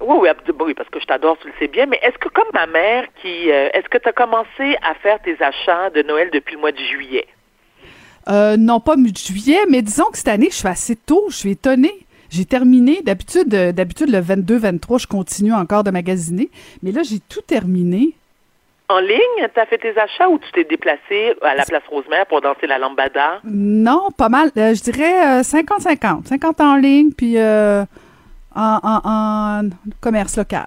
Oui, 0.00 0.16
oui, 0.20 0.28
oui, 0.60 0.74
parce 0.74 0.88
que 0.88 1.00
je 1.00 1.06
t'adore, 1.06 1.36
tu 1.38 1.48
le 1.48 1.54
sais 1.58 1.68
bien. 1.68 1.86
Mais 1.86 1.98
est-ce 2.02 2.18
que, 2.18 2.28
comme 2.28 2.48
ma 2.54 2.66
mère, 2.66 3.04
qui, 3.20 3.50
euh, 3.50 3.68
est-ce 3.74 3.88
que 3.88 3.98
tu 3.98 4.08
as 4.08 4.12
commencé 4.12 4.76
à 4.82 4.94
faire 4.94 5.20
tes 5.22 5.36
achats 5.42 5.90
de 5.90 6.02
Noël 6.02 6.30
depuis 6.32 6.54
le 6.54 6.60
mois 6.60 6.72
de 6.72 6.78
juillet? 6.78 7.26
Euh, 8.28 8.56
non, 8.56 8.80
pas 8.80 8.96
mi-juillet, 8.96 9.60
mais 9.68 9.82
disons 9.82 10.04
que 10.10 10.18
cette 10.18 10.28
année, 10.28 10.48
je 10.50 10.56
suis 10.56 10.68
assez 10.68 10.96
tôt. 10.96 11.26
Je 11.28 11.36
suis 11.36 11.50
étonnée. 11.50 12.06
J'ai 12.30 12.44
terminé. 12.44 13.02
D'habitude, 13.02 13.52
euh, 13.54 13.72
d'habitude 13.72 14.10
le 14.10 14.20
22-23, 14.20 14.98
je 14.98 15.06
continue 15.06 15.52
encore 15.52 15.84
de 15.84 15.90
magasiner. 15.90 16.48
Mais 16.82 16.92
là, 16.92 17.02
j'ai 17.02 17.18
tout 17.18 17.42
terminé. 17.42 18.14
En 18.88 18.98
ligne, 18.98 19.48
tu 19.54 19.60
as 19.60 19.66
fait 19.66 19.78
tes 19.78 19.96
achats 19.98 20.28
ou 20.28 20.38
tu 20.38 20.50
t'es 20.52 20.64
déplacé 20.64 21.34
à 21.42 21.54
la 21.54 21.64
place 21.64 21.82
Rosemère 21.88 22.26
pour 22.26 22.40
danser 22.40 22.66
la 22.66 22.78
lambada? 22.78 23.40
Non, 23.44 24.10
pas 24.16 24.28
mal. 24.28 24.50
Euh, 24.56 24.74
je 24.74 24.82
dirais 24.82 25.40
euh, 25.40 25.42
50-50. 25.42 26.26
50 26.26 26.60
en 26.60 26.76
ligne, 26.76 27.12
puis 27.12 27.36
en, 28.54 28.78
en- 28.82 29.00
en 29.04 29.68
commerce 30.00 30.36
local. 30.36 30.66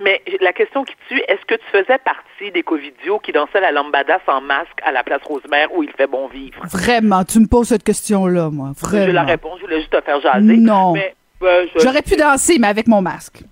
Mais 0.00 0.20
la 0.40 0.52
question 0.52 0.82
qui 0.84 0.94
tue, 1.08 1.20
est-ce 1.28 1.44
que 1.46 1.54
tu 1.54 1.64
faisais 1.70 1.98
partie 1.98 2.50
des 2.52 2.62
covidios 2.64 3.20
qui 3.20 3.30
dansaient 3.30 3.60
la 3.60 3.70
lambada 3.70 4.18
sans 4.26 4.40
masque 4.40 4.78
à 4.84 4.90
la 4.90 5.04
place 5.04 5.22
Rosemère 5.22 5.68
où 5.76 5.82
il 5.84 5.90
fait 5.92 6.08
bon 6.08 6.26
vivre? 6.26 6.60
Vraiment, 6.66 7.22
tu 7.24 7.38
me 7.38 7.46
poses 7.46 7.68
cette 7.68 7.84
question-là, 7.84 8.50
moi. 8.50 8.72
Vraiment. 8.80 9.06
Je 9.06 9.10
la 9.12 9.22
réponds, 9.22 9.50
je 9.58 9.62
voulais 9.62 9.78
juste 9.78 9.92
te 9.92 10.00
faire 10.00 10.20
jaser. 10.20 10.56
Non. 10.56 10.92
Mais, 10.94 11.14
euh, 11.44 11.66
je- 11.72 11.80
J'aurais 11.80 12.02
pu 12.02 12.16
danser, 12.16 12.58
mais 12.58 12.66
avec 12.66 12.88
mon 12.88 13.00
masque. 13.00 13.42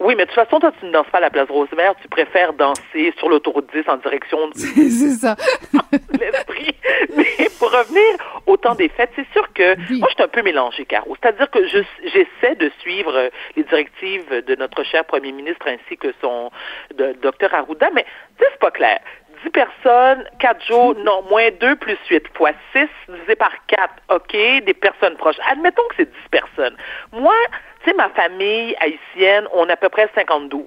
Oui, 0.00 0.14
mais 0.16 0.24
de 0.26 0.30
toute 0.30 0.36
façon, 0.36 0.60
toi, 0.60 0.72
tu 0.78 0.86
ne 0.86 0.92
danses 0.92 1.08
pas 1.10 1.18
à 1.18 1.22
la 1.22 1.30
place 1.30 1.48
Rosemère, 1.48 1.94
tu 2.00 2.06
préfères 2.08 2.52
danser 2.52 3.12
sur 3.18 3.28
l'autoroute 3.28 3.68
10 3.74 3.82
en 3.88 3.96
direction 3.96 4.46
de 4.50 4.54
C'est 4.54 5.10
ça. 5.10 5.34
l'esprit. 6.20 6.70
Mais 7.16 7.48
pour 7.58 7.70
revenir 7.72 8.02
au 8.46 8.56
temps 8.56 8.74
des 8.76 8.88
fêtes, 8.90 9.10
c'est 9.16 9.26
sûr 9.32 9.52
que 9.52 9.74
Oui. 9.90 9.98
moi, 9.98 10.08
je 10.10 10.14
suis 10.14 10.22
un 10.22 10.28
peu 10.28 10.42
mélangée, 10.42 10.84
Caro. 10.84 11.16
C'est-à-dire 11.20 11.50
que 11.50 11.66
je- 11.66 11.82
j'essaie 12.04 12.54
de 12.56 12.70
suivre 12.80 13.12
euh, 13.16 13.28
les 13.56 13.64
directives 13.64 14.30
de 14.46 14.54
notre 14.54 14.84
cher 14.84 15.04
premier 15.04 15.32
ministre 15.32 15.66
ainsi 15.66 15.96
que 15.96 16.12
son 16.20 16.50
de, 16.94 17.14
docteur 17.20 17.52
Arruda, 17.54 17.90
mais 17.92 18.06
c'est 18.38 18.58
pas 18.60 18.70
clair. 18.70 19.00
10 19.44 19.50
personnes, 19.50 20.28
4 20.38 20.64
jours, 20.66 20.94
non, 20.96 21.22
moins 21.30 21.50
2 21.60 21.76
plus 21.76 21.98
8 22.10 22.24
fois 22.36 22.50
6 22.72 22.88
divisé 23.08 23.36
par 23.36 23.52
4, 23.66 23.94
OK, 24.10 24.32
des 24.32 24.74
personnes 24.74 25.16
proches. 25.16 25.38
Admettons 25.50 25.82
que 25.90 25.96
c'est 25.98 26.10
10 26.10 26.28
personnes. 26.30 26.76
Moi, 27.12 27.34
tu 27.82 27.90
sais, 27.90 27.96
ma 27.96 28.08
famille 28.10 28.76
haïtienne, 28.80 29.46
on 29.52 29.68
est 29.68 29.72
à 29.72 29.76
peu 29.76 29.88
près 29.88 30.08
52. 30.14 30.58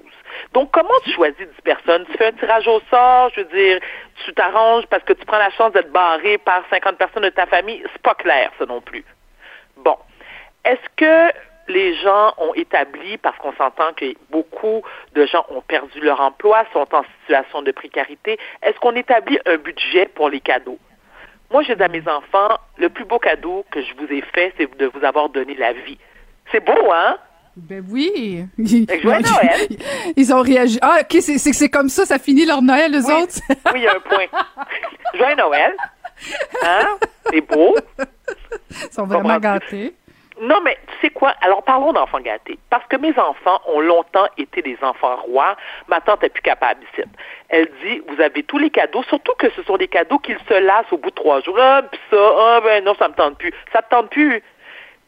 Donc, 0.52 0.70
comment 0.72 0.88
tu 1.04 1.12
choisis 1.12 1.38
10 1.38 1.46
personnes? 1.62 2.04
Tu 2.06 2.16
fais 2.16 2.26
un 2.26 2.32
tirage 2.32 2.66
au 2.66 2.80
sort, 2.90 3.30
je 3.34 3.40
veux 3.40 3.48
dire, 3.48 3.80
tu 4.24 4.32
t'arranges 4.34 4.86
parce 4.86 5.04
que 5.04 5.12
tu 5.12 5.24
prends 5.24 5.38
la 5.38 5.50
chance 5.50 5.72
d'être 5.72 5.92
barré 5.92 6.38
par 6.38 6.62
50 6.70 6.96
personnes 6.96 7.24
de 7.24 7.28
ta 7.30 7.46
famille. 7.46 7.82
C'est 7.92 8.02
pas 8.02 8.14
clair, 8.14 8.50
ça 8.58 8.66
non 8.66 8.80
plus. 8.80 9.04
Bon. 9.76 9.96
Est-ce 10.64 10.88
que 10.96 11.32
les 11.68 11.94
gens 11.96 12.34
ont 12.38 12.54
établi, 12.54 13.18
parce 13.18 13.36
qu'on 13.38 13.52
s'entend 13.54 13.92
que 13.96 14.06
beaucoup 14.30 14.82
de 15.14 15.26
gens 15.26 15.44
ont 15.50 15.60
perdu 15.62 16.00
leur 16.00 16.20
emploi, 16.20 16.64
sont 16.72 16.86
en 16.94 17.02
situation 17.22 17.62
de 17.62 17.70
précarité, 17.72 18.38
est-ce 18.62 18.78
qu'on 18.80 18.94
établit 18.96 19.38
un 19.46 19.56
budget 19.56 20.06
pour 20.14 20.28
les 20.28 20.40
cadeaux? 20.40 20.78
Moi, 21.50 21.62
je 21.62 21.72
dis 21.74 21.82
à 21.82 21.88
mes 21.88 22.02
enfants, 22.08 22.56
le 22.78 22.88
plus 22.88 23.04
beau 23.04 23.18
cadeau 23.18 23.64
que 23.70 23.82
je 23.82 23.94
vous 23.98 24.10
ai 24.12 24.22
fait, 24.34 24.54
c'est 24.58 24.74
de 24.78 24.86
vous 24.86 25.04
avoir 25.04 25.28
donné 25.28 25.54
la 25.54 25.72
vie. 25.72 25.98
C'est 26.50 26.64
beau, 26.64 26.90
hein? 26.92 27.18
Ben 27.54 27.84
oui. 27.90 28.46
Ils, 28.56 28.86
joyeux 29.02 29.20
Noël. 29.42 29.68
ils 30.16 30.32
ont 30.32 30.40
réagi. 30.40 30.78
Ah, 30.80 31.00
OK, 31.02 31.18
c'est 31.20 31.36
c'est 31.36 31.50
que 31.50 31.56
c'est 31.56 31.68
comme 31.68 31.90
ça, 31.90 32.06
ça 32.06 32.18
finit 32.18 32.46
leur 32.46 32.62
Noël, 32.62 32.90
les 32.90 33.04
Oui. 33.06 33.12
autres? 33.22 33.34
Oui, 33.50 33.72
il 33.76 33.82
y 33.82 33.86
a 33.86 33.94
un 33.94 34.00
point. 34.00 34.24
Joyeux 35.14 35.36
Noël. 35.36 35.76
Hein? 36.64 36.96
C'est 37.30 37.40
beau. 37.42 37.76
Ils 38.70 38.92
sont 38.92 39.04
vraiment 39.04 39.38
gâtés. 39.38 39.94
Non, 40.42 40.60
mais 40.64 40.76
tu 40.88 41.06
sais 41.06 41.10
quoi? 41.10 41.34
Alors, 41.40 41.62
parlons 41.62 41.92
d'enfants 41.92 42.18
gâtés. 42.18 42.58
Parce 42.68 42.84
que 42.86 42.96
mes 42.96 43.16
enfants 43.16 43.60
ont 43.68 43.78
longtemps 43.78 44.26
été 44.36 44.60
des 44.60 44.76
enfants 44.82 45.14
rois. 45.16 45.56
Ma 45.86 46.00
tante 46.00 46.22
n'est 46.22 46.30
plus 46.30 46.42
capable 46.42 46.82
ici. 46.82 47.08
Elle 47.48 47.68
dit, 47.84 48.02
vous 48.08 48.20
avez 48.20 48.42
tous 48.42 48.58
les 48.58 48.70
cadeaux, 48.70 49.04
surtout 49.04 49.34
que 49.38 49.48
ce 49.50 49.62
sont 49.62 49.76
des 49.76 49.86
cadeaux 49.86 50.18
qu'ils 50.18 50.40
se 50.48 50.54
lassent 50.54 50.92
au 50.92 50.98
bout 50.98 51.10
de 51.10 51.14
trois 51.14 51.40
jours. 51.42 51.56
Ah, 51.60 51.82
pis 51.88 52.00
ça, 52.10 52.16
ah, 52.16 52.60
ben 52.60 52.82
non, 52.82 52.94
ça 52.96 53.06
me 53.06 53.14
tente 53.14 53.38
plus. 53.38 53.52
Ça 53.72 53.82
te 53.82 53.90
tente 53.90 54.10
plus. 54.10 54.42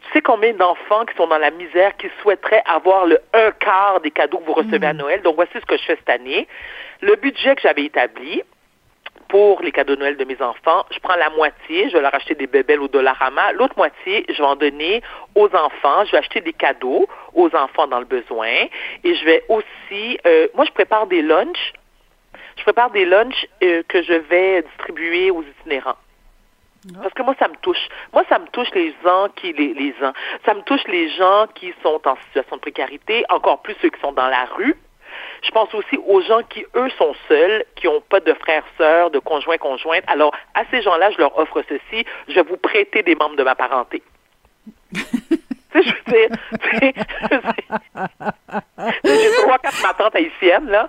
Tu 0.02 0.12
sais 0.12 0.20
combien 0.20 0.52
d'enfants 0.52 1.04
qui 1.04 1.16
sont 1.16 1.26
dans 1.26 1.38
la 1.38 1.50
misère, 1.50 1.96
qui 1.96 2.06
souhaiteraient 2.22 2.62
avoir 2.66 3.06
le 3.06 3.18
un 3.32 3.50
quart 3.52 4.00
des 4.02 4.12
cadeaux 4.12 4.38
que 4.38 4.44
vous 4.44 4.52
recevez 4.52 4.86
à 4.86 4.92
Noël? 4.92 5.20
Donc, 5.22 5.34
voici 5.34 5.54
ce 5.54 5.66
que 5.66 5.76
je 5.76 5.82
fais 5.82 5.96
cette 5.96 6.10
année. 6.10 6.46
Le 7.00 7.16
budget 7.16 7.56
que 7.56 7.62
j'avais 7.62 7.86
établi, 7.86 8.42
pour 9.34 9.60
les 9.62 9.72
cadeaux 9.72 9.96
de 9.96 10.00
Noël 10.00 10.16
de 10.16 10.24
mes 10.24 10.40
enfants. 10.40 10.86
Je 10.92 11.00
prends 11.00 11.16
la 11.16 11.28
moitié, 11.30 11.88
je 11.88 11.94
vais 11.94 12.02
leur 12.02 12.14
acheter 12.14 12.36
des 12.36 12.46
bébelles 12.46 12.78
au 12.78 12.86
Dollarama. 12.86 13.50
L'autre 13.54 13.74
moitié, 13.76 14.24
je 14.28 14.34
vais 14.34 14.48
en 14.48 14.54
donner 14.54 15.02
aux 15.34 15.46
enfants. 15.46 16.04
Je 16.04 16.12
vais 16.12 16.18
acheter 16.18 16.40
des 16.40 16.52
cadeaux 16.52 17.08
aux 17.34 17.48
enfants 17.56 17.88
dans 17.88 17.98
le 17.98 18.04
besoin. 18.04 18.46
Et 19.02 19.12
je 19.16 19.24
vais 19.24 19.42
aussi, 19.48 20.20
euh, 20.24 20.46
moi, 20.54 20.64
je 20.64 20.70
prépare 20.70 21.08
des 21.08 21.20
lunchs. 21.20 21.72
Je 22.58 22.62
prépare 22.62 22.92
des 22.92 23.04
lunchs 23.04 23.48
euh, 23.64 23.82
que 23.88 24.02
je 24.04 24.12
vais 24.12 24.62
distribuer 24.62 25.32
aux 25.32 25.42
itinérants. 25.42 25.98
Parce 27.02 27.14
que 27.14 27.22
moi, 27.22 27.34
ça 27.40 27.48
me 27.48 27.56
touche. 27.56 27.88
Moi, 28.12 28.22
ça 28.28 28.38
me 28.38 28.46
touche 28.52 28.70
les 28.72 28.94
gens 29.02 29.26
qui, 29.34 29.52
les, 29.52 29.74
les 29.74 29.96
gens, 29.98 30.12
ça 30.46 30.54
me 30.54 30.62
touche 30.62 30.84
les 30.86 31.08
gens 31.08 31.48
qui 31.56 31.74
sont 31.82 32.00
en 32.06 32.14
situation 32.28 32.54
de 32.54 32.60
précarité, 32.60 33.24
encore 33.30 33.62
plus 33.62 33.74
ceux 33.82 33.90
qui 33.90 34.00
sont 34.00 34.12
dans 34.12 34.28
la 34.28 34.44
rue. 34.44 34.76
Je 35.44 35.50
pense 35.50 35.72
aussi 35.74 35.96
aux 36.06 36.22
gens 36.22 36.40
qui, 36.48 36.64
eux, 36.74 36.88
sont 36.96 37.14
seuls, 37.28 37.64
qui 37.76 37.86
n'ont 37.86 38.00
pas 38.00 38.20
de 38.20 38.32
frères, 38.34 38.64
sœurs, 38.78 39.10
de 39.10 39.18
conjoints, 39.18 39.58
conjointes. 39.58 40.04
Alors, 40.06 40.34
à 40.54 40.62
ces 40.70 40.80
gens-là, 40.82 41.10
je 41.10 41.18
leur 41.18 41.36
offre 41.38 41.62
ceci. 41.68 42.04
Je 42.28 42.34
vais 42.34 42.42
vous 42.42 42.56
prêter 42.56 43.02
des 43.02 43.14
membres 43.14 43.36
de 43.36 43.42
ma 43.42 43.54
parenté. 43.54 44.02
tu 44.94 45.00
sais, 45.00 45.82
je 45.82 45.88
veux 45.90 46.80
dire, 46.80 46.94
j'ai 49.04 49.30
trois, 49.42 49.58
quatre 49.58 49.82
ma 49.82 49.94
tante 49.94 50.16
haïtienne, 50.16 50.68
là. 50.68 50.88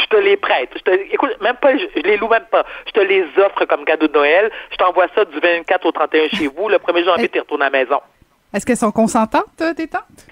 Je 0.00 0.06
te 0.06 0.16
les 0.16 0.36
prête. 0.36 0.70
Je 0.74 0.82
te, 0.82 0.90
écoute, 0.90 1.30
même 1.40 1.56
pas, 1.56 1.76
je, 1.76 1.86
je 1.94 2.02
les 2.02 2.16
loue 2.16 2.28
même 2.28 2.46
pas. 2.50 2.66
Je 2.86 2.92
te 2.92 3.00
les 3.00 3.24
offre 3.38 3.64
comme 3.64 3.84
cadeau 3.84 4.08
de 4.08 4.12
Noël. 4.12 4.50
Je 4.72 4.76
t'envoie 4.76 5.06
ça 5.14 5.24
du 5.24 5.38
24 5.38 5.86
au 5.86 5.92
31 5.92 6.28
chez 6.28 6.48
vous. 6.48 6.68
Le 6.68 6.76
1er 6.76 7.04
janvier, 7.04 7.28
tu 7.28 7.38
retournes 7.38 7.62
à 7.62 7.70
la 7.70 7.78
maison. 7.78 8.00
Est-ce 8.52 8.66
qu'elles 8.66 8.76
sont 8.76 8.92
consentantes, 8.92 9.60
euh, 9.60 9.74
tes 9.74 9.88
tantes? 9.88 10.26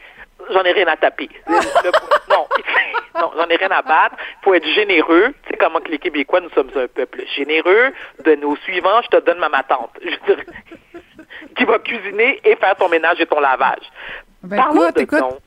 J'en 0.51 0.63
ai 0.63 0.73
rien 0.73 0.87
à 0.89 0.97
taper. 0.97 1.29
Le- 1.47 1.55
le- 1.55 1.93
non, 2.31 2.47
non, 3.21 3.31
j'en 3.37 3.47
ai 3.49 3.57
rien 3.57 3.71
à 3.71 3.83
battre. 3.83 4.17
Il 4.19 4.45
faut 4.45 4.55
être 4.55 4.67
généreux. 4.69 5.35
Tu 5.45 5.51
sais 5.51 5.57
comment 5.57 5.81
que 5.81 5.91
les 5.91 5.99
Québécois, 5.99 6.41
nous 6.41 6.51
sommes 6.51 6.71
un 6.77 6.87
peuple 6.89 7.23
généreux. 7.37 7.93
De 8.25 8.35
nos 8.37 8.57
suivants, 8.57 9.01
je 9.03 9.09
te 9.09 9.25
donne 9.25 9.39
ma, 9.39 9.63
tante. 9.63 9.91
Je 10.03 10.11
veux 10.11 10.37
dire, 10.37 10.45
qui 11.57 11.65
va 11.65 11.79
cuisiner 11.79 12.41
et 12.45 12.57
faire 12.57 12.77
ton 12.77 12.89
ménage 12.89 13.21
et 13.21 13.27
ton 13.27 13.41
lavage. 13.41 13.85
Ben, 14.43 14.57
Parlons 14.57 14.83
écoute, 14.85 14.97
de 14.97 15.03
écoute. 15.03 15.19
dons. 15.21 15.39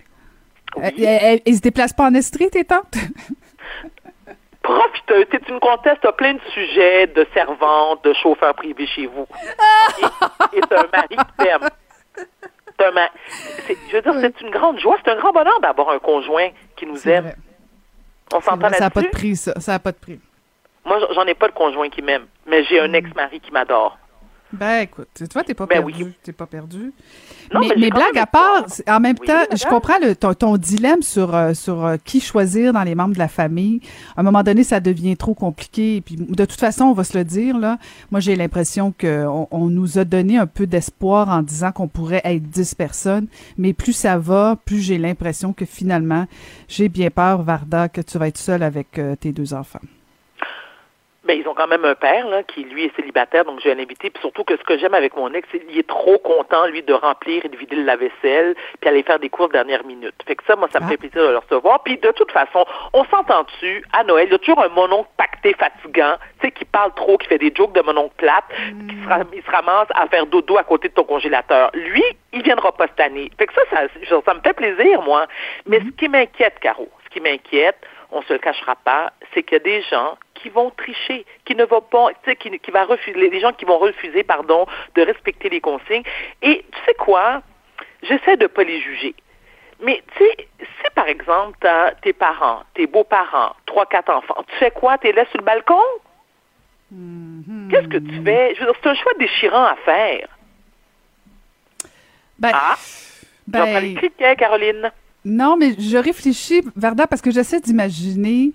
Euh, 0.78 0.90
Elles 0.98 1.42
elles 1.46 1.56
se 1.56 1.62
déplacent 1.62 1.94
pas 1.94 2.06
en 2.06 2.14
Estrie, 2.14 2.50
tes 2.50 2.66
tantes? 2.66 2.96
Profiteuse, 4.62 5.26
tu 5.46 5.54
me 5.54 5.60
contestes, 5.60 6.02
t'as 6.02 6.12
plein 6.12 6.34
de 6.34 6.42
sujets 6.54 7.08
de 7.08 7.26
servante, 7.34 8.04
de 8.04 8.14
chauffeur 8.14 8.54
privé 8.54 8.86
chez 8.88 9.06
vous. 9.08 9.26
et 10.02 10.58
et 10.58 10.62
un 10.72 10.84
mari 10.92 11.08
qui 11.16 11.46
t'aime. 11.46 11.70
Je 12.80 13.96
veux 13.96 14.02
dire, 14.02 14.14
c'est 14.22 14.42
une 14.42 14.52
grande 14.52 14.80
joie, 14.80 14.98
c'est 15.04 15.12
un 15.12 15.16
grand 15.18 15.32
bonheur 15.32 15.60
d'avoir 15.62 15.90
un 15.90 16.00
conjoint 16.00 16.50
qui 16.76 16.86
nous 16.86 17.08
aime. 17.08 17.24
vrai. 17.26 17.36
On 18.34 18.42
s'entend 18.42 18.68
vrai, 18.68 18.78
Ça 18.78 18.86
n'a 18.86 18.90
pas 18.90 19.02
de 19.02 19.06
là-dessus? 19.06 19.20
prix, 19.20 19.36
ça. 19.36 19.54
Ça 19.60 19.72
n'a 19.74 19.80
pas 19.80 19.92
de 19.92 19.98
prix. 19.98 20.20
Moi, 20.86 21.00
j'en 21.14 21.26
ai 21.26 21.34
pas 21.34 21.48
de 21.48 21.54
conjoint 21.54 21.90
qui 21.90 22.02
m'aime, 22.02 22.26
mais 22.46 22.64
j'ai 22.66 22.80
un 22.80 22.94
ex-mari 22.94 23.40
qui 23.40 23.52
m'adore. 23.52 23.98
Ben, 24.54 24.84
écoute, 24.84 25.10
tu 25.14 25.26
vois, 25.34 25.44
t'es 25.44 25.54
pas 25.54 25.66
Ben 25.66 25.84
perdu. 25.84 26.04
oui. 26.06 26.14
T'es 26.24 26.32
pas 26.32 26.46
perdu. 26.46 26.94
Non, 27.54 27.60
mais 27.60 27.76
mais 27.78 27.90
blague 27.90 28.18
à 28.18 28.26
part, 28.26 28.66
en 28.88 29.00
même 29.02 29.18
Oui, 29.20 29.28
temps, 29.28 29.34
madame. 29.34 29.58
je 29.58 29.66
comprends 29.66 30.00
le, 30.02 30.16
ton, 30.16 30.34
ton 30.34 30.56
dilemme 30.56 31.02
sur, 31.02 31.36
euh, 31.36 31.54
sur 31.54 31.86
euh, 31.86 31.98
qui 32.04 32.22
choisir 32.22 32.72
dans 32.72 32.84
les 32.84 32.96
membres 32.96 33.14
de 33.14 33.20
la 33.20 33.28
famille. 33.28 33.82
À 34.16 34.22
un 34.22 34.24
moment 34.24 34.44
donné, 34.44 34.64
ça 34.64 34.80
devient 34.80 35.18
trop 35.18 35.34
compliqué. 35.34 35.98
Et 35.98 36.02
puis, 36.02 36.16
de 36.16 36.46
toute 36.46 36.60
façon, 36.60 36.86
on 36.86 36.94
va 36.94 37.04
se 37.04 37.18
le 37.18 37.26
dire, 37.26 37.58
là. 37.58 37.78
Moi, 38.10 38.22
j'ai 38.22 38.38
l'impression 38.38 38.94
qu'on 38.98 39.50
on 39.52 39.66
nous 39.68 39.98
a 39.98 40.06
donné 40.06 40.38
un 40.38 40.48
peu 40.48 40.66
d'espoir 40.66 41.28
en 41.28 41.42
disant 41.42 41.74
qu'on 41.74 41.90
pourrait 41.90 42.22
être 42.24 42.44
10 42.44 42.74
personnes. 42.76 43.28
Mais 43.58 43.74
plus 43.74 43.94
ça 43.94 44.18
va, 44.18 44.58
plus 44.64 44.80
j'ai 44.80 44.98
l'impression 44.98 45.52
que 45.52 45.66
finalement, 45.66 46.26
j'ai 46.70 46.88
bien 46.88 47.10
peur, 47.10 47.44
Varda, 47.44 47.90
que 47.90 48.00
tu 48.00 48.18
vas 48.18 48.30
être 48.30 48.38
seule 48.38 48.64
avec 48.64 48.98
euh, 48.98 49.18
tes 49.18 49.34
deux 49.34 49.54
enfants. 49.54 49.82
Ben, 51.28 51.38
ils 51.38 51.48
ont 51.48 51.54
quand 51.54 51.68
même 51.68 51.84
un 51.86 51.94
père, 51.96 52.26
là, 52.28 52.42
qui, 52.44 52.64
lui, 52.64 52.86
est 52.86 52.96
célibataire, 52.96 53.44
donc 53.46 53.60
j'ai 53.60 53.72
un 53.72 53.80
invité. 53.80 54.10
Puis 54.10 54.22
surtout 54.22 54.44
que 54.46 54.56
ce 54.56 54.64
que 54.64 54.78
j'aime 54.78 54.94
avec 54.94 55.16
mon 55.18 55.32
ex, 55.34 55.48
c'est 55.52 55.60
qu'il 55.60 55.78
est 55.78 55.88
trop 55.88 56.18
content, 56.20 56.66
lui, 56.68 56.82
de 56.82 56.94
remplir 56.94 57.44
et 57.46 57.50
de 57.50 57.58
vider 57.58 57.76
le 57.76 57.84
lave-vaisselle, 57.84 58.56
puis 58.80 58.90
aller 58.90 59.04
faire 59.04 59.20
des 59.20 59.30
courses 59.30 59.52
dernière 59.52 59.84
minute. 59.86 60.16
Fait 60.26 60.36
que 60.36 60.44
ça, 60.46 60.56
moi, 60.56 60.70
ça 60.72 60.80
me 60.80 60.86
Ah. 60.86 60.90
fait 60.90 60.98
plaisir 60.98 61.22
de 61.22 61.32
le 61.32 61.38
recevoir. 61.38 61.84
Puis 61.84 61.98
de 61.98 62.12
toute 62.12 62.32
façon, 62.32 62.66
on 62.94 63.04
s'entend-tu, 63.06 63.84
à 63.94 64.04
Noël, 64.06 64.28
il 64.30 64.32
y 64.32 64.36
a 64.36 64.40
toujours 64.40 64.64
un 64.64 64.70
mononcle 64.70 65.10
pacté 65.18 65.54
fatigant, 65.54 66.16
tu 66.40 66.48
sais, 66.48 66.52
qui 66.52 66.66
parle 66.66 66.94
trop, 66.96 67.18
qui 67.18 67.28
fait 67.28 67.38
des 67.38 67.52
jokes 67.54 67.74
de 67.74 67.82
mononcle 67.82 68.16
plate, 68.18 68.46
puis 68.50 68.88
qui 68.88 69.04
se, 69.04 69.10
ram- 69.10 69.28
il 69.34 69.44
se 69.44 69.52
ramasse 69.52 69.88
à 69.96 70.08
faire 70.08 70.26
dodo 70.28 70.58
à 70.58 70.64
côté 70.64 70.88
de 70.88 70.94
ton 70.94 71.04
congélateur. 71.04 71.72
Lui, 71.74 72.04
il 72.34 72.42
viendra 72.42 72.72
pas 72.72 72.88
cette 72.88 73.00
année. 73.02 73.30
Fait 73.38 73.48
que 73.48 73.54
ça, 73.54 73.62
ça, 73.70 73.82
ça, 74.10 74.22
ça 74.26 74.34
me 74.34 74.40
fait 74.42 74.54
plaisir, 74.54 75.02
moi. 75.02 75.28
Mais 75.66 75.80
ce 75.80 75.90
qui 75.98 76.08
m'inquiète, 76.08 76.60
Caro, 76.62 76.88
ce 77.04 77.10
qui 77.10 77.20
m'inquiète, 77.20 77.78
on 78.12 78.22
se 78.22 78.32
le 78.32 78.40
cachera 78.40 78.76
pas, 78.76 79.12
c'est 79.34 79.44
qu'il 79.44 79.54
y 79.58 79.62
a 79.62 79.64
des 79.64 79.82
gens 79.82 80.18
qui 80.42 80.50
vont 80.50 80.70
tricher, 80.72 81.26
qui 81.46 81.56
ne 81.56 81.66
vont 81.66 81.82
pas, 81.82 82.08
tu 82.24 82.30
sais, 82.30 82.36
qui, 82.36 82.50
qui 82.60 82.72
va 82.72 82.86
refuser, 82.86 83.30
les 83.30 83.40
gens 83.40 83.54
qui 83.54 83.66
vont 83.66 83.78
refuser, 83.78 84.24
pardon, 84.24 84.66
de 84.96 85.02
respecter 85.02 85.50
les 85.50 85.62
consignes. 85.62 86.04
Et 86.42 86.66
tu 86.72 86.78
sais 86.86 86.94
quoi? 86.96 87.42
J'essaie 88.04 88.38
de 88.38 88.48
pas 88.48 88.64
les 88.64 88.80
juger. 88.82 89.16
Mais 89.84 90.02
tu 90.18 90.24
sais, 90.24 90.48
si 90.60 90.90
par 90.96 91.08
exemple, 91.08 91.58
t'as 91.60 91.92
tes 91.96 92.14
parents, 92.14 92.64
tes 92.74 92.88
beaux-parents, 92.88 93.56
trois, 93.66 93.86
quatre 93.86 94.12
enfants, 94.12 94.44
tu 94.48 94.56
fais 94.58 94.72
quoi? 94.72 94.98
T'es 94.98 95.12
là 95.12 95.26
sur 95.30 95.38
le 95.40 95.44
balcon? 95.46 95.82
Qu'est-ce 97.70 97.88
que 97.88 97.98
tu 97.98 98.24
fais? 98.24 98.56
Je 98.56 98.60
veux 98.62 98.66
dire, 98.68 98.76
c'est 98.82 98.90
un 98.90 98.96
choix 98.96 99.12
déchirant 99.20 99.66
à 99.66 99.76
faire. 99.84 100.28
Ben, 102.40 102.52
Ah? 102.54 102.76
ben, 103.48 103.80
les 103.82 104.36
Caroline. 104.38 104.92
Non, 105.26 105.58
mais 105.58 105.74
je 105.78 105.98
réfléchis, 105.98 106.62
Varda, 106.76 107.06
parce 107.08 107.22
que 107.22 107.32
j'essaie 107.32 107.60
d'imaginer. 107.60 108.54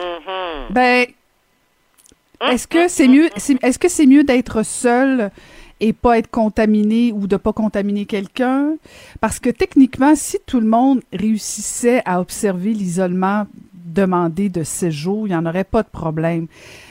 Mhm. 0.00 0.66
Ben, 0.74 1.06
est-ce 2.50 2.68
que 2.68 2.88
c'est 2.88 3.08
mieux, 3.08 3.30
c'est- 3.36 3.62
est-ce 3.62 3.78
que 3.78 3.88
c'est 3.88 4.06
mieux 4.06 4.24
d'être 4.24 4.62
seul 4.62 5.30
et 5.80 5.92
pas 5.92 6.18
être 6.18 6.30
contaminé 6.30 7.12
ou 7.12 7.26
de 7.26 7.36
pas 7.36 7.52
contaminer 7.52 8.04
quelqu'un? 8.06 8.74
Parce 9.20 9.38
que 9.38 9.50
techniquement, 9.50 10.14
si 10.14 10.38
tout 10.46 10.60
le 10.60 10.66
monde 10.66 11.00
réussissait 11.12 12.02
à 12.04 12.20
observer 12.20 12.72
l'isolement 12.72 13.46
demandé 13.74 14.48
de 14.48 14.62
séjour, 14.62 15.26
il 15.26 15.30
n'y 15.30 15.36
en 15.36 15.46
aurait 15.46 15.64
pas 15.64 15.82
de 15.82 15.88
problème. 15.88 16.46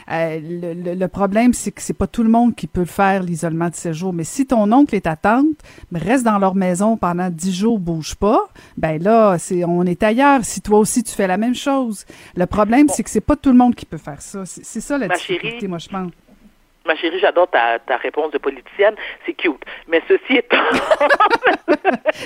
Euh, 0.09 0.39
le, 0.41 0.73
le- 0.73 0.93
le 0.95 1.07
problème, 1.09 1.53
c'est 1.53 1.71
que 1.71 1.81
c'est 1.81 1.93
pas 1.93 2.07
tout 2.07 2.23
le 2.23 2.29
monde 2.29 2.55
qui 2.55 2.65
peut 2.67 2.79
le 2.81 2.85
faire, 2.85 3.23
l'isolement 3.23 3.69
de 3.69 3.75
séjour. 3.75 4.13
Mais 4.13 4.23
si 4.23 4.45
ton 4.45 4.71
oncle 4.71 4.95
et 4.95 5.01
ta 5.01 5.15
tante 5.17 5.47
restent 5.93 6.23
dans 6.23 6.39
leur 6.39 6.55
maison 6.55 6.95
pendant 6.97 7.29
dix 7.29 7.53
jours, 7.53 7.77
bouge 7.79 8.15
pas, 8.15 8.47
ben 8.77 9.01
là, 9.01 9.37
c'est, 9.37 9.65
on 9.65 9.83
est 9.83 10.01
ailleurs. 10.03 10.45
Si 10.45 10.61
toi 10.61 10.79
aussi 10.79 11.03
tu 11.03 11.13
fais 11.13 11.27
la 11.27 11.37
même 11.37 11.55
chose. 11.55 12.05
Le 12.35 12.45
problème, 12.45 12.87
c'est 12.89 13.03
que 13.03 13.09
c'est 13.09 13.19
pas 13.21 13.35
tout 13.35 13.51
le 13.51 13.57
monde 13.57 13.75
qui 13.75 13.85
peut 13.85 13.97
faire 13.97 14.21
ça. 14.21 14.45
C'est, 14.45 14.63
c'est 14.63 14.81
ça 14.81 14.97
la 14.97 15.07
Ma 15.07 15.15
difficulté, 15.15 15.49
chérie, 15.59 15.67
moi, 15.67 15.77
je 15.79 15.89
pense. 15.89 16.11
Ma 16.87 16.95
chérie, 16.95 17.19
j'adore 17.19 17.49
ta, 17.49 17.79
ta 17.79 17.97
réponse 17.97 18.31
de 18.31 18.37
politicienne. 18.37 18.95
C'est 19.25 19.33
cute. 19.33 19.61
Mais 19.87 20.01
ceci 20.07 20.37
étant. 20.37 20.57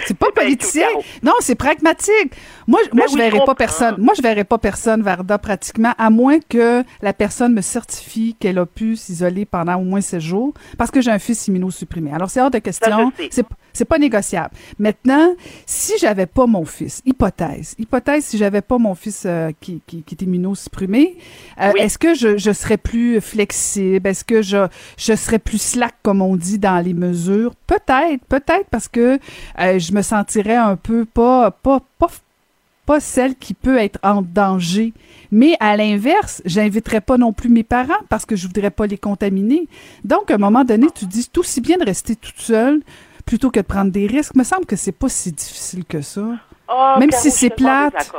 C'est 0.06 0.18
pas 0.18 0.32
politicien. 0.34 0.88
Non, 1.24 1.34
c'est 1.40 1.56
pragmatique. 1.56 2.34
Moi, 2.68 2.80
je- 2.86 2.96
moi, 2.96 3.06
Ben 3.18 3.30
je 3.32 3.36
je 3.38 3.46
pas 3.46 3.56
personne. 3.56 3.96
Moi, 3.98 4.14
je 4.16 4.22
verrais 4.22 4.44
pas 4.44 4.58
personne, 4.58 5.02
Varda, 5.02 5.38
pratiquement, 5.38 5.94
à 5.98 6.10
moins 6.10 6.40
que 6.40 6.84
la 7.02 7.14
personne 7.14 7.54
me 7.54 7.62
certifie 7.62 8.36
qu'elle 8.40 8.58
a 8.60 8.66
pu 8.66 8.96
s'isoler 8.96 9.46
pendant 9.46 9.76
au 9.76 9.84
moins 9.84 10.02
16 10.02 10.22
jours, 10.22 10.54
parce 10.78 10.92
que 10.92 11.02
j'ai 11.02 11.12
un 11.12 11.20
fils 11.20 11.48
immunosupprimé. 11.48 12.12
Alors, 12.14 12.30
c'est 12.30 12.42
hors 12.42 12.52
de 12.52 12.60
question. 12.60 13.12
C'est, 13.30 13.46
c'est 13.74 13.86
pas 13.86 13.98
négociable. 13.98 14.52
Maintenant, 14.80 15.36
si 15.66 15.94
j'avais 16.00 16.26
pas 16.28 16.46
mon 16.46 16.66
fils, 16.66 17.02
hypothèse, 17.06 17.76
hypothèse, 17.78 18.26
si 18.26 18.38
j'avais 18.38 18.62
pas 18.62 18.78
mon 18.78 18.96
fils 18.96 19.24
euh, 19.26 19.52
qui, 19.60 19.82
qui, 19.88 20.04
qui 20.04 20.16
est 20.16 20.22
immunosupprimé, 20.24 21.18
euh, 21.60 21.72
Oui. 21.74 21.82
est-ce 21.82 21.98
que 21.98 22.14
je, 22.14 22.38
je 22.38 22.52
serais 22.52 22.78
plus 22.78 23.20
flexible? 23.22 24.08
Est-ce 24.08 24.24
que 24.24 24.42
je, 24.42 24.51
je 24.98 25.16
serais 25.16 25.40
plus 25.40 25.62
slack, 25.62 25.96
comme 26.04 26.22
on 26.22 26.36
dit, 26.36 26.60
dans 26.60 26.84
les 26.84 26.94
mesures? 26.94 27.54
Peut-être, 27.68 28.24
peut-être, 28.28 28.68
parce 28.70 28.88
que 28.88 29.20
euh, 29.60 29.80
je 29.80 29.94
me 29.94 30.02
sentirais 30.02 30.56
un 30.56 30.76
peu 30.76 31.06
pas, 31.06 31.52
pas, 31.52 31.80
pas, 31.98 32.08
pas 32.86 33.00
celle 33.00 33.36
qui 33.36 33.54
peut 33.54 33.78
être 33.78 34.00
en 34.04 34.22
danger. 34.22 34.94
Mais 35.32 35.56
à 35.60 35.78
l'inverse, 35.78 36.42
j'inviterais 36.46 37.02
pas 37.02 37.18
non 37.18 37.32
plus 37.34 37.50
mes 37.50 37.64
parents 37.64 38.04
parce 38.10 38.26
que 38.26 38.36
je 38.36 38.48
voudrais 38.48 38.72
pas 38.72 38.86
les 38.86 38.98
contaminer. 38.98 39.68
Donc, 40.04 40.30
à 40.30 40.36
un 40.36 40.38
moment 40.38 40.64
donné, 40.64 40.88
tu 40.94 41.06
dis 41.06 41.30
tout 41.30 41.42
aussi 41.42 41.62
bien 41.62 41.78
de 41.78 41.86
rester 41.86 42.16
toute 42.16 42.40
seule 42.40 42.82
plutôt 43.26 43.50
que 43.50 43.60
de 43.60 43.66
prendre 43.66 43.92
des 43.92 44.08
risques. 44.08 44.36
me 44.36 44.44
semble 44.44 44.66
que 44.66 44.76
c'est 44.76 44.92
pas 44.92 45.10
si 45.10 45.32
difficile 45.32 45.86
que 45.86 46.02
ça. 46.02 46.22
Oh, 46.68 47.00
Même 47.00 47.10
Caro, 47.10 47.24
si 47.24 47.32
c'est 47.32 47.50
plate. 47.50 48.12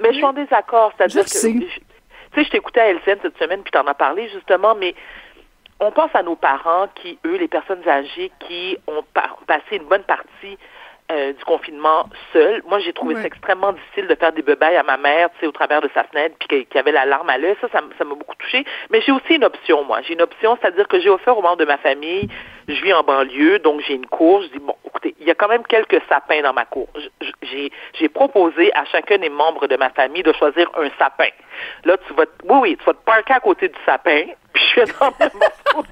Mais 0.00 0.10
je 0.10 0.16
suis 0.16 0.24
en 0.24 0.32
désaccord. 0.32 0.92
C'est-à-dire 0.96 1.24
Je 1.26 1.48
que. 1.48 1.64
Tu 2.32 2.40
sais, 2.40 2.44
je 2.46 2.50
t'écoutais 2.50 2.80
à 2.80 2.92
LCN 2.92 3.18
cette 3.20 3.36
semaine, 3.38 3.60
puis 3.62 3.70
t'en 3.70 3.86
as 3.86 3.94
parlé 3.94 4.28
justement, 4.30 4.74
mais 4.74 4.94
on 5.82 5.90
pense 5.90 6.14
à 6.14 6.22
nos 6.22 6.36
parents 6.36 6.86
qui, 6.94 7.18
eux, 7.26 7.36
les 7.36 7.48
personnes 7.48 7.86
âgées, 7.88 8.30
qui 8.38 8.78
ont 8.86 9.02
pa- 9.12 9.36
passé 9.46 9.76
une 9.76 9.88
bonne 9.88 10.04
partie 10.04 10.56
euh, 11.12 11.32
du 11.32 11.44
confinement 11.44 12.06
seuls. 12.32 12.62
Moi, 12.66 12.78
j'ai 12.80 12.92
trouvé 12.92 13.14
Ouais. 13.14 13.20
ça 13.20 13.26
extrêmement 13.26 13.72
difficile 13.72 14.06
de 14.08 14.14
faire 14.14 14.32
des 14.32 14.42
bebailles 14.42 14.76
à 14.76 14.82
ma 14.82 14.96
mère, 14.96 15.28
tu 15.34 15.40
sais, 15.40 15.46
au 15.46 15.52
travers 15.52 15.80
de 15.80 15.90
sa 15.94 16.04
fenêtre, 16.04 16.34
puis 16.38 16.48
qu'il 16.66 16.74
y 16.74 16.78
avait 16.78 16.92
la 16.92 17.04
larme 17.04 17.28
à 17.30 17.38
l'œil. 17.38 17.56
Ça, 17.60 17.68
ça 17.70 17.80
m'a 18.04 18.14
beaucoup 18.14 18.34
touchée. 18.36 18.64
Mais 18.90 19.00
j'ai 19.02 19.12
aussi 19.12 19.34
une 19.34 19.44
option, 19.44 19.84
moi. 19.84 20.00
J'ai 20.02 20.14
une 20.14 20.22
option, 20.22 20.56
c'est-à-dire 20.60 20.88
que 20.88 20.98
j'ai 21.00 21.10
offert 21.10 21.36
aux 21.36 21.42
membres 21.42 21.56
de 21.58 21.64
ma 21.64 21.78
famille, 21.78 22.28
je 22.68 22.82
vis 22.82 22.92
en 22.92 23.02
banlieue, 23.02 23.58
donc 23.58 23.80
j'ai 23.86 23.94
une 23.94 24.06
course. 24.06 24.46
Je 24.46 24.58
dis, 24.58 24.64
bon, 24.64 24.74
écoutez, 24.86 25.14
il 25.20 25.26
y 25.26 25.30
a 25.30 25.34
quand 25.34 25.48
même 25.48 25.64
quelques 25.64 26.00
sapins 26.08 26.42
dans 26.42 26.52
ma 26.52 26.64
cour. 26.64 26.88
J'ai 27.42 28.08
proposé 28.08 28.72
à 28.74 28.84
chacun 28.86 29.18
des 29.18 29.28
membres 29.28 29.66
de 29.66 29.76
ma 29.76 29.90
famille 29.90 30.22
de 30.22 30.32
choisir 30.32 30.70
un 30.76 30.88
sapin. 30.98 31.28
Là, 31.84 31.96
tu 32.06 32.14
vas, 32.14 32.24
oui, 32.44 32.58
oui, 32.62 32.76
tu 32.78 32.84
vas 32.84 32.94
te 32.94 33.04
parker 33.04 33.34
à 33.34 33.40
côté 33.40 33.68
du 33.68 33.78
sapin, 33.84 34.24
puis 34.52 34.64
je 34.74 34.80
vais 34.80 34.86
dormir 34.86 35.30
mon 35.74 35.82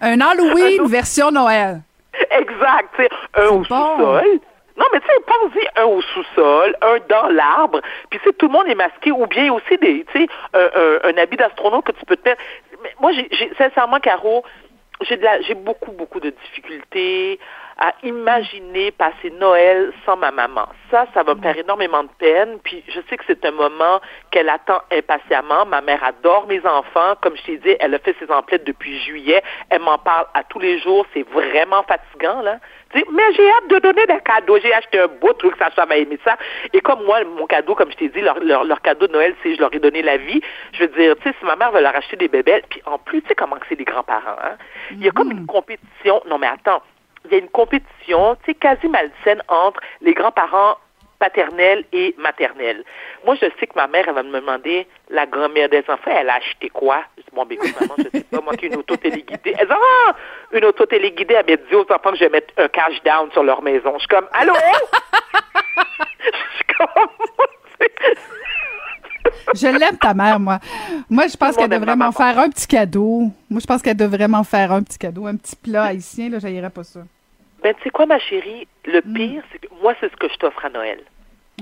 Un 0.00 0.20
Halloween 0.20 0.86
version 0.86 1.30
Noël. 1.30 1.80
Exact, 2.30 3.10
un 3.34 3.48
au 3.48 3.64
sous-sol. 3.64 4.40
Non, 4.76 4.86
mais 4.92 5.00
tu 5.00 5.06
sais, 5.06 5.20
pense-y, 5.26 5.68
un 5.76 5.84
au 5.84 6.00
sous-sol, 6.00 6.74
un 6.80 6.96
dans 7.08 7.28
l'arbre, 7.28 7.80
puis 8.08 8.18
tu 8.22 8.32
tout 8.32 8.46
le 8.46 8.52
monde 8.52 8.66
est 8.68 8.74
masqué, 8.74 9.10
ou 9.10 9.26
bien 9.26 9.52
aussi 9.52 9.76
des, 9.78 10.04
tu 10.12 10.20
sais, 10.20 10.28
un, 10.54 11.10
un, 11.10 11.16
habit 11.18 11.36
d'astronaute 11.36 11.84
que 11.84 11.92
tu 11.92 12.04
peux 12.06 12.16
te 12.16 12.28
mettre. 12.28 12.40
Mais 12.82 12.94
moi, 12.98 13.12
j'ai 13.12 13.52
sincèrement, 13.58 14.00
Caro, 14.00 14.42
j'ai 15.02 15.54
beaucoup, 15.54 15.92
beaucoup 15.92 16.20
de 16.20 16.30
difficultés 16.30 17.38
à 17.80 17.94
imaginer 18.02 18.90
passer 18.90 19.30
Noël 19.40 19.92
sans 20.04 20.16
ma 20.16 20.30
maman. 20.30 20.66
Ça, 20.90 21.06
ça 21.14 21.22
va 21.22 21.34
me 21.34 21.40
faire 21.40 21.56
énormément 21.56 22.02
de 22.04 22.10
peine. 22.18 22.58
Puis 22.62 22.84
je 22.88 23.00
sais 23.08 23.16
que 23.16 23.24
c'est 23.26 23.42
un 23.46 23.52
moment 23.52 24.00
qu'elle 24.30 24.50
attend 24.50 24.82
impatiemment. 24.92 25.64
Ma 25.64 25.80
mère 25.80 26.04
adore 26.04 26.46
mes 26.46 26.60
enfants. 26.66 27.14
Comme 27.22 27.36
je 27.38 27.42
t'ai 27.42 27.56
dit, 27.56 27.76
elle 27.80 27.94
a 27.94 27.98
fait 27.98 28.14
ses 28.18 28.30
emplettes 28.30 28.64
depuis 28.64 29.00
juillet. 29.00 29.42
Elle 29.70 29.80
m'en 29.80 29.96
parle 29.96 30.26
à 30.34 30.44
tous 30.44 30.58
les 30.58 30.78
jours. 30.78 31.06
C'est 31.14 31.26
vraiment 31.30 31.82
fatigant, 31.84 32.42
là. 32.42 32.58
mais 32.94 33.32
j'ai 33.34 33.50
hâte 33.50 33.68
de 33.68 33.78
donner 33.78 34.06
des 34.06 34.20
cadeaux. 34.20 34.58
J'ai 34.60 34.74
acheté 34.74 34.98
un 34.98 35.08
beau 35.08 35.32
truc, 35.32 35.54
ça 35.58 35.86
m'a 35.86 35.96
aimé 35.96 36.18
ça. 36.22 36.36
Et 36.74 36.80
comme 36.82 37.02
moi, 37.04 37.24
mon 37.24 37.46
cadeau, 37.46 37.74
comme 37.74 37.90
je 37.92 37.96
t'ai 37.96 38.08
dit, 38.10 38.20
leur, 38.20 38.82
cadeau 38.82 39.06
de 39.06 39.12
Noël, 39.12 39.34
c'est 39.42 39.54
je 39.54 39.60
leur 39.60 39.72
ai 39.74 39.78
donné 39.78 40.02
la 40.02 40.18
vie. 40.18 40.42
Je 40.72 40.80
veux 40.80 40.88
dire, 40.88 41.16
tu 41.16 41.22
sais, 41.22 41.34
si 41.38 41.46
ma 41.46 41.56
mère 41.56 41.72
veut 41.72 41.80
leur 41.80 41.96
acheter 41.96 42.16
des 42.16 42.28
bébés, 42.28 42.62
puis 42.68 42.82
en 42.84 42.98
plus, 42.98 43.22
tu 43.22 43.28
sais 43.28 43.34
comment 43.34 43.56
c'est 43.70 43.78
les 43.78 43.84
grands-parents, 43.84 44.36
hein? 44.44 44.56
Il 44.90 45.02
y 45.02 45.08
a 45.08 45.12
comme 45.12 45.30
une 45.30 45.46
compétition. 45.46 46.20
Non, 46.26 46.36
mais 46.36 46.48
attends, 46.48 46.82
il 47.24 47.32
y 47.32 47.34
a 47.34 47.38
une 47.38 47.48
compétition, 47.48 48.36
tu 48.36 48.46
sais, 48.46 48.54
quasi 48.54 48.88
malsaine 48.88 49.42
entre 49.48 49.80
les 50.00 50.14
grands-parents 50.14 50.76
paternels 51.18 51.84
et 51.92 52.14
maternels. 52.18 52.82
Moi, 53.24 53.36
je 53.36 53.46
sais 53.60 53.66
que 53.66 53.76
ma 53.76 53.86
mère, 53.86 54.06
elle 54.08 54.14
va 54.14 54.22
me 54.22 54.40
demander, 54.40 54.86
la 55.10 55.26
grand-mère 55.26 55.68
des 55.68 55.84
enfants, 55.88 56.10
elle 56.10 56.30
a 56.30 56.36
acheté 56.36 56.70
quoi? 56.70 57.04
Je 57.18 57.22
dis, 57.22 57.28
bon, 57.32 57.44
ben, 57.44 57.58
maman, 57.58 57.94
je 57.98 58.18
sais 58.18 58.24
pas, 58.24 58.40
moi, 58.40 58.54
une 58.62 58.76
auto 58.76 58.96
téléguidée. 58.96 59.54
Elle 59.58 59.68
dit, 59.68 59.74
ah, 59.74 60.16
une 60.52 60.64
auto 60.64 60.86
téléguidée, 60.86 61.34
elle 61.34 61.58
m'a 61.58 61.68
dit 61.68 61.74
aux 61.74 61.86
enfants 61.92 62.12
que 62.12 62.16
je 62.16 62.24
vais 62.24 62.30
mettre 62.30 62.54
un 62.56 62.68
cash 62.68 63.00
down 63.04 63.30
sur 63.32 63.42
leur 63.42 63.62
maison. 63.62 63.92
Je 63.94 63.98
suis 64.00 64.08
comme, 64.08 64.28
allô? 64.32 64.54
je 66.20 66.56
suis 66.56 66.64
comme, 66.78 67.08
je 69.54 69.66
l'aime, 69.66 69.98
ta 69.98 70.14
mère, 70.14 70.40
moi. 70.40 70.58
Moi, 71.08 71.26
je 71.26 71.36
pense 71.36 71.56
qu'elle 71.56 71.70
devrait 71.70 71.96
m'en 71.96 72.12
faire 72.12 72.38
un 72.38 72.48
petit 72.48 72.66
cadeau. 72.66 73.30
Moi, 73.48 73.60
je 73.60 73.66
pense 73.66 73.82
qu'elle 73.82 73.96
devrait 73.96 74.28
m'en 74.28 74.44
faire 74.44 74.72
un 74.72 74.82
petit 74.82 74.98
cadeau, 74.98 75.26
un 75.26 75.36
petit 75.36 75.56
plat 75.56 75.84
haïtien, 75.84 76.30
là, 76.30 76.38
j'aillerais 76.38 76.70
pas 76.70 76.84
ça. 76.84 77.00
Ben, 77.62 77.74
tu 77.74 77.82
sais 77.82 77.90
quoi, 77.90 78.06
ma 78.06 78.18
chérie? 78.18 78.66
Le 78.86 79.00
hmm. 79.04 79.14
pire, 79.14 79.42
c'est 79.52 79.58
que 79.58 79.68
moi, 79.82 79.94
c'est 80.00 80.10
ce 80.10 80.16
que 80.16 80.28
je 80.28 80.36
t'offre 80.36 80.64
à 80.64 80.70
Noël. 80.70 81.00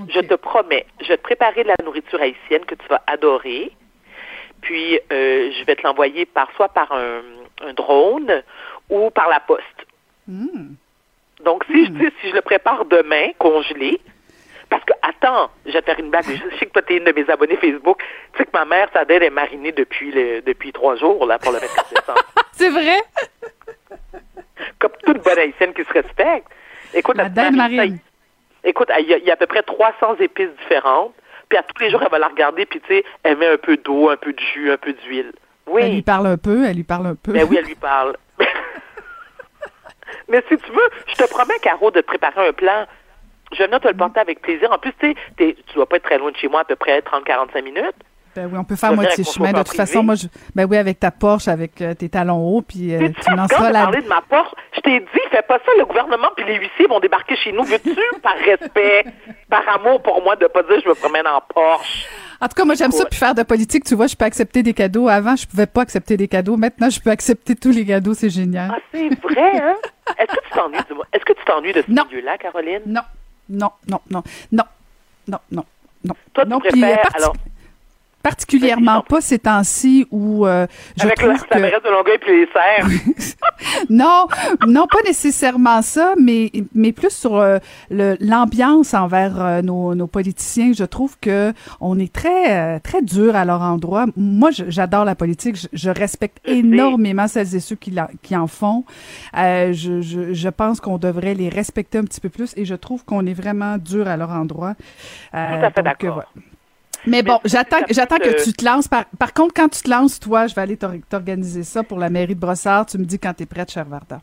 Je 0.09 0.21
te 0.21 0.35
promets, 0.35 0.87
je 1.01 1.09
vais 1.09 1.17
te 1.17 1.23
préparer 1.23 1.65
de 1.65 1.69
la 1.69 1.85
nourriture 1.85 2.21
haïtienne 2.21 2.65
que 2.65 2.77
tu 2.77 2.87
vas 2.89 3.03
adorer. 3.09 3.73
Puis, 4.61 5.01
euh, 5.13 5.51
je 5.51 5.65
vais 5.65 5.75
te 5.75 5.83
l'envoyer 5.83 6.25
par 6.25 6.49
soit 6.55 6.69
par 6.69 6.93
un, 6.93 7.73
drone 7.73 8.43
ou 8.91 9.11
par 9.11 9.29
la 9.29 9.41
poste. 9.41 9.65
Hmm. 10.29 10.75
Donc, 11.45 11.65
si, 11.65 11.87
je, 11.87 11.91
hmm. 11.91 12.11
si 12.21 12.31
je 12.31 12.35
le 12.35 12.43
prépare 12.43 12.85
demain, 12.85 13.31
congelé, 13.39 14.01
parce 14.71 14.85
que, 14.85 14.93
attends, 15.21 15.51
je 15.67 15.73
vais 15.73 15.83
faire 15.83 15.99
une 15.99 16.11
blague. 16.11 16.25
Je 16.25 16.59
sais 16.59 16.67
que 16.67 16.73
toi, 16.73 16.83
tu 16.83 16.95
es 16.95 16.97
une 16.99 17.05
de 17.05 17.13
mes 17.13 17.29
abonnés 17.31 17.57
Facebook. 17.57 18.03
Tu 18.33 18.39
sais 18.39 18.45
que 18.45 18.51
ma 18.53 18.65
mère, 18.65 18.89
sa 18.93 19.05
dette 19.05 19.23
est 19.23 19.31
marinée 19.31 19.73
depuis, 19.73 20.11
le, 20.11 20.41
depuis 20.43 20.73
trois 20.73 20.97
jours, 20.97 21.27
là, 21.27 21.39
pour 21.39 21.53
le 21.53 21.59
24 21.59 21.91
décembre. 21.91 22.23
C'est 22.53 22.71
vrai? 22.71 23.03
Comme 24.79 24.93
toute 25.05 25.23
bonne 25.23 25.39
haïtienne 25.39 25.75
qui 25.75 25.85
se 25.85 25.93
respecte. 25.93 26.47
Écoute, 26.95 27.17
la 27.17 27.29
dinde 27.29 27.57
marine. 27.57 27.99
Écoute, 28.65 28.91
il 28.99 29.07
y, 29.07 29.31
a, 29.31 29.33
à 29.33 29.37
peu 29.37 29.47
près 29.47 29.63
300 29.63 30.17
épices 30.21 30.51
différentes. 30.63 31.15
Puis 31.49 31.59
à 31.59 31.63
tous 31.63 31.83
les 31.83 31.91
jours, 31.91 32.03
elle 32.03 32.11
va 32.11 32.19
la 32.19 32.29
regarder, 32.29 32.67
puis 32.67 32.81
tu 32.81 32.89
sais, 32.89 33.05
elle 33.23 33.39
met 33.39 33.47
un 33.47 33.57
peu 33.57 33.79
d'eau, 33.79 34.11
un 34.11 34.17
peu 34.17 34.33
de 34.33 34.41
jus, 34.53 34.71
un 34.71 34.77
peu 34.77 34.93
d'huile. 34.93 35.33
Oui. 35.67 35.83
Elle 35.83 35.95
lui 35.95 36.03
parle 36.03 36.27
un 36.27 36.37
peu, 36.37 36.67
elle 36.67 36.77
lui 36.77 36.85
parle 36.85 37.07
un 37.07 37.15
peu. 37.15 37.33
Ben 37.33 37.47
oui, 37.49 37.57
elle 37.59 37.65
lui 37.65 37.75
parle. 37.75 38.17
Mais 40.29 40.43
si 40.49 40.59
tu 40.59 40.71
veux, 40.71 40.91
je 41.07 41.15
te 41.15 41.29
promets, 41.31 41.59
Caro, 41.63 41.91
de 41.91 42.01
te 42.01 42.07
préparer 42.07 42.49
un 42.49 42.53
plan 42.53 42.87
je 43.57 43.65
note 43.65 43.83
te 43.83 43.89
le 43.89 43.95
porter 43.95 44.21
avec 44.21 44.41
plaisir. 44.43 44.71
En 44.73 44.79
plus, 44.79 44.93
tu 44.99 45.15
sais, 45.39 45.57
tu 45.67 45.75
dois 45.75 45.87
pas 45.87 45.97
être 45.97 46.05
très 46.05 46.19
loin 46.19 46.31
de 46.31 46.37
chez 46.37 46.49
moi, 46.49 46.61
à 46.61 46.65
peu 46.65 46.77
près 46.77 47.01
30-45 47.01 47.63
minutes. 47.63 47.97
Ben 48.37 48.49
oui, 48.53 48.59
on 48.59 48.65
peut 48.65 48.77
faire 48.77 48.95
moitié 48.95 49.25
chemin. 49.25 49.53
De 49.53 49.59
toute 49.59 49.75
façon, 49.75 50.03
moi, 50.03 50.15
je, 50.15 50.27
ben 50.55 50.67
oui, 50.71 50.77
avec 50.77 51.01
ta 51.01 51.11
Porsche, 51.11 51.49
avec 51.49 51.81
euh, 51.81 51.95
tes 51.95 52.09
talons 52.09 52.39
hauts, 52.39 52.63
puis 52.63 52.95
euh, 52.95 53.09
tu 53.09 53.35
lanceras 53.35 53.71
la... 53.73 53.83
parler 53.83 54.03
de 54.03 54.09
ma 54.09 54.21
Porsche, 54.23 54.55
je 54.77 54.81
t'ai 54.81 55.01
dit, 55.01 55.07
fais 55.31 55.43
pas 55.43 55.59
ça, 55.59 55.73
le 55.77 55.85
gouvernement 55.85 56.29
puis 56.37 56.45
les 56.47 56.55
huissiers 56.55 56.87
vont 56.89 57.01
débarquer 57.01 57.35
chez 57.37 57.51
nous. 57.51 57.65
Veux-tu, 57.65 57.97
par 58.23 58.37
respect, 58.37 59.07
par 59.51 59.63
amour 59.75 60.03
pour 60.03 60.23
moi, 60.23 60.37
de 60.37 60.47
pas 60.47 60.63
dire 60.63 60.81
je 60.85 60.89
me 60.89 60.95
promène 60.95 61.27
en 61.27 61.41
Porsche? 61.53 62.07
En 62.41 62.47
tout 62.47 62.55
cas, 62.55 62.65
moi, 62.65 62.77
j'aime 62.77 62.93
ça, 62.93 63.05
puis 63.07 63.19
faire 63.19 63.35
de 63.35 63.43
politique. 63.43 63.83
Tu 63.83 63.97
vois, 63.97 64.07
je 64.07 64.15
peux 64.15 64.25
accepter 64.25 64.63
des 64.63 64.73
cadeaux. 64.73 65.09
Avant, 65.09 65.35
je 65.35 65.45
pouvais 65.45 65.67
pas 65.67 65.81
accepter 65.81 66.17
des 66.17 66.29
cadeaux. 66.29 66.57
Maintenant, 66.57 66.89
je 66.89 67.01
peux 67.01 67.11
accepter 67.11 67.57
tous 67.57 67.73
les 67.73 67.85
cadeaux. 67.85 68.15
C'est 68.15 68.31
génial. 68.31 68.71
Ah, 68.73 68.79
c'est 68.93 69.09
vrai, 69.21 69.61
hein? 69.61 69.75
Est-ce 70.17 70.33
que 70.33 70.41
tu 70.45 70.51
t'ennuies 70.55 70.79
de, 70.79 70.95
est-ce 71.13 71.25
que 71.25 71.33
tu 71.33 71.45
t'ennuies 71.45 71.73
de 71.73 71.83
ce 71.83 71.91
milieu-là, 71.91 72.39
Caroline? 72.39 72.83
Non 72.87 73.01
non, 73.49 73.71
non, 73.89 74.01
non, 74.11 74.23
non, 74.53 74.65
non, 75.27 75.39
non, 75.51 75.65
non. 76.05 76.15
Toi, 76.33 76.45
tu 76.45 76.59
préfères, 76.59 77.09
alors 77.15 77.35
particulièrement 78.23 79.03
pas 79.03 79.21
ces 79.21 79.39
temps-ci 79.39 80.07
où 80.11 80.47
euh, 80.47 80.67
je 80.97 81.05
Avec 81.05 81.17
trouve 81.17 81.31
la, 81.51 81.71
que... 81.71 81.85
de 81.85 81.91
Longueuil 81.91 82.19
puis 82.21 82.41
les 82.41 82.49
serres. 82.53 82.87
non, 83.91 84.27
non 84.67 84.87
pas 84.87 84.99
nécessairement 85.05 85.83
ça, 85.83 86.15
mais 86.21 86.51
mais 86.75 86.93
plus 86.93 87.11
sur 87.11 87.37
euh, 87.37 87.59
l'ambiance 87.91 88.95
envers 88.95 89.41
euh, 89.41 89.63
nos, 89.63 89.95
nos, 89.95 90.07
politiciens. 90.07 90.73
Je 90.73 90.85
trouve 90.85 91.17
que 91.21 91.53
on 91.81 91.99
est 91.99 92.13
très 92.13 92.77
euh, 92.77 92.79
très 92.79 93.03
dur 93.03 93.37
à 93.37 93.45
leur 93.45 93.63
endroit. 93.63 94.07
Moi, 94.17 94.51
j'adore 94.51 95.05
la 95.05 95.15
politique. 95.15 95.57
Je, 95.73 95.91
respecte 95.91 96.39
énormément 96.47 97.27
celles 97.29 97.55
et 97.57 97.61
ceux 97.61 97.77
qui, 97.77 97.91
la, 97.91 98.11
qui 98.23 98.37
en 98.37 98.47
font. 98.47 98.85
Je, 99.35 100.01
je, 100.01 100.33
je, 100.33 100.49
pense 100.49 100.81
qu'on 100.81 100.99
devrait 100.99 101.35
les 101.35 101.49
respecter 101.49 101.99
un 101.99 102.05
petit 102.05 102.21
peu 102.21 102.29
plus 102.29 102.53
et 102.57 102.65
je 102.65 102.75
trouve 102.75 103.05
qu'on 103.05 103.27
est 103.27 103.35
vraiment 103.35 103.79
dur 103.79 104.07
à 104.07 104.17
leur 104.17 104.31
endroit. 104.31 104.75
Tout 105.33 105.37
à 105.37 105.71
fait 105.71 105.83
d'accord. 105.83 106.25
Mais 107.09 107.23
bon, 107.23 107.41
j'attends, 107.45 107.81
j'attends 107.91 108.19
que 108.19 108.45
tu 108.45 108.53
te 108.53 108.65
lances. 108.65 108.89
Par, 108.89 109.05
par 109.19 109.33
contre, 109.33 109.55
quand 109.55 109.69
tu 109.69 109.83
te 109.83 109.91
lances, 109.91 110.21
toi, 110.21 110.47
je 110.47 110.55
vais 110.55 110.63
aller 110.63 110.77
t'organiser 110.77 111.63
ça 111.63 111.83
pour 111.83 111.99
la 111.99 112.11
mairie 112.11 112.35
de 112.35 112.41
Brossard. 112.41 112.87
Tu 112.87 112.99
me 112.99 113.05
dis 113.05 113.19
quand 113.19 113.35
tu 113.35 113.45
es 113.45 113.47
prête, 113.47 113.71
cher 113.71 113.85
Varda. 113.85 114.21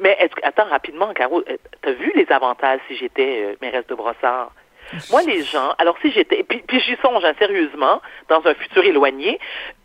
Mais 0.00 0.16
est-ce, 0.20 0.32
attends 0.42 0.68
rapidement, 0.68 1.12
Caro, 1.12 1.42
euh, 1.48 1.56
t'as 1.82 1.92
vu 1.92 2.12
les 2.14 2.26
avantages 2.30 2.80
si 2.88 2.96
j'étais 2.96 3.44
euh, 3.44 3.56
mairesse 3.60 3.86
de 3.88 3.94
Brossard? 3.94 4.52
Moi, 5.10 5.22
les 5.22 5.42
gens, 5.44 5.74
alors 5.78 5.96
si 6.02 6.10
j'étais, 6.12 6.42
puis, 6.42 6.62
puis 6.66 6.80
j'y 6.80 6.96
songe 6.96 7.24
hein, 7.24 7.32
sérieusement, 7.38 8.02
dans 8.28 8.44
un 8.44 8.54
futur 8.54 8.84
éloigné, 8.84 9.38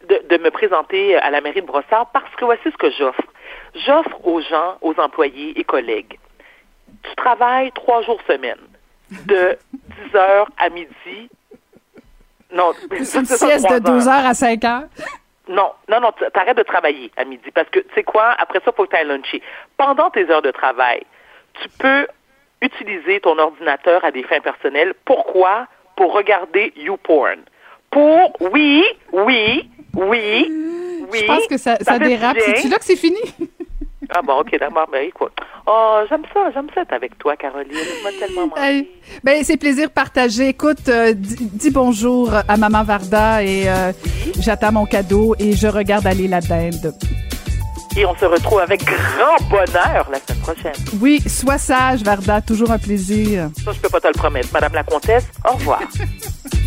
de, 0.09 0.21
de 0.29 0.43
me 0.43 0.49
présenter 0.49 1.15
à 1.15 1.29
la 1.29 1.39
mairie 1.41 1.61
de 1.61 1.65
Brossard 1.65 2.09
parce 2.11 2.33
que 2.35 2.45
voici 2.45 2.63
ce 2.65 2.77
que 2.77 2.91
j'offre. 2.91 3.21
J'offre 3.85 4.25
aux 4.25 4.41
gens, 4.41 4.77
aux 4.81 4.95
employés 4.99 5.57
et 5.57 5.63
collègues, 5.63 6.17
tu 7.03 7.15
travailles 7.15 7.71
trois 7.73 8.01
jours 8.01 8.19
semaine, 8.27 8.59
de 9.25 9.57
10 10.11 10.15
heures 10.15 10.49
à 10.57 10.69
midi, 10.69 11.29
non, 12.53 12.71
c'est 13.03 13.19
une 13.19 13.25
sieste 13.25 13.69
de 13.69 13.79
12 13.79 14.07
heures 14.07 14.25
à 14.25 14.33
5 14.33 14.63
heures? 14.65 14.83
Non, 15.49 15.71
non, 15.89 16.01
non, 16.01 16.11
t'arrêtes 16.33 16.57
de 16.57 16.63
travailler 16.63 17.11
à 17.15 17.23
midi 17.23 17.51
parce 17.51 17.69
que, 17.69 17.79
tu 17.79 17.93
sais 17.95 18.03
quoi, 18.03 18.35
après 18.37 18.59
ça, 18.59 18.71
il 18.71 18.75
faut 18.75 18.85
que 18.85 18.89
tu 18.89 18.95
ailles 18.95 19.07
luncher. 19.07 19.41
Pendant 19.77 20.09
tes 20.09 20.29
heures 20.29 20.41
de 20.41 20.51
travail, 20.51 21.03
tu 21.61 21.69
peux 21.79 22.07
utiliser 22.61 23.19
ton 23.21 23.37
ordinateur 23.37 24.03
à 24.03 24.11
des 24.11 24.23
fins 24.23 24.41
personnelles. 24.41 24.93
Pourquoi? 25.05 25.67
Pour 25.95 26.13
regarder 26.13 26.73
YouPorn. 26.75 27.39
Pour, 27.91 28.35
oui, 28.51 28.83
oui, 29.13 29.69
oui, 29.93 30.51
oui. 31.09 31.19
Je 31.19 31.25
pense 31.25 31.47
que 31.47 31.57
ça, 31.57 31.77
ça, 31.77 31.97
dérape. 31.97 32.37
C'est 32.39 32.67
là 32.67 32.77
que 32.77 32.85
c'est 32.85 32.97
fini? 32.97 33.19
Ah 34.17 34.21
bon, 34.23 34.39
ok, 34.39 34.57
d'accord. 34.59 34.87
Ben 34.91 35.07
écoute. 35.07 35.33
Oh, 35.67 35.99
j'aime 36.09 36.23
ça, 36.33 36.49
j'aime 36.51 36.67
ça 36.73 36.81
être 36.81 36.93
avec 36.93 37.17
toi, 37.19 37.35
Caroline. 37.35 37.71
Moi, 38.01 38.11
tellement 38.19 38.49
hey, 38.57 38.89
Ben, 39.23 39.43
c'est 39.43 39.57
plaisir 39.57 39.91
partagé. 39.91 40.47
Écoute, 40.47 40.89
euh, 40.89 41.13
dis, 41.13 41.69
bonjour 41.69 42.31
à 42.33 42.57
Maman 42.57 42.83
Varda 42.83 43.43
et 43.43 43.69
euh, 43.69 43.91
j'attends 44.39 44.71
mon 44.71 44.85
cadeau 44.85 45.35
et 45.37 45.51
je 45.53 45.67
regarde 45.67 46.07
aller 46.07 46.27
la 46.27 46.41
dinde. 46.41 46.95
Et 47.95 48.05
on 48.07 48.15
se 48.15 48.25
retrouve 48.25 48.59
avec 48.59 48.83
grand 48.85 49.49
bonheur 49.51 50.07
la 50.11 50.19
semaine 50.19 50.41
prochaine. 50.41 50.73
Oui, 50.99 51.21
sois 51.27 51.59
sage, 51.59 52.01
Varda. 52.01 52.41
Toujours 52.41 52.71
un 52.71 52.79
plaisir. 52.79 53.49
Ça, 53.63 53.71
je 53.71 53.79
peux 53.79 53.89
pas 53.89 53.99
te 53.99 54.07
le 54.07 54.13
promettre. 54.13 54.49
Madame 54.51 54.73
la 54.73 54.83
comtesse, 54.83 55.27
au 55.47 55.53
revoir. 55.53 55.81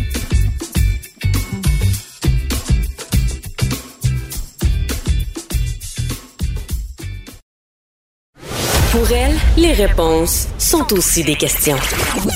Pour 8.91 9.09
elle, 9.09 9.37
les 9.55 9.71
réponses 9.71 10.49
sont 10.57 10.91
aussi 10.91 11.23
des 11.23 11.35
questions. 11.35 11.77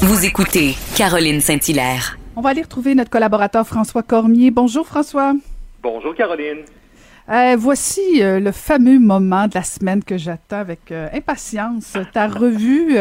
Vous 0.03 0.23
écoutez 0.23 0.75
Caroline 0.95 1.41
Saint-Hilaire. 1.41 2.17
On 2.37 2.39
va 2.41 2.51
aller 2.51 2.61
retrouver 2.61 2.95
notre 2.95 3.09
collaborateur 3.09 3.67
François 3.67 4.03
Cormier. 4.03 4.51
Bonjour 4.51 4.87
François. 4.87 5.33
Bonjour 5.83 6.15
Caroline. 6.15 6.59
Euh, 7.27 7.57
voici 7.59 8.23
euh, 8.23 8.39
le 8.39 8.53
fameux 8.53 8.99
moment 8.99 9.49
de 9.49 9.55
la 9.55 9.63
semaine 9.63 10.01
que 10.01 10.17
j'attends 10.17 10.59
avec 10.59 10.93
euh, 10.93 11.09
impatience. 11.11 11.97
Ta 12.13 12.27
revue 12.27 12.95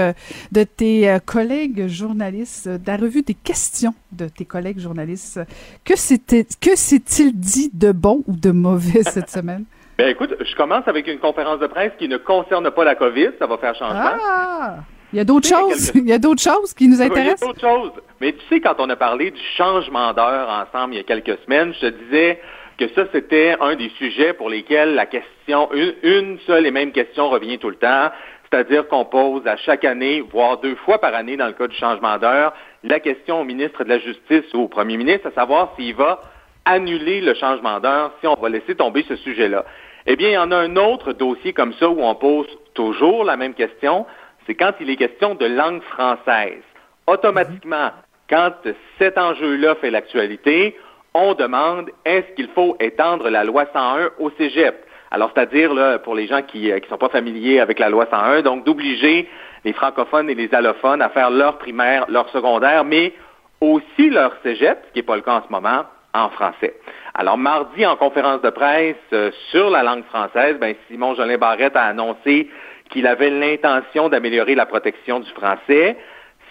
de 0.50 0.64
tes 0.64 1.16
collègues 1.24 1.86
journalistes, 1.86 2.68
ta 2.84 2.96
revue 2.96 3.22
des 3.22 3.34
questions 3.34 3.94
de 4.10 4.26
tes 4.26 4.46
collègues 4.46 4.80
journalistes. 4.80 5.38
Que 5.84 5.94
s'est-il 5.94 7.38
dit 7.38 7.70
de 7.72 7.92
bon 7.92 8.24
ou 8.26 8.34
de 8.34 8.50
mauvais 8.50 9.04
cette 9.04 9.30
semaine? 9.38 9.64
Ben 9.96 10.08
écoute, 10.08 10.34
je 10.40 10.56
commence 10.56 10.86
avec 10.88 11.06
une 11.06 11.18
conférence 11.18 11.60
de 11.60 11.68
presse 11.68 11.92
qui 11.98 12.08
ne 12.08 12.16
concerne 12.16 12.68
pas 12.70 12.84
la 12.84 12.96
COVID. 12.96 13.30
Ça 13.38 13.46
va 13.46 13.58
faire 13.58 13.74
changement. 13.76 14.18
Ah! 14.20 14.76
Il 15.12 15.18
y 15.18 15.20
a 15.20 15.24
d'autres 15.24 15.48
choses. 15.48 15.92
Il 15.94 16.08
y 16.08 16.12
a 16.12 16.18
d'autres 16.18 16.42
choses 16.42 16.74
qui 16.74 16.88
nous 16.88 17.00
intéressent. 17.00 17.42
Il 17.42 17.46
y 17.46 17.50
a 17.50 17.52
d'autres 17.52 17.60
choses. 17.60 18.02
Mais 18.20 18.32
tu 18.32 18.40
sais, 18.48 18.60
quand 18.60 18.74
on 18.78 18.90
a 18.90 18.96
parlé 18.96 19.30
du 19.30 19.40
changement 19.56 20.12
d'heure 20.12 20.48
ensemble 20.48 20.94
il 20.94 20.96
y 20.96 21.00
a 21.00 21.04
quelques 21.04 21.38
semaines, 21.44 21.72
je 21.74 21.86
te 21.86 22.04
disais 22.04 22.40
que 22.78 22.88
ça, 22.88 23.04
c'était 23.12 23.54
un 23.60 23.76
des 23.76 23.90
sujets 23.90 24.32
pour 24.32 24.50
lesquels 24.50 24.94
la 24.94 25.06
question, 25.06 25.68
une, 26.02 26.38
seule 26.46 26.66
et 26.66 26.72
même 26.72 26.90
question 26.90 27.28
revient 27.28 27.58
tout 27.58 27.70
le 27.70 27.76
temps, 27.76 28.10
c'est-à-dire 28.50 28.88
qu'on 28.88 29.04
pose 29.04 29.46
à 29.46 29.56
chaque 29.56 29.84
année, 29.84 30.20
voire 30.20 30.58
deux 30.58 30.74
fois 30.76 31.00
par 31.00 31.14
année 31.14 31.36
dans 31.36 31.46
le 31.46 31.52
cas 31.52 31.68
du 31.68 31.76
changement 31.76 32.18
d'heure, 32.18 32.52
la 32.82 32.98
question 32.98 33.40
au 33.40 33.44
ministre 33.44 33.84
de 33.84 33.90
la 33.90 33.98
Justice 34.00 34.52
ou 34.54 34.62
au 34.62 34.68
premier 34.68 34.96
ministre, 34.96 35.28
à 35.28 35.32
savoir 35.32 35.72
s'il 35.76 35.94
va 35.94 36.20
annuler 36.64 37.20
le 37.20 37.34
changement 37.34 37.80
d'heure, 37.80 38.12
si 38.20 38.26
on 38.26 38.34
va 38.34 38.48
laisser 38.48 38.74
tomber 38.74 39.04
ce 39.08 39.16
sujet-là. 39.16 39.64
Eh 40.06 40.16
bien, 40.16 40.28
il 40.28 40.34
y 40.34 40.38
en 40.38 40.50
a 40.50 40.56
un 40.56 40.76
autre 40.76 41.12
dossier 41.12 41.52
comme 41.52 41.72
ça 41.74 41.88
où 41.88 42.02
on 42.02 42.14
pose 42.14 42.46
toujours 42.74 43.24
la 43.24 43.36
même 43.36 43.54
question, 43.54 44.06
c'est 44.46 44.54
quand 44.54 44.72
il 44.80 44.90
est 44.90 44.96
question 44.96 45.34
de 45.34 45.46
langue 45.46 45.82
française. 45.82 46.62
Automatiquement, 47.06 47.90
quand 48.28 48.52
cet 48.98 49.18
enjeu-là 49.18 49.74
fait 49.76 49.90
l'actualité, 49.90 50.76
on 51.14 51.34
demande 51.34 51.90
est-ce 52.04 52.34
qu'il 52.34 52.48
faut 52.48 52.76
étendre 52.80 53.28
la 53.30 53.44
loi 53.44 53.66
101 53.72 54.10
au 54.18 54.30
cégep? 54.30 54.84
Alors, 55.10 55.30
c'est-à-dire, 55.32 55.72
là, 55.72 55.98
pour 56.00 56.14
les 56.14 56.26
gens 56.26 56.42
qui 56.42 56.66
ne 56.66 56.72
euh, 56.72 56.80
sont 56.88 56.98
pas 56.98 57.08
familiers 57.08 57.60
avec 57.60 57.78
la 57.78 57.88
loi 57.88 58.06
101, 58.10 58.42
donc 58.42 58.64
d'obliger 58.64 59.28
les 59.64 59.72
francophones 59.72 60.28
et 60.28 60.34
les 60.34 60.52
allophones 60.52 61.00
à 61.00 61.08
faire 61.10 61.30
leur 61.30 61.58
primaire, 61.58 62.04
leur 62.08 62.28
secondaire, 62.30 62.84
mais 62.84 63.12
aussi 63.60 64.10
leur 64.10 64.32
cégep, 64.42 64.78
ce 64.88 64.92
qui 64.92 64.98
n'est 64.98 65.04
pas 65.04 65.14
le 65.14 65.22
cas 65.22 65.36
en 65.36 65.42
ce 65.46 65.52
moment, 65.52 65.84
en 66.14 66.30
français. 66.30 66.74
Alors, 67.14 67.36
mardi, 67.36 67.84
en 67.84 67.96
conférence 67.96 68.40
de 68.40 68.50
presse 68.50 68.96
euh, 69.12 69.30
sur 69.50 69.68
la 69.70 69.82
langue 69.82 70.04
française, 70.04 70.56
ben, 70.58 70.74
Simon 70.88 71.14
Jolin 71.14 71.36
Barrette 71.36 71.76
a 71.76 71.84
annoncé 71.84 72.48
qu'il 72.90 73.06
avait 73.06 73.30
l'intention 73.30 74.08
d'améliorer 74.08 74.54
la 74.54 74.66
protection 74.66 75.20
du 75.20 75.30
français. 75.32 75.96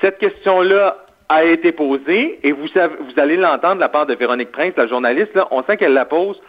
Cette 0.01 0.19
question-là 0.19 0.97
a 1.29 1.45
été 1.45 1.71
posée 1.71 2.39
et 2.43 2.51
vous, 2.51 2.67
vous 2.67 3.19
allez 3.19 3.37
l'entendre 3.37 3.75
de 3.75 3.79
la 3.79 3.89
part 3.89 4.05
de 4.05 4.13
Véronique 4.13 4.51
Prince, 4.51 4.73
la 4.75 4.87
journaliste, 4.87 5.37
on 5.51 5.63
sent 5.63 5.77
qu'elle 5.77 5.93
la 5.93 6.05
pose 6.05 6.41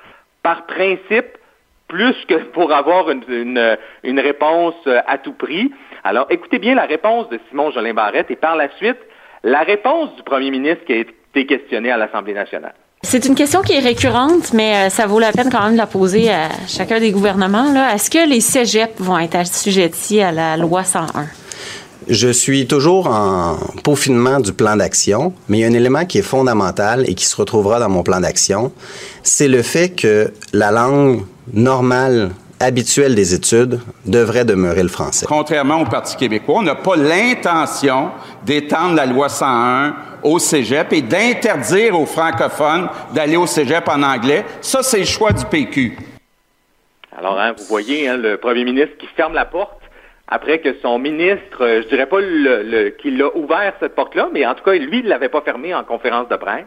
par 0.42 0.66
principe 0.66 1.38
plus 1.86 2.16
que 2.26 2.34
pour 2.52 2.72
avoir 2.72 3.10
une, 3.10 3.76
une, 4.02 4.20
réponse 4.20 4.74
euh, 4.86 5.00
à 5.06 5.18
tout 5.18 5.34
prix. 5.34 5.72
Alors, 6.02 6.26
écoutez 6.30 6.58
bien 6.58 6.74
la 6.74 6.86
réponse 6.86 7.28
de 7.28 7.38
Simon 7.48 7.70
Jolin 7.70 7.94
Barrette 7.94 8.30
et 8.30 8.36
par 8.36 8.56
la 8.56 8.68
suite, 8.76 8.98
la 9.44 9.60
réponse 9.60 10.14
du 10.16 10.22
premier 10.22 10.50
ministre 10.50 10.84
qui 10.84 10.92
a 10.92 10.96
été 10.96 11.46
questionné 11.46 11.90
à 11.90 11.96
l'Assemblée 11.96 12.34
nationale. 12.34 12.74
C'est 13.04 13.26
une 13.26 13.34
question 13.34 13.60
qui 13.60 13.74
est 13.74 13.80
récurrente, 13.80 14.52
mais 14.54 14.74
euh, 14.74 14.90
ça 14.90 15.06
vaut 15.06 15.18
la 15.18 15.30
peine 15.30 15.50
quand 15.50 15.62
même 15.62 15.72
de 15.72 15.76
la 15.76 15.86
poser 15.86 16.30
à 16.30 16.48
chacun 16.66 16.98
des 16.98 17.12
gouvernements. 17.12 17.74
Est-ce 17.94 18.10
que 18.10 18.26
les 18.26 18.40
cégeps 18.40 18.94
vont 18.98 19.18
être 19.18 19.36
assujettis 19.36 20.20
à 20.20 20.32
la 20.32 20.56
loi 20.56 20.84
101? 20.84 21.26
Je 22.08 22.28
suis 22.28 22.66
toujours 22.66 23.06
en 23.06 23.56
peaufinement 23.82 24.40
du 24.40 24.52
plan 24.52 24.76
d'action, 24.76 25.34
mais 25.48 25.58
il 25.58 25.60
y 25.60 25.64
a 25.64 25.68
un 25.68 25.74
élément 25.74 26.06
qui 26.06 26.18
est 26.18 26.22
fondamental 26.22 27.04
et 27.08 27.14
qui 27.14 27.26
se 27.26 27.36
retrouvera 27.36 27.78
dans 27.78 27.88
mon 27.88 28.02
plan 28.02 28.20
d'action, 28.20 28.72
c'est 29.22 29.48
le 29.48 29.62
fait 29.62 29.90
que 29.90 30.32
la 30.52 30.70
langue 30.70 31.24
normale 31.52 32.32
habituelle 32.60 33.14
des 33.14 33.34
études 33.34 33.80
devrait 34.06 34.44
demeurer 34.44 34.82
le 34.82 34.88
français. 34.88 35.26
Contrairement 35.28 35.80
au 35.80 35.84
Parti 35.84 36.16
québécois, 36.16 36.56
on 36.58 36.62
n'a 36.62 36.74
pas 36.74 36.96
l'intention 36.96 38.10
d'étendre 38.44 38.94
la 38.94 39.06
loi 39.06 39.28
101 39.28 39.94
au 40.22 40.38
cégep 40.38 40.92
et 40.92 41.02
d'interdire 41.02 41.98
aux 41.98 42.06
francophones 42.06 42.88
d'aller 43.14 43.36
au 43.36 43.46
cégep 43.46 43.88
en 43.88 44.02
anglais. 44.02 44.44
Ça, 44.60 44.82
c'est 44.82 45.00
le 45.00 45.04
choix 45.04 45.32
du 45.32 45.44
PQ. 45.44 45.96
Alors, 47.16 47.38
hein, 47.38 47.52
vous 47.56 47.64
voyez 47.64 48.08
hein, 48.08 48.16
le 48.16 48.36
premier 48.36 48.64
ministre 48.64 48.96
qui 48.98 49.06
ferme 49.14 49.34
la 49.34 49.44
porte 49.44 49.84
après 50.28 50.58
que 50.58 50.74
son 50.80 50.98
ministre, 50.98 51.62
euh, 51.62 51.82
je 51.82 51.88
dirais 51.88 52.06
pas 52.06 52.18
qu'il 53.00 53.22
a 53.22 53.36
ouvert 53.36 53.74
cette 53.78 53.94
porte-là, 53.94 54.30
mais 54.32 54.46
en 54.46 54.54
tout 54.54 54.64
cas, 54.64 54.72
lui, 54.72 54.98
il 54.98 55.04
ne 55.04 55.10
l'avait 55.10 55.28
pas 55.28 55.42
fermée 55.42 55.74
en 55.74 55.84
conférence 55.84 56.28
de 56.28 56.36
presse. 56.36 56.64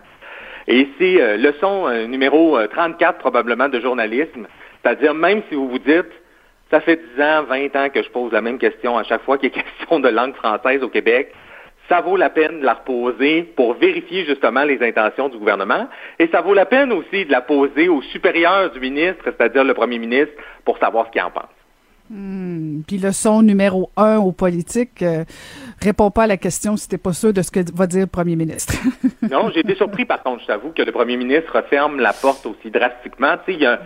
Et 0.67 0.87
c'est 0.99 1.21
euh, 1.21 1.37
leçon 1.37 1.87
euh, 1.87 2.05
numéro 2.05 2.57
34 2.67 3.17
probablement 3.17 3.67
de 3.67 3.79
journalisme, 3.79 4.47
c'est-à-dire 4.81 5.13
même 5.13 5.41
si 5.49 5.55
vous 5.55 5.69
vous 5.69 5.79
dites, 5.79 6.11
ça 6.71 6.81
fait 6.81 6.99
10 7.15 7.21
ans, 7.21 7.43
20 7.43 7.75
ans 7.75 7.89
que 7.89 8.03
je 8.03 8.09
pose 8.09 8.31
la 8.31 8.41
même 8.41 8.57
question 8.57 8.97
à 8.97 9.03
chaque 9.03 9.23
fois 9.23 9.37
qu'il 9.37 9.47
est 9.47 9.51
question 9.79 9.99
de 9.99 10.09
langue 10.09 10.35
française 10.35 10.83
au 10.83 10.89
Québec, 10.89 11.33
ça 11.89 12.01
vaut 12.01 12.17
la 12.17 12.29
peine 12.29 12.59
de 12.59 12.65
la 12.65 12.73
reposer 12.73 13.43
pour 13.43 13.75
vérifier 13.75 14.25
justement 14.25 14.63
les 14.63 14.81
intentions 14.81 15.29
du 15.29 15.37
gouvernement. 15.37 15.87
Et 16.19 16.27
ça 16.27 16.41
vaut 16.41 16.53
la 16.53 16.65
peine 16.65 16.91
aussi 16.91 17.25
de 17.25 17.31
la 17.31 17.41
poser 17.41 17.87
au 17.87 18.01
supérieur 18.01 18.71
du 18.71 18.79
ministre, 18.79 19.23
c'est-à-dire 19.23 19.63
le 19.63 19.73
premier 19.73 19.97
ministre, 19.97 20.33
pour 20.65 20.77
savoir 20.79 21.07
ce 21.07 21.11
qu'il 21.11 21.21
en 21.21 21.31
pense. 21.31 21.45
Hmm. 22.09 22.81
Puis 22.87 22.97
leçon 22.97 23.41
numéro 23.41 23.89
un 23.97 24.17
aux 24.17 24.31
politiques, 24.31 25.01
euh, 25.01 25.25
réponds 25.81 26.09
pas 26.09 26.23
à 26.23 26.27
la 26.27 26.37
question 26.37 26.77
si 26.77 26.87
t'es 26.87 26.97
pas 26.97 27.11
sûr 27.11 27.33
de 27.33 27.41
ce 27.41 27.51
que 27.51 27.59
va 27.73 27.85
dire 27.85 28.01
le 28.01 28.07
premier 28.07 28.37
ministre. 28.37 28.75
non, 29.29 29.51
j'ai 29.53 29.59
été 29.59 29.75
surpris 29.75 30.05
par 30.05 30.23
contre, 30.23 30.41
je 30.41 30.47
t'avoue, 30.47 30.69
que 30.69 30.83
le 30.83 30.91
premier 30.93 31.17
ministre 31.17 31.53
referme 31.53 31.99
la 31.99 32.13
porte 32.13 32.45
aussi 32.45 32.71
drastiquement. 32.71 33.35
Tu 33.45 33.51
sais, 33.51 33.57
il 33.57 33.61
y 33.61 33.65
a, 33.65 33.81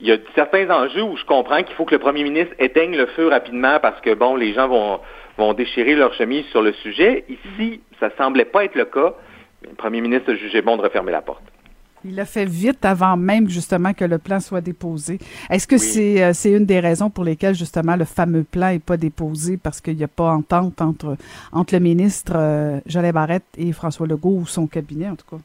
y 0.00 0.12
a 0.12 0.16
certains 0.34 0.68
enjeux 0.70 1.02
où 1.02 1.16
je 1.16 1.24
comprends 1.24 1.62
qu'il 1.62 1.74
faut 1.76 1.84
que 1.84 1.94
le 1.94 2.00
premier 2.00 2.24
ministre 2.24 2.54
éteigne 2.58 2.96
le 2.96 3.06
feu 3.06 3.28
rapidement 3.28 3.78
parce 3.80 4.00
que, 4.00 4.14
bon, 4.14 4.36
les 4.36 4.52
gens 4.52 4.68
vont 4.68 5.00
vont 5.36 5.52
déchirer 5.52 5.94
leur 5.94 6.14
chemise 6.14 6.44
sur 6.46 6.62
le 6.62 6.72
sujet. 6.74 7.24
Ici, 7.28 7.80
ça 8.00 8.10
semblait 8.16 8.44
pas 8.44 8.64
être 8.64 8.74
le 8.74 8.84
cas. 8.84 9.14
Le 9.62 9.74
premier 9.74 10.00
ministre 10.00 10.32
a 10.32 10.36
jugé 10.36 10.62
bon 10.62 10.76
de 10.76 10.82
refermer 10.82 11.12
la 11.12 11.22
porte. 11.22 11.42
Il 12.06 12.16
l'a 12.16 12.26
fait 12.26 12.44
vite 12.44 12.84
avant 12.84 13.16
même 13.16 13.48
justement 13.48 13.94
que 13.94 14.04
le 14.04 14.18
plan 14.18 14.38
soit 14.38 14.60
déposé. 14.60 15.18
Est-ce 15.48 15.66
que 15.66 15.78
c'est 15.78 16.22
euh, 16.22 16.32
c'est 16.34 16.52
une 16.52 16.66
des 16.66 16.78
raisons 16.78 17.08
pour 17.08 17.24
lesquelles 17.24 17.54
justement 17.54 17.96
le 17.96 18.04
fameux 18.04 18.44
plan 18.44 18.72
n'est 18.72 18.78
pas 18.78 18.98
déposé 18.98 19.56
parce 19.56 19.80
qu'il 19.80 19.96
n'y 19.96 20.04
a 20.04 20.08
pas 20.08 20.30
entente 20.30 20.82
entre 20.82 21.16
entre 21.50 21.72
le 21.72 21.80
ministre 21.80 22.34
euh, 22.36 22.78
Jolet 22.84 23.12
Barrette 23.12 23.46
et 23.56 23.72
François 23.72 24.06
Legault 24.06 24.36
ou 24.40 24.46
son 24.46 24.66
cabinet 24.66 25.08
en 25.08 25.16
tout 25.16 25.24
cas? 25.30 25.42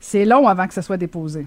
C'est 0.00 0.26
long 0.26 0.46
avant 0.46 0.68
que 0.68 0.74
ça 0.74 0.82
soit 0.82 0.98
déposé. 0.98 1.46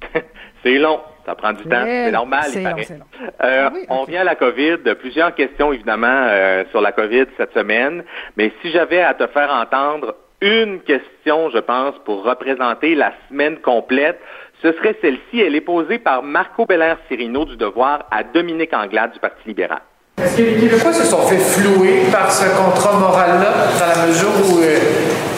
c'est 0.62 0.78
long. 0.78 1.00
Ça 1.28 1.34
prend 1.34 1.52
du 1.52 1.62
temps. 1.64 1.84
C'est 1.84 2.10
normal, 2.10 2.44
il 2.54 2.62
paraît. 2.62 2.86
Euh, 2.90 3.68
ah 3.68 3.72
on 3.90 4.04
vient 4.04 4.22
à 4.22 4.24
la 4.24 4.34
COVID. 4.34 4.78
Plusieurs 4.98 5.34
questions, 5.34 5.74
évidemment, 5.74 6.06
euh, 6.08 6.64
sur 6.70 6.80
la 6.80 6.90
COVID 6.90 7.26
cette 7.36 7.52
semaine. 7.52 8.02
Mais 8.38 8.50
si 8.62 8.70
j'avais 8.70 9.02
à 9.02 9.12
te 9.12 9.26
faire 9.26 9.52
entendre 9.52 10.14
une 10.40 10.80
question, 10.80 11.50
je 11.50 11.58
pense, 11.58 11.94
pour 12.06 12.24
représenter 12.24 12.94
la 12.94 13.12
semaine 13.28 13.58
complète, 13.58 14.18
ce 14.62 14.72
serait 14.72 14.96
celle-ci. 15.02 15.38
Elle 15.38 15.54
est 15.54 15.60
posée 15.60 15.98
par 15.98 16.22
Marco 16.22 16.64
Belair-Cirino 16.64 17.44
du 17.44 17.58
Devoir 17.58 18.06
à 18.10 18.24
Dominique 18.24 18.72
Anglade 18.72 19.12
du 19.12 19.18
Parti 19.18 19.46
libéral. 19.46 19.82
Est-ce 20.24 20.36
que 20.36 20.42
les 20.42 20.56
Québécois 20.56 20.92
se 20.92 21.04
sont 21.04 21.22
fait 21.28 21.38
flouer 21.38 22.06
par 22.10 22.32
ce 22.32 22.44
contrat 22.46 22.98
moral-là, 22.98 23.52
dans 23.78 24.00
la 24.00 24.06
mesure 24.08 24.32
où 24.50 24.58
euh, 24.58 24.76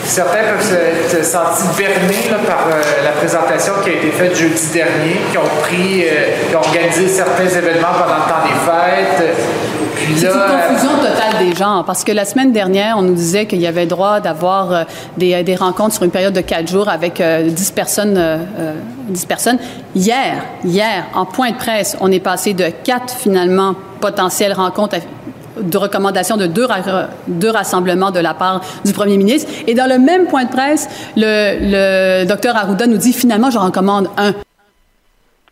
certains 0.05 0.39
peuvent 0.39 1.17
se, 1.17 1.23
sentir 1.23 1.65
bernés 1.77 2.45
par 2.47 2.65
euh, 2.67 2.81
la 3.03 3.11
présentation 3.11 3.73
qui 3.83 3.91
a 3.91 3.93
été 3.93 4.09
faite 4.09 4.35
jeudi 4.35 4.71
dernier, 4.73 5.21
qui 5.29 5.37
ont 5.37 5.61
pris, 5.61 6.03
euh, 6.03 6.49
qui 6.49 6.55
ont 6.55 6.59
organisé 6.61 7.07
certains 7.07 7.45
événements 7.45 7.93
pendant 7.93 8.15
le 8.15 8.27
temps 8.27 8.43
des 8.43 8.71
fêtes. 8.71 9.35
C'est 10.15 10.25
une 10.25 10.31
confusion 10.31 10.97
totale 10.97 11.45
des 11.45 11.55
gens, 11.55 11.83
parce 11.85 12.03
que 12.03 12.11
la 12.11 12.25
semaine 12.25 12.51
dernière, 12.51 12.95
on 12.97 13.03
nous 13.03 13.13
disait 13.13 13.45
qu'il 13.45 13.61
y 13.61 13.67
avait 13.67 13.85
droit 13.85 14.19
d'avoir 14.19 14.85
des, 15.15 15.43
des, 15.43 15.55
rencontres 15.55 15.93
sur 15.93 16.03
une 16.03 16.11
période 16.11 16.33
de 16.33 16.41
quatre 16.41 16.67
jours 16.67 16.89
avec 16.89 17.21
10 17.21 17.71
personnes. 17.71 18.19
10 19.07 19.25
personnes. 19.25 19.59
Hier, 19.95 20.43
hier, 20.65 21.05
en 21.13 21.25
point 21.25 21.51
de 21.51 21.55
presse, 21.55 21.95
on 22.01 22.11
est 22.11 22.19
passé 22.19 22.53
de 22.53 22.65
quatre 22.83 23.13
finalement 23.13 23.75
potentielle 24.01 24.51
rencontre 24.53 24.97
de 25.61 25.77
recommandation 25.77 26.37
de 26.37 26.47
deux, 26.47 26.67
deux, 27.27 27.49
rassemblements 27.49 28.11
de 28.11 28.19
la 28.19 28.33
part 28.33 28.61
du 28.83 28.93
premier 28.93 29.17
ministre. 29.17 29.51
Et 29.67 29.73
dans 29.73 29.87
le 29.87 29.99
même 29.99 30.27
point 30.27 30.45
de 30.45 30.51
presse, 30.51 30.89
le, 31.15 32.23
le 32.23 32.27
docteur 32.27 32.55
Arruda 32.55 32.87
nous 32.87 32.97
dit 32.97 33.13
finalement, 33.13 33.49
je 33.49 33.59
recommande 33.59 34.09
un. 34.17 34.33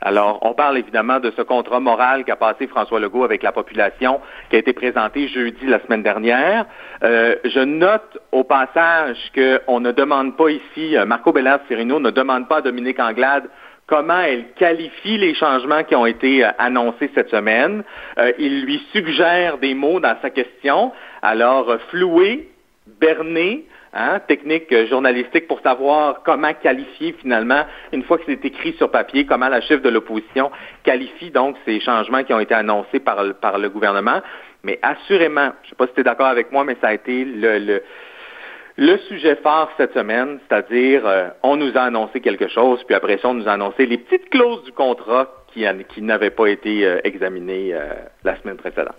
Alors, 0.01 0.39
on 0.43 0.53
parle 0.53 0.77
évidemment 0.77 1.19
de 1.19 1.31
ce 1.35 1.41
contrat 1.41 1.81
moral 1.81 2.23
qu'a 2.23 2.37
passé 2.37 2.67
François 2.67 3.01
Legault 3.01 3.25
avec 3.25 3.43
la 3.43 3.51
population, 3.51 4.21
qui 4.49 4.55
a 4.55 4.59
été 4.59 4.71
présenté 4.71 5.27
jeudi 5.27 5.65
la 5.65 5.81
semaine 5.81 6.03
dernière. 6.03 6.65
Euh, 7.03 7.35
je 7.43 7.59
note 7.59 8.17
au 8.31 8.45
passage 8.45 9.17
qu'on 9.35 9.81
ne 9.81 9.91
demande 9.91 10.37
pas 10.37 10.51
ici, 10.51 10.95
euh, 10.95 11.05
Marco 11.05 11.33
Bellard-Cirino 11.33 11.99
ne 11.99 12.11
demande 12.11 12.47
pas 12.47 12.57
à 12.57 12.61
Dominique 12.61 12.99
Anglade 12.99 13.43
comment 13.89 14.21
elle 14.21 14.51
qualifie 14.51 15.17
les 15.17 15.33
changements 15.33 15.83
qui 15.83 15.95
ont 15.95 16.05
été 16.05 16.45
euh, 16.45 16.51
annoncés 16.59 17.09
cette 17.15 17.29
semaine. 17.29 17.83
Euh, 18.19 18.31
il 18.37 18.61
lui 18.61 18.81
suggère 18.93 19.57
des 19.57 19.73
mots 19.73 19.99
dans 19.99 20.15
sa 20.21 20.29
question. 20.29 20.93
Alors, 21.23 21.69
euh, 21.71 21.77
floué, 21.89 22.47
berné, 23.01 23.65
hein, 23.93 24.19
technique 24.27 24.73
journalistique 24.87 25.47
pour 25.47 25.59
savoir 25.61 26.21
comment 26.23 26.53
qualifier 26.53 27.15
finalement, 27.19 27.65
une 27.91 28.03
fois 28.03 28.19
que 28.19 28.25
c'est 28.27 28.45
écrit 28.45 28.73
sur 28.73 28.91
papier, 28.91 29.25
comment 29.25 29.49
la 29.49 29.61
chef 29.61 29.81
de 29.81 29.89
l'opposition 29.89 30.51
qualifie 30.83 31.31
donc 31.31 31.55
ces 31.65 31.79
changements 31.79 32.23
qui 32.23 32.33
ont 32.33 32.39
été 32.39 32.53
annoncés 32.53 32.99
par, 32.99 33.23
par 33.41 33.57
le 33.57 33.69
gouvernement. 33.69 34.21
Mais 34.63 34.77
assurément, 34.83 35.51
je 35.63 35.67
ne 35.67 35.69
sais 35.69 35.75
pas 35.75 35.87
si 35.87 35.93
tu 35.93 36.01
es 36.01 36.03
d'accord 36.03 36.27
avec 36.27 36.51
moi, 36.51 36.63
mais 36.63 36.77
ça 36.81 36.89
a 36.89 36.93
été 36.93 37.25
le, 37.25 37.57
le, 37.59 37.83
sujet 39.09 39.35
phare 39.35 39.69
cette 39.77 39.93
semaine, 39.93 40.39
c'est-à-dire 40.47 41.01
euh, 41.05 41.29
on 41.43 41.57
nous 41.57 41.71
a 41.75 41.81
annoncé 41.81 42.21
quelque 42.21 42.47
chose, 42.47 42.79
puis 42.85 42.95
après 42.95 43.17
ça, 43.21 43.29
on 43.29 43.33
nous 43.33 43.47
a 43.47 43.53
annoncé 43.53 43.85
les 43.85 43.97
petites 43.97 44.29
clauses 44.29 44.63
du 44.63 44.71
contrat 44.71 45.27
qui, 45.53 45.65
n'avaient 46.01 46.29
pas 46.29 46.47
été 46.47 46.85
euh, 46.85 46.99
examinées 47.03 47.73
euh, 47.73 47.89
la 48.23 48.39
semaine 48.39 48.55
précédente. 48.55 48.95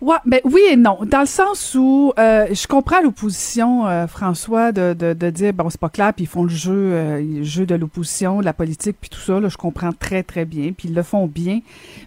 Ouais, 0.00 0.16
ben 0.26 0.40
oui 0.44 0.60
et 0.68 0.76
non. 0.76 0.98
Dans 1.02 1.20
le 1.20 1.26
sens 1.26 1.74
où 1.74 2.12
je 2.18 2.66
comprends 2.66 3.00
l'opposition, 3.00 3.84
François, 4.06 4.70
de, 4.72 4.92
de, 4.92 5.30
dire 5.30 5.54
bon 5.54 5.70
c'est 5.70 5.80
pas 5.80 5.88
clair, 5.88 6.12
puis 6.12 6.24
ils 6.24 6.28
font 6.28 6.42
le 6.42 6.50
jeu, 6.50 7.20
le 7.20 7.42
jeu 7.44 7.64
de 7.64 7.74
l'opposition, 7.76 8.40
de 8.40 8.44
la 8.44 8.52
politique, 8.52 8.96
puis 9.00 9.08
tout 9.08 9.20
ça. 9.20 9.40
Je 9.48 9.56
comprends 9.56 9.92
très 9.92 10.22
très 10.22 10.44
bien, 10.44 10.72
puis 10.76 10.88
ils 10.88 10.94
le 10.94 11.04
font 11.04 11.26
bien. 11.26 11.60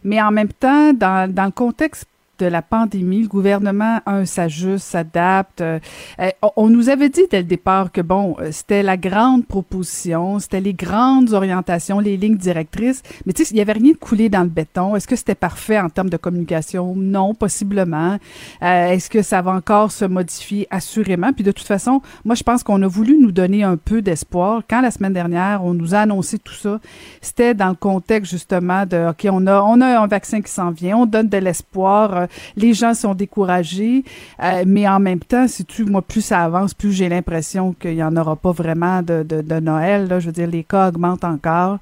Mais 0.04 0.22
en 0.22 0.32
même 0.32 0.52
temps, 0.52 0.94
dans, 0.94 1.34
dans 1.34 1.46
le 1.46 1.52
contexte 1.52 2.08
de 2.40 2.46
la 2.46 2.62
pandémie, 2.62 3.24
le 3.24 3.28
gouvernement, 3.28 4.00
un, 4.06 4.26
s'ajuste, 4.26 4.86
s'adapte. 4.86 5.62
Euh, 5.62 5.80
euh, 6.20 6.30
on, 6.56 6.70
nous 6.70 6.90
avait 6.90 7.10
dit 7.10 7.24
dès 7.30 7.40
le 7.40 7.44
départ 7.44 7.92
que, 7.92 8.02
bon, 8.02 8.36
euh, 8.40 8.50
c'était 8.52 8.84
la 8.84 8.98
grande 8.98 9.46
proposition, 9.46 10.40
c'était 10.40 10.62
les 10.62 10.74
grandes 10.74 11.34
orientations, 11.34 12.00
les 12.00 12.18
lignes 12.18 12.38
directrices, 12.38 13.02
mais 13.26 13.34
tu 13.34 13.44
sais, 13.44 13.52
il 13.52 13.56
n'y 13.56 13.62
avait 13.62 13.74
rien 13.74 13.92
de 13.92 13.98
coulé 13.98 14.30
dans 14.30 14.44
le 14.44 14.50
béton. 14.50 14.96
Est-ce 14.96 15.08
que 15.08 15.16
c'était 15.16 15.36
parfait 15.36 15.80
en 15.80 15.90
termes 15.90 16.10
de 16.10 16.18
communication? 16.18 16.94
Non, 16.96 17.34
possiblement. 17.34 18.18
Est-ce 18.62 19.10
que 19.10 19.22
ça 19.22 19.42
va 19.42 19.52
encore 19.52 19.92
se 19.92 20.06
modifier? 20.06 20.68
Assurément. 20.70 21.34
Puis 21.34 21.44
de 21.44 21.52
toute 21.52 21.68
façon, 21.68 22.02
moi, 22.26 22.36
je 22.36 22.44
pense 22.44 22.64
qu'on 22.64 22.82
a 22.82 22.88
voulu 22.88 23.18
nous 23.18 23.32
donner 23.32 23.64
un 23.64 23.78
peu 23.78 24.02
d'espoir. 24.02 24.62
Quand 24.70 24.82
la 24.82 24.92
semaine 24.92 25.14
dernière, 25.14 25.64
on 25.64 25.74
nous 25.74 25.96
a 25.96 26.00
annoncé 26.00 26.38
tout 26.38 26.54
ça, 26.54 26.80
c'était 27.22 27.54
dans 27.54 27.70
le 27.70 27.76
contexte 27.76 28.32
justement 28.32 28.86
de, 28.86 29.10
OK, 29.10 29.28
on 29.32 29.48
a, 29.48 29.62
on 29.62 29.82
a 29.82 30.00
un 30.00 30.08
vaccin 30.08 30.42
qui 30.42 30.52
s'en 30.52 30.72
vient, 30.72 30.98
on 30.98 31.06
donne 31.06 31.30
de 31.30 31.38
l'espoir 31.38 32.27
les 32.56 32.74
gens 32.74 32.94
sont 32.94 33.14
découragés, 33.14 34.04
euh, 34.44 34.64
mais 34.66 34.88
en 34.88 35.00
même 35.00 35.20
temps, 35.20 35.48
si 35.48 35.66
tu, 35.66 35.86
moi, 35.86 36.02
plus 36.02 36.22
ça 36.22 36.44
avance, 36.44 36.74
plus 36.74 36.92
j'ai 36.92 37.10
l'impression 37.10 37.74
qu'il 37.74 37.96
n'y 37.96 38.04
en 38.04 38.16
aura 38.16 38.36
pas 38.36 38.52
vraiment 38.52 39.02
de, 39.02 39.24
de, 39.24 39.60
Noël. 39.60 40.08
Là. 40.08 40.20
Je 40.20 40.28
veux 40.28 40.32
dire, 40.32 40.48
les 40.48 40.64
cas 40.64 40.90
augmentent 40.90 41.24
encore. 41.24 41.78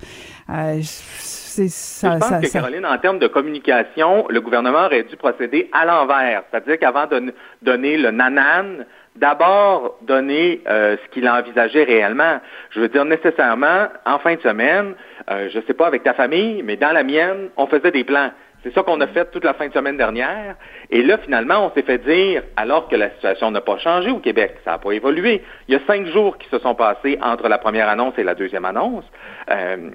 Euh, 0.49 0.79
c'est 0.81 1.69
ça, 1.69 2.15
je 2.15 2.19
pense 2.19 2.47
que, 2.47 2.51
Caroline, 2.51 2.85
en 2.85 2.97
termes 2.97 3.19
de 3.19 3.27
communication, 3.27 4.25
le 4.29 4.41
gouvernement 4.41 4.85
aurait 4.85 5.03
dû 5.03 5.15
procéder 5.15 5.69
à 5.71 5.85
l'envers. 5.85 6.43
C'est-à-dire 6.51 6.77
qu'avant 6.79 7.07
de 7.07 7.33
donner 7.61 7.97
le 7.97 8.11
nanan, 8.11 8.85
d'abord 9.15 9.97
donner 10.01 10.61
euh, 10.67 10.97
ce 11.01 11.13
qu'il 11.13 11.27
envisageait 11.29 11.85
réellement. 11.85 12.41
Je 12.71 12.81
veux 12.81 12.89
dire, 12.89 13.05
nécessairement, 13.05 13.87
en 14.05 14.19
fin 14.19 14.35
de 14.35 14.41
semaine, 14.41 14.93
je 15.29 15.57
ne 15.57 15.63
sais 15.63 15.73
pas 15.73 15.87
avec 15.87 16.03
ta 16.03 16.13
famille, 16.13 16.61
mais 16.63 16.75
dans 16.75 16.91
la 16.91 17.03
mienne, 17.03 17.49
on 17.57 17.67
faisait 17.67 17.91
des 17.91 18.03
plans. 18.03 18.31
C'est 18.65 18.73
ça 18.73 18.81
qu'on 18.81 18.99
a 18.99 19.05
fait 19.05 19.29
toute 19.29 19.43
la 19.43 19.53
fin 19.53 19.67
de 19.67 19.73
semaine 19.73 19.95
dernière. 19.95 20.55
Et 20.89 21.03
là, 21.03 21.19
finalement, 21.19 21.67
on 21.67 21.71
s'est 21.75 21.83
fait 21.83 21.99
dire, 21.99 22.41
alors 22.57 22.87
que 22.87 22.95
la 22.95 23.11
situation 23.11 23.51
n'a 23.51 23.61
pas 23.61 23.77
changé 23.77 24.09
au 24.09 24.17
Québec, 24.17 24.57
ça 24.65 24.71
n'a 24.71 24.77
pas 24.79 24.91
évolué. 24.91 25.43
Il 25.67 25.75
y 25.75 25.77
a 25.77 25.81
cinq 25.85 26.07
jours 26.07 26.39
qui 26.39 26.49
se 26.49 26.57
sont 26.57 26.73
passés 26.73 27.19
entre 27.21 27.47
la 27.47 27.59
première 27.59 27.87
annonce 27.87 28.15
et 28.17 28.23
la 28.23 28.33
deuxième 28.33 28.65
annonce. 28.65 29.03
Euh, 29.51 29.91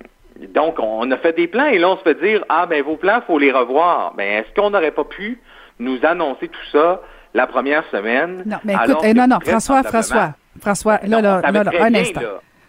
donc, 0.55 0.79
on 0.79 1.11
a 1.11 1.17
fait 1.17 1.33
des 1.33 1.49
plans 1.49 1.67
et 1.67 1.79
là, 1.79 1.89
on 1.91 1.97
se 1.97 2.03
fait 2.03 2.15
dire, 2.23 2.45
ah, 2.49 2.67
ben 2.67 2.81
vos 2.85 2.97
plans, 2.97 3.21
faut 3.27 3.41
les 3.41 3.51
revoir. 3.51 4.15
Ben, 4.15 4.41
est-ce 4.45 4.55
qu'on 4.55 4.71
n'aurait 4.71 4.93
pas 4.93 5.05
pu 5.05 5.41
nous 5.81 5.99
annoncer 6.05 6.47
tout 6.47 6.67
ça 6.71 7.03
la 7.35 7.49
première 7.49 7.83
semaine? 7.91 8.45
Non, 8.47 8.59
mais 8.63 8.75
écoute, 8.75 8.99
eh, 9.03 9.15
non, 9.15 9.27
non, 9.27 9.41
François, 9.45 9.83
François, 9.83 10.35
François, 10.61 11.01
là, 11.09 11.21
là, 11.21 11.41
là, 11.43 11.65
là, 11.65 11.71
un 11.81 11.95
instant. 11.95 12.21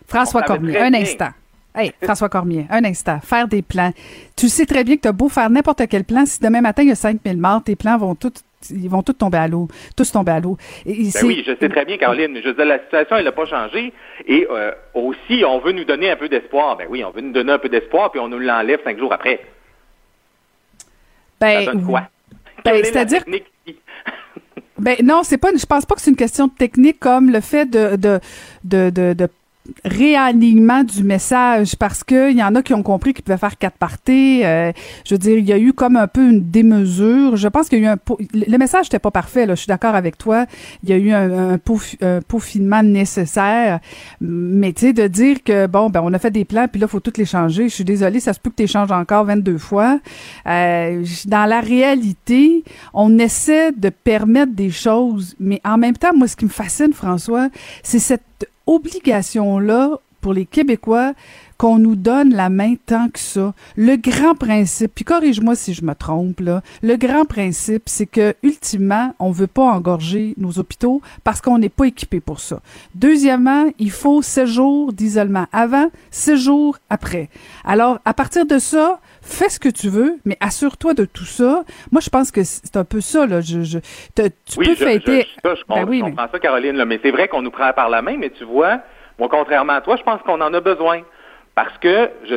François 0.08 0.41
Cormier, 0.41 0.80
un 0.80 0.95
instant. 0.95 1.30
Hey, 1.74 1.94
François 2.04 2.28
Cormier, 2.28 2.68
un 2.70 2.84
instant. 2.84 3.20
Faire 3.22 3.48
des 3.48 3.62
plans. 3.62 3.94
Tu 4.36 4.50
sais 4.50 4.66
très 4.66 4.84
bien 4.84 4.98
que 4.98 5.02
tu 5.02 5.08
as 5.08 5.14
beau 5.14 5.30
faire 5.30 5.50
n'importe 5.50 5.88
quel 5.90 6.04
plan. 6.04 6.26
Si 6.26 6.40
demain 6.42 6.62
matin, 6.62 6.84
il 6.84 6.90
y 6.90 6.92
a 6.92 6.96
5000 6.96 7.38
morts, 7.38 7.64
tes 7.64 7.76
plans 7.76 7.98
vont 7.98 8.16
tous 8.16 8.44
ils 8.70 8.90
vont 8.90 9.02
tous 9.02 9.14
tomber 9.14 9.40
à 9.40 9.48
l'eau, 9.48 9.68
tous 9.98 10.12
tomber 10.12 10.34
à 10.34 10.40
l'eau. 10.40 10.58
Ben 10.86 10.94
oui, 11.24 11.44
je 11.46 11.56
sais 11.60 11.70
très 11.70 11.86
bien, 11.86 11.98
Caroline. 11.98 12.38
Je 12.42 12.50
veux 12.50 12.54
dire, 12.54 12.66
la 12.66 12.80
situation, 12.80 13.16
elle 13.16 13.26
n'a 13.26 13.32
pas 13.32 13.46
changé. 13.46 13.94
Et 14.28 14.48
euh, 14.50 14.72
aussi, 14.94 15.44
on 15.46 15.60
veut 15.60 15.72
nous 15.72 15.84
donner 15.84 16.12
un 16.12 16.16
peu 16.16 16.30
d'espoir. 16.30 16.78
Ben 16.78 16.88
oui, 16.90 17.04
on 17.04 17.12
veut 17.12 17.22
nous 17.22 17.32
donner 17.32 17.54
un 17.54 17.60
peu 17.60 17.70
d'espoir, 17.70 18.12
puis 18.12 18.20
on 18.20 18.28
nous 18.28 18.40
l'enlève 18.40 18.80
cinq 18.84 19.00
jours 19.00 19.14
après. 19.14 19.42
Ben, 21.40 21.66
Ça 21.66 21.72
donne 21.72 21.86
quoi? 21.86 22.04
Ben, 22.64 22.84
c'est-à-dire. 22.84 23.24
ben 24.78 24.98
non, 25.04 25.24
c'est 25.24 25.40
pas. 25.40 25.50
Je 25.58 25.66
pense 25.66 25.86
pas 25.86 25.96
que 25.96 26.02
c'est 26.02 26.12
une 26.12 26.16
question 26.16 26.48
technique 26.48 27.00
comme 27.00 27.32
le 27.32 27.42
fait 27.42 27.66
de 27.66 27.96
de 27.96 28.20
de, 28.64 28.92
de, 28.92 29.14
de 29.14 29.28
réalignement 29.86 30.84
du 30.84 31.03
message 31.03 31.76
parce 31.76 32.03
que 32.03 32.32
il 32.32 32.38
y 32.38 32.43
en 32.43 32.55
a 32.55 32.64
qui 32.64 32.74
ont 32.74 32.84
compris 32.84 33.14
qu'ils 33.14 33.24
pouvaient 33.24 33.38
faire 33.38 33.57
quatre 33.57 33.78
parties. 33.78 34.43
Euh, 34.43 34.72
je 35.05 35.14
veux 35.14 35.20
dire, 35.20 35.38
il 35.38 35.45
y 35.45 35.53
a 35.53 35.57
eu 35.57 35.72
comme 35.74 35.95
un 35.95 36.07
peu 36.07 36.28
une 36.30 36.49
démesure. 36.49 37.36
Je 37.36 37.47
pense 37.47 37.70
qu'il 37.70 37.80
y 37.80 37.86
a 37.86 37.91
eu 37.91 37.93
un 37.93 37.97
le 38.34 38.57
message 38.57 38.88
n'était 38.88 38.99
pas 38.99 39.12
parfait. 39.12 39.45
Là, 39.45 39.55
je 39.55 39.62
suis 39.62 39.68
d'accord 39.68 39.95
avec 39.95 40.18
toi. 40.18 40.45
Il 40.84 40.89
y 40.89 40.93
a 40.93 40.97
eu 40.97 41.12
un, 41.12 41.53
un, 41.53 41.57
peaufinement 42.28 42.84
nécessaire, 42.84 43.80
mais 44.20 44.74
tu 44.74 44.88
sais 44.88 44.93
de 44.93 45.07
dire 45.07 45.43
que 45.43 45.68
bon 45.68 45.89
ben 45.89 46.01
on 46.03 46.14
a 46.14 46.20
fait 46.20 46.32
des 46.32 46.45
plans 46.45 46.68
puis 46.68 46.82
là 46.82 46.88
faut 46.88 46.99
toutes 46.99 47.18
les 47.18 47.26
changer. 47.26 47.70
Je 47.70 47.76
suis 47.76 47.86
désolée, 47.86 48.20
ça 48.20 48.34
se 48.34 48.39
peut 48.39 48.49
que 48.49 48.62
tu 48.62 48.68
changes 48.68 48.91
encore 48.91 49.26
22 49.26 49.57
fois. 49.57 49.99
Euh, 50.47 51.03
dans 51.26 51.45
la 51.45 51.62
réalité, 51.62 52.64
on 52.93 53.20
essaie 53.20 53.72
de 53.72 53.89
permettre 53.89 54.53
des 54.53 54.72
choses, 54.72 55.36
mais 55.39 55.62
en 55.64 55.78
même 55.78 55.95
temps, 55.95 56.14
moi 56.16 56.28
ce 56.28 56.36
qui 56.36 56.45
me 56.45 56.49
fascine, 56.49 56.93
François, 56.93 57.49
c'est 57.84 57.99
cette 57.99 58.22
obligation-là 58.72 59.98
pour 60.22 60.34
les 60.34 60.46
Québécois 60.46 61.14
qu'on 61.58 61.78
nous 61.78 61.96
donne 61.96 62.34
la 62.34 62.50
main 62.50 62.74
tant 62.88 63.10
que 63.10 63.20
ça. 63.20 63.54
Le 63.76 63.96
grand 63.96 64.34
principe, 64.34 64.94
puis 64.96 65.06
corrige-moi 65.06 65.56
si 65.56 65.76
je 65.76 65.84
me 65.84 65.94
trompe, 65.94 66.40
là, 66.40 66.64
le 66.82 66.96
grand 66.96 67.26
principe, 67.26 67.84
c'est 67.86 68.08
que, 68.08 68.34
ultimement, 68.42 69.14
on 69.20 69.30
veut 69.30 69.46
pas 69.46 69.66
engorger 69.66 70.34
nos 70.38 70.58
hôpitaux 70.58 71.02
parce 71.24 71.40
qu'on 71.40 71.60
n'est 71.60 71.70
pas 71.70 71.86
équipé 71.86 72.20
pour 72.20 72.40
ça. 72.40 72.62
Deuxièmement, 72.96 73.66
il 73.78 73.92
faut 73.92 74.24
sept 74.24 74.48
jours 74.48 74.92
d'isolement 74.92 75.46
avant, 75.52 75.92
sept 76.10 76.38
jours 76.38 76.80
après. 76.90 77.30
Alors, 77.64 78.00
à 78.06 78.16
partir 78.16 78.48
de 78.48 78.58
ça, 78.58 79.00
fais 79.22 79.50
ce 79.50 79.60
que 79.60 79.70
tu 79.70 79.90
veux, 79.90 80.18
mais 80.26 80.38
assure-toi 80.40 80.94
de 80.94 81.06
tout 81.06 81.26
ça. 81.26 81.64
Moi, 81.92 82.02
je 82.02 82.10
pense 82.10 82.32
que 82.32 82.44
c'est 82.44 82.76
un 82.78 82.84
peu 82.84 83.02
ça, 83.02 83.26
là. 83.26 83.42
Je, 83.42 83.62
je 83.64 83.80
tu 84.18 84.58
peux 84.58 84.76
fêter. 84.76 85.28
Je, 85.44 85.56
je, 85.56 85.62
ben 85.68 85.86
oui, 85.88 86.02
comprends 86.02 86.28
ça, 86.32 86.40
Caroline, 86.40 86.76
là, 86.76 86.86
mais 86.86 87.00
c'est 87.04 87.12
vrai 87.12 87.28
qu'on 87.28 87.42
nous 87.42 87.52
prend 87.52 87.72
par 87.74 87.90
la 87.90 88.02
main, 88.02 88.18
mais 88.18 88.30
tu 88.32 88.44
vois, 88.44 88.80
moi, 89.20 89.30
contrairement 89.30 89.74
à 89.74 89.82
toi, 89.82 89.96
je 89.98 90.04
pense 90.04 90.22
qu'on 90.24 90.42
en 90.42 90.54
a 90.54 90.60
besoin. 90.60 91.02
Parce 91.54 91.78
que 91.80 92.10
je, 92.24 92.36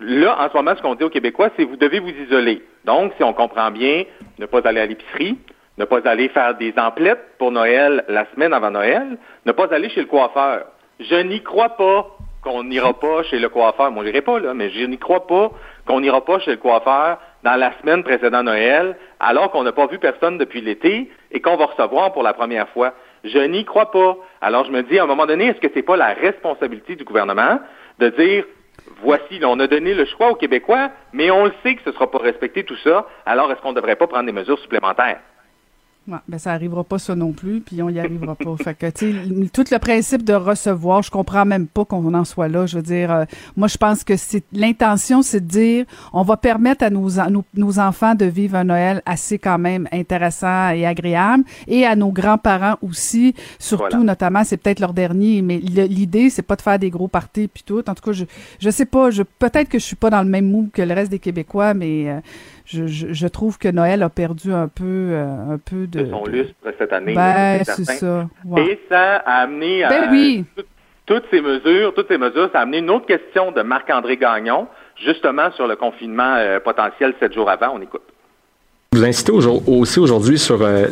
là, 0.00 0.36
en 0.40 0.48
ce 0.48 0.56
moment, 0.56 0.74
ce 0.76 0.82
qu'on 0.82 0.94
dit 0.94 1.02
aux 1.04 1.10
Québécois, 1.10 1.50
c'est 1.56 1.64
vous 1.64 1.76
devez 1.76 1.98
vous 1.98 2.12
isoler. 2.26 2.62
Donc, 2.84 3.12
si 3.16 3.24
on 3.24 3.32
comprend 3.32 3.70
bien, 3.70 4.04
ne 4.38 4.46
pas 4.46 4.60
aller 4.64 4.80
à 4.80 4.86
l'épicerie, 4.86 5.36
ne 5.76 5.84
pas 5.84 5.98
aller 6.08 6.28
faire 6.28 6.56
des 6.56 6.72
emplettes 6.76 7.36
pour 7.38 7.50
Noël 7.50 8.04
la 8.08 8.26
semaine 8.32 8.52
avant 8.52 8.70
Noël, 8.70 9.18
ne 9.44 9.52
pas 9.52 9.66
aller 9.74 9.90
chez 9.90 10.00
le 10.00 10.06
coiffeur. 10.06 10.66
Je 11.00 11.16
n'y 11.16 11.42
crois 11.42 11.70
pas 11.70 12.16
qu'on 12.42 12.62
n'ira 12.62 12.94
pas 12.94 13.24
chez 13.24 13.38
le 13.38 13.48
coiffeur. 13.48 13.90
Moi, 13.90 14.04
je 14.04 14.10
n'irai 14.10 14.22
pas, 14.22 14.38
là, 14.38 14.54
mais 14.54 14.70
je 14.70 14.84
n'y 14.84 14.98
crois 14.98 15.26
pas 15.26 15.50
qu'on 15.86 16.00
n'ira 16.00 16.24
pas 16.24 16.38
chez 16.40 16.52
le 16.52 16.56
coiffeur 16.56 17.18
dans 17.42 17.56
la 17.56 17.72
semaine 17.80 18.02
précédant 18.02 18.42
Noël, 18.42 18.96
alors 19.20 19.50
qu'on 19.50 19.62
n'a 19.62 19.72
pas 19.72 19.86
vu 19.86 19.98
personne 19.98 20.38
depuis 20.38 20.60
l'été 20.60 21.10
et 21.30 21.40
qu'on 21.40 21.56
va 21.56 21.66
recevoir 21.66 22.12
pour 22.12 22.22
la 22.22 22.32
première 22.32 22.68
fois. 22.70 22.94
Je 23.22 23.38
n'y 23.38 23.64
crois 23.64 23.90
pas. 23.90 24.16
Alors 24.40 24.64
je 24.64 24.70
me 24.70 24.82
dis, 24.82 24.98
à 24.98 25.04
un 25.04 25.06
moment 25.06 25.26
donné, 25.26 25.46
est-ce 25.46 25.60
que 25.60 25.68
c'est 25.74 25.82
pas 25.82 25.96
la 25.96 26.14
responsabilité 26.14 26.96
du 26.96 27.04
gouvernement 27.04 27.60
de 27.98 28.08
dire, 28.10 28.44
voici, 29.02 29.40
on 29.42 29.60
a 29.60 29.66
donné 29.66 29.94
le 29.94 30.04
choix 30.06 30.30
aux 30.30 30.36
Québécois, 30.36 30.90
mais 31.12 31.30
on 31.30 31.44
le 31.44 31.52
sait 31.62 31.74
que 31.74 31.82
ce 31.82 31.90
ne 31.90 31.94
sera 31.94 32.10
pas 32.10 32.18
respecté 32.18 32.64
tout 32.64 32.76
ça, 32.78 33.06
alors 33.26 33.50
est-ce 33.52 33.60
qu'on 33.60 33.70
ne 33.70 33.76
devrait 33.76 33.96
pas 33.96 34.06
prendre 34.06 34.26
des 34.26 34.32
mesures 34.32 34.58
supplémentaires? 34.58 35.20
Ouais, 36.06 36.18
ben 36.28 36.38
ça 36.38 36.52
arrivera 36.52 36.84
pas 36.84 36.98
ça 36.98 37.14
non 37.14 37.32
plus, 37.32 37.62
puis 37.62 37.80
on 37.80 37.88
y 37.88 37.98
arrivera 37.98 38.34
pas. 38.34 38.54
fait 38.62 38.74
que 38.74 38.90
tu 38.90 39.12
sais, 39.12 39.48
tout 39.50 39.64
le 39.70 39.78
principe 39.78 40.22
de 40.22 40.34
recevoir, 40.34 41.02
je 41.02 41.10
comprends 41.10 41.46
même 41.46 41.66
pas 41.66 41.86
qu'on 41.86 42.12
en 42.12 42.26
soit 42.26 42.48
là. 42.48 42.66
Je 42.66 42.76
veux 42.76 42.82
dire, 42.82 43.10
euh, 43.10 43.24
moi 43.56 43.68
je 43.68 43.78
pense 43.78 44.04
que 44.04 44.14
c'est 44.18 44.44
l'intention, 44.52 45.22
c'est 45.22 45.40
de 45.40 45.46
dire, 45.46 45.86
on 46.12 46.22
va 46.22 46.36
permettre 46.36 46.84
à 46.84 46.90
nos, 46.90 47.08
nos, 47.54 47.78
enfants 47.78 48.14
de 48.14 48.26
vivre 48.26 48.56
un 48.56 48.64
Noël 48.64 49.00
assez 49.06 49.38
quand 49.38 49.56
même 49.56 49.88
intéressant 49.92 50.68
et 50.70 50.84
agréable, 50.84 51.44
et 51.68 51.86
à 51.86 51.96
nos 51.96 52.12
grands-parents 52.12 52.76
aussi, 52.82 53.34
surtout 53.58 54.04
notamment, 54.04 54.44
c'est 54.44 54.58
peut-être 54.58 54.80
leur 54.80 54.92
dernier, 54.92 55.40
mais 55.40 55.56
l'idée 55.56 56.28
c'est 56.28 56.42
pas 56.42 56.56
de 56.56 56.62
faire 56.62 56.78
des 56.78 56.90
gros 56.90 57.08
parties 57.08 57.48
puis 57.48 57.62
tout. 57.64 57.82
En 57.88 57.94
tout 57.94 58.02
cas, 58.04 58.12
je 58.12 58.26
je 58.58 58.68
sais 58.68 58.86
pas, 58.86 59.10
je 59.10 59.22
peut-être 59.22 59.70
que 59.70 59.78
je 59.78 59.84
suis 59.84 59.96
pas 59.96 60.10
dans 60.10 60.22
le 60.22 60.28
même 60.28 60.50
mood 60.50 60.70
que 60.70 60.82
le 60.82 60.92
reste 60.92 61.10
des 61.10 61.18
Québécois, 61.18 61.72
mais 61.72 62.10
euh, 62.10 62.20
je, 62.64 62.86
je, 62.86 63.26
trouve 63.26 63.58
que 63.58 63.68
Noël 63.68 64.02
a 64.02 64.08
perdu 64.08 64.52
un 64.52 64.68
peu, 64.68 64.84
euh, 64.84 65.54
un 65.54 65.58
peu 65.58 65.86
de, 65.86 66.02
de 66.02 66.10
son 66.10 66.24
lustre 66.24 66.54
cette 66.78 66.92
année. 66.92 67.14
Ben, 67.14 67.62
c'est 67.64 67.84
ça. 67.84 68.26
Et 68.56 68.80
ça 68.88 69.16
a 69.16 69.42
amené 69.42 69.84
ben 69.88 70.08
oui. 70.10 70.44
toutes 71.06 71.24
ces 71.30 71.42
mesures, 71.42 71.92
toutes 71.94 72.08
ces 72.08 72.18
mesures, 72.18 72.48
ça 72.52 72.60
a 72.60 72.62
amené 72.62 72.78
une 72.78 72.90
autre 72.90 73.06
question 73.06 73.52
de 73.52 73.60
Marc-André 73.62 74.16
Gagnon, 74.16 74.66
justement 75.04 75.50
sur 75.52 75.66
le 75.66 75.76
confinement 75.76 76.36
euh, 76.36 76.58
potentiel 76.60 77.14
sept 77.20 77.34
jours 77.34 77.50
avant. 77.50 77.74
On 77.74 77.82
écoute. 77.82 78.02
Vous 78.92 79.04
incitez 79.04 79.32
aussi 79.32 79.98
aujourd'hui 79.98 80.38
sur 80.38 80.62
euh, 80.62 80.86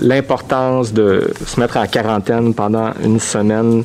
l'importance 0.00 0.92
de 0.92 1.30
se 1.46 1.60
mettre 1.60 1.76
en 1.76 1.86
quarantaine 1.86 2.54
pendant 2.54 2.92
une 3.04 3.20
semaine 3.20 3.84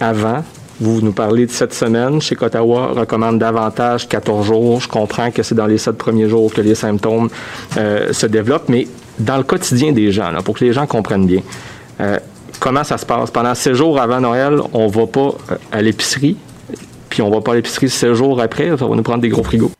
avant. 0.00 0.44
Vous 0.80 1.02
nous 1.02 1.12
parlez 1.12 1.44
de 1.44 1.50
cette 1.50 1.74
semaine. 1.74 2.22
Chez 2.22 2.34
Ottawa 2.40 2.86
recommande 2.86 3.38
davantage 3.38 4.08
14 4.08 4.46
jours. 4.46 4.80
Je 4.80 4.88
comprends 4.88 5.30
que 5.30 5.42
c'est 5.42 5.54
dans 5.54 5.66
les 5.66 5.76
sept 5.76 5.98
premiers 5.98 6.26
jours 6.26 6.54
que 6.54 6.62
les 6.62 6.74
symptômes 6.74 7.28
euh, 7.76 8.14
se 8.14 8.24
développent, 8.24 8.70
mais 8.70 8.86
dans 9.18 9.36
le 9.36 9.42
quotidien 9.42 9.92
des 9.92 10.10
gens, 10.10 10.32
pour 10.42 10.58
que 10.58 10.64
les 10.64 10.72
gens 10.72 10.86
comprennent 10.86 11.26
bien, 11.26 11.42
euh, 12.00 12.16
comment 12.60 12.82
ça 12.82 12.96
se 12.96 13.04
passe? 13.04 13.30
Pendant 13.30 13.54
sept 13.54 13.74
jours 13.74 14.00
avant 14.00 14.20
Noël, 14.20 14.58
on 14.72 14.86
ne 14.86 14.90
va 14.90 15.06
pas 15.06 15.32
à 15.70 15.82
l'épicerie, 15.82 16.38
puis 17.10 17.20
on 17.20 17.28
va 17.28 17.42
pas 17.42 17.52
à 17.52 17.56
l'épicerie 17.56 17.90
sept 17.90 18.14
jours 18.14 18.40
après, 18.40 18.74
ça 18.78 18.86
va 18.86 18.96
nous 18.96 19.02
prendre 19.02 19.20
des 19.20 19.28
gros 19.28 19.42
frigos. 19.42 19.72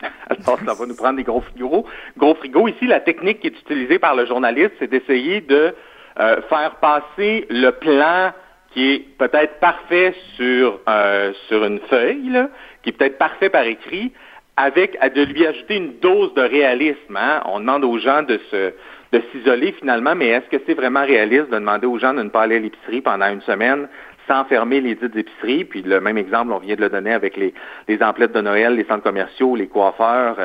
Alors, 0.00 0.58
ça 0.66 0.74
va 0.74 0.86
nous 0.86 0.96
prendre 0.96 1.16
des 1.16 1.22
gros 1.22 1.42
frigos. 1.42 1.86
Gros 2.18 2.34
frigos. 2.34 2.66
Ici, 2.66 2.88
la 2.88 2.98
technique 2.98 3.38
qui 3.38 3.46
est 3.46 3.60
utilisée 3.60 4.00
par 4.00 4.16
le 4.16 4.26
journaliste, 4.26 4.72
c'est 4.80 4.90
d'essayer 4.90 5.42
de 5.42 5.72
euh, 6.18 6.40
faire 6.48 6.74
passer 6.80 7.46
le 7.50 7.70
plan 7.70 8.32
qui 8.76 8.92
est 8.92 8.98
peut-être 9.16 9.58
parfait 9.58 10.14
sur, 10.36 10.80
euh, 10.86 11.32
sur 11.48 11.64
une 11.64 11.80
feuille, 11.88 12.46
qui 12.82 12.90
est 12.90 12.92
peut-être 12.92 13.16
parfait 13.16 13.48
par 13.48 13.64
écrit, 13.64 14.12
avec 14.58 14.98
de 15.14 15.22
lui 15.22 15.46
ajouter 15.46 15.76
une 15.76 15.98
dose 15.98 16.34
de 16.34 16.42
réalisme. 16.42 17.16
Hein. 17.16 17.40
On 17.46 17.60
demande 17.60 17.84
aux 17.84 17.98
gens 17.98 18.22
de 18.22 18.38
se 18.50 18.74
de 19.12 19.22
s'isoler 19.30 19.72
finalement, 19.78 20.14
mais 20.16 20.26
est-ce 20.28 20.48
que 20.50 20.62
c'est 20.66 20.74
vraiment 20.74 21.06
réaliste 21.06 21.48
de 21.48 21.54
demander 21.54 21.86
aux 21.86 21.96
gens 21.96 22.12
de 22.12 22.22
ne 22.22 22.28
pas 22.28 22.42
aller 22.42 22.56
à 22.56 22.58
l'épicerie 22.58 23.00
pendant 23.00 23.28
une 23.28 23.40
semaine 23.42 23.88
sans 24.26 24.44
fermer 24.46 24.80
les 24.80 24.96
dites 24.96 25.14
épiceries. 25.14 25.64
Puis 25.64 25.82
le 25.82 26.00
même 26.00 26.18
exemple, 26.18 26.52
on 26.52 26.58
vient 26.58 26.74
de 26.74 26.80
le 26.80 26.90
donner 26.90 27.12
avec 27.12 27.36
les, 27.36 27.54
les 27.86 28.02
emplettes 28.02 28.32
de 28.32 28.40
Noël, 28.40 28.74
les 28.74 28.84
centres 28.84 29.04
commerciaux, 29.04 29.54
les 29.54 29.68
coiffeurs. 29.68 30.36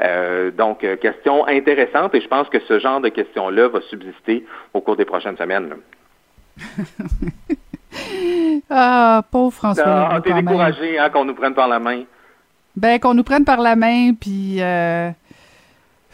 Euh, 0.00 0.52
donc, 0.52 0.84
euh, 0.84 0.94
question 0.94 1.44
intéressante 1.48 2.14
et 2.14 2.20
je 2.20 2.28
pense 2.28 2.48
que 2.48 2.60
ce 2.60 2.78
genre 2.78 3.00
de 3.00 3.08
questions-là 3.08 3.66
va 3.66 3.80
subsister 3.82 4.46
au 4.72 4.80
cours 4.80 4.96
des 4.96 5.04
prochaines 5.04 5.36
semaines. 5.36 5.74
ah, 8.70 9.22
pauvre 9.30 9.52
François. 9.52 10.08
Ah, 10.10 10.20
t'es 10.20 10.32
découragé 10.32 10.98
hein, 10.98 11.10
qu'on 11.10 11.24
nous 11.24 11.34
prenne 11.34 11.54
par 11.54 11.68
la 11.68 11.78
main. 11.78 12.02
Ben, 12.76 12.98
qu'on 12.98 13.14
nous 13.14 13.24
prenne 13.24 13.44
par 13.44 13.60
la 13.60 13.76
main, 13.76 14.12
puis... 14.14 14.60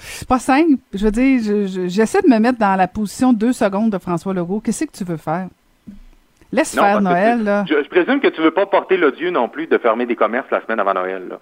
C'est 0.00 0.26
pas 0.26 0.38
simple. 0.38 0.78
Je 0.94 1.04
veux 1.04 1.10
dire, 1.10 1.40
j'essaie 1.88 2.22
de 2.22 2.28
me 2.28 2.38
mettre 2.38 2.58
dans 2.58 2.74
la 2.74 2.88
position 2.88 3.32
deux 3.32 3.52
secondes 3.52 3.90
de 3.90 3.98
François 3.98 4.32
Legault. 4.32 4.60
Qu'est-ce 4.60 4.86
que 4.86 4.96
tu 4.96 5.04
veux 5.04 5.18
faire? 5.18 5.48
Laisse 6.52 6.74
faire 6.74 7.00
Noël, 7.00 7.44
là. 7.44 7.64
Je, 7.68 7.88
présume 7.88 8.20
que 8.20 8.28
tu 8.28 8.40
veux 8.40 8.50
pas 8.50 8.66
porter 8.66 8.96
l'odieux 8.96 9.30
non 9.30 9.48
plus 9.48 9.66
de 9.66 9.78
fermer 9.78 10.06
des 10.06 10.16
commerces 10.16 10.50
la 10.50 10.60
semaine 10.62 10.80
avant 10.80 10.94
Noël, 10.94 11.28
là. 11.28 11.38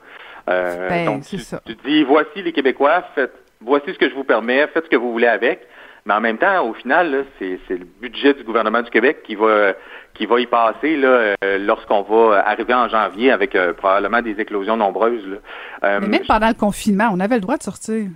Euh, 0.51 0.89
ben, 0.89 1.05
donc, 1.07 1.23
tu, 1.25 1.37
tu, 1.37 1.77
dis, 1.85 2.05
voici 2.05 2.43
les 2.43 2.53
Québécois, 2.53 3.05
faites, 3.15 3.35
voici 3.61 3.93
ce 3.93 3.99
que 3.99 4.09
je 4.09 4.15
vous 4.15 4.25
permets, 4.25 4.67
faites 4.69 4.85
ce 4.85 4.91
que 4.91 4.97
vous 4.97 5.13
voulez 5.13 5.27
avec. 5.27 5.61
Mais 6.07 6.15
en 6.15 6.21
même 6.21 6.39
temps, 6.39 6.67
au 6.67 6.73
final, 6.73 7.27
c'est 7.39 7.59
le 7.69 7.87
budget 8.01 8.35
du 8.35 8.45
gouvernement 8.45 8.83
du 8.83 8.91
Québec 8.91 9.23
qui 9.25 9.35
va 9.35 9.75
qui 10.19 10.27
va 10.27 10.41
y 10.41 10.47
passer 10.47 10.97
là, 10.97 11.35
euh, 11.43 11.59
lorsqu'on 11.59 12.03
va 12.03 12.47
arriver 12.47 12.75
en 12.75 12.89
janvier 12.89 13.31
avec 13.31 13.55
euh, 13.55 13.73
probablement 13.73 14.21
des 14.21 14.39
éclosions 14.41 14.77
nombreuses. 14.77 15.27
Là. 15.27 16.01
Mais 16.01 16.09
même 16.09 16.27
pendant 16.27 16.49
le 16.49 16.55
confinement, 16.55 17.09
on 17.13 17.21
avait 17.21 17.37
le 17.37 17.41
droit 17.41 17.57
de 17.57 17.63
sortir. 17.63 18.09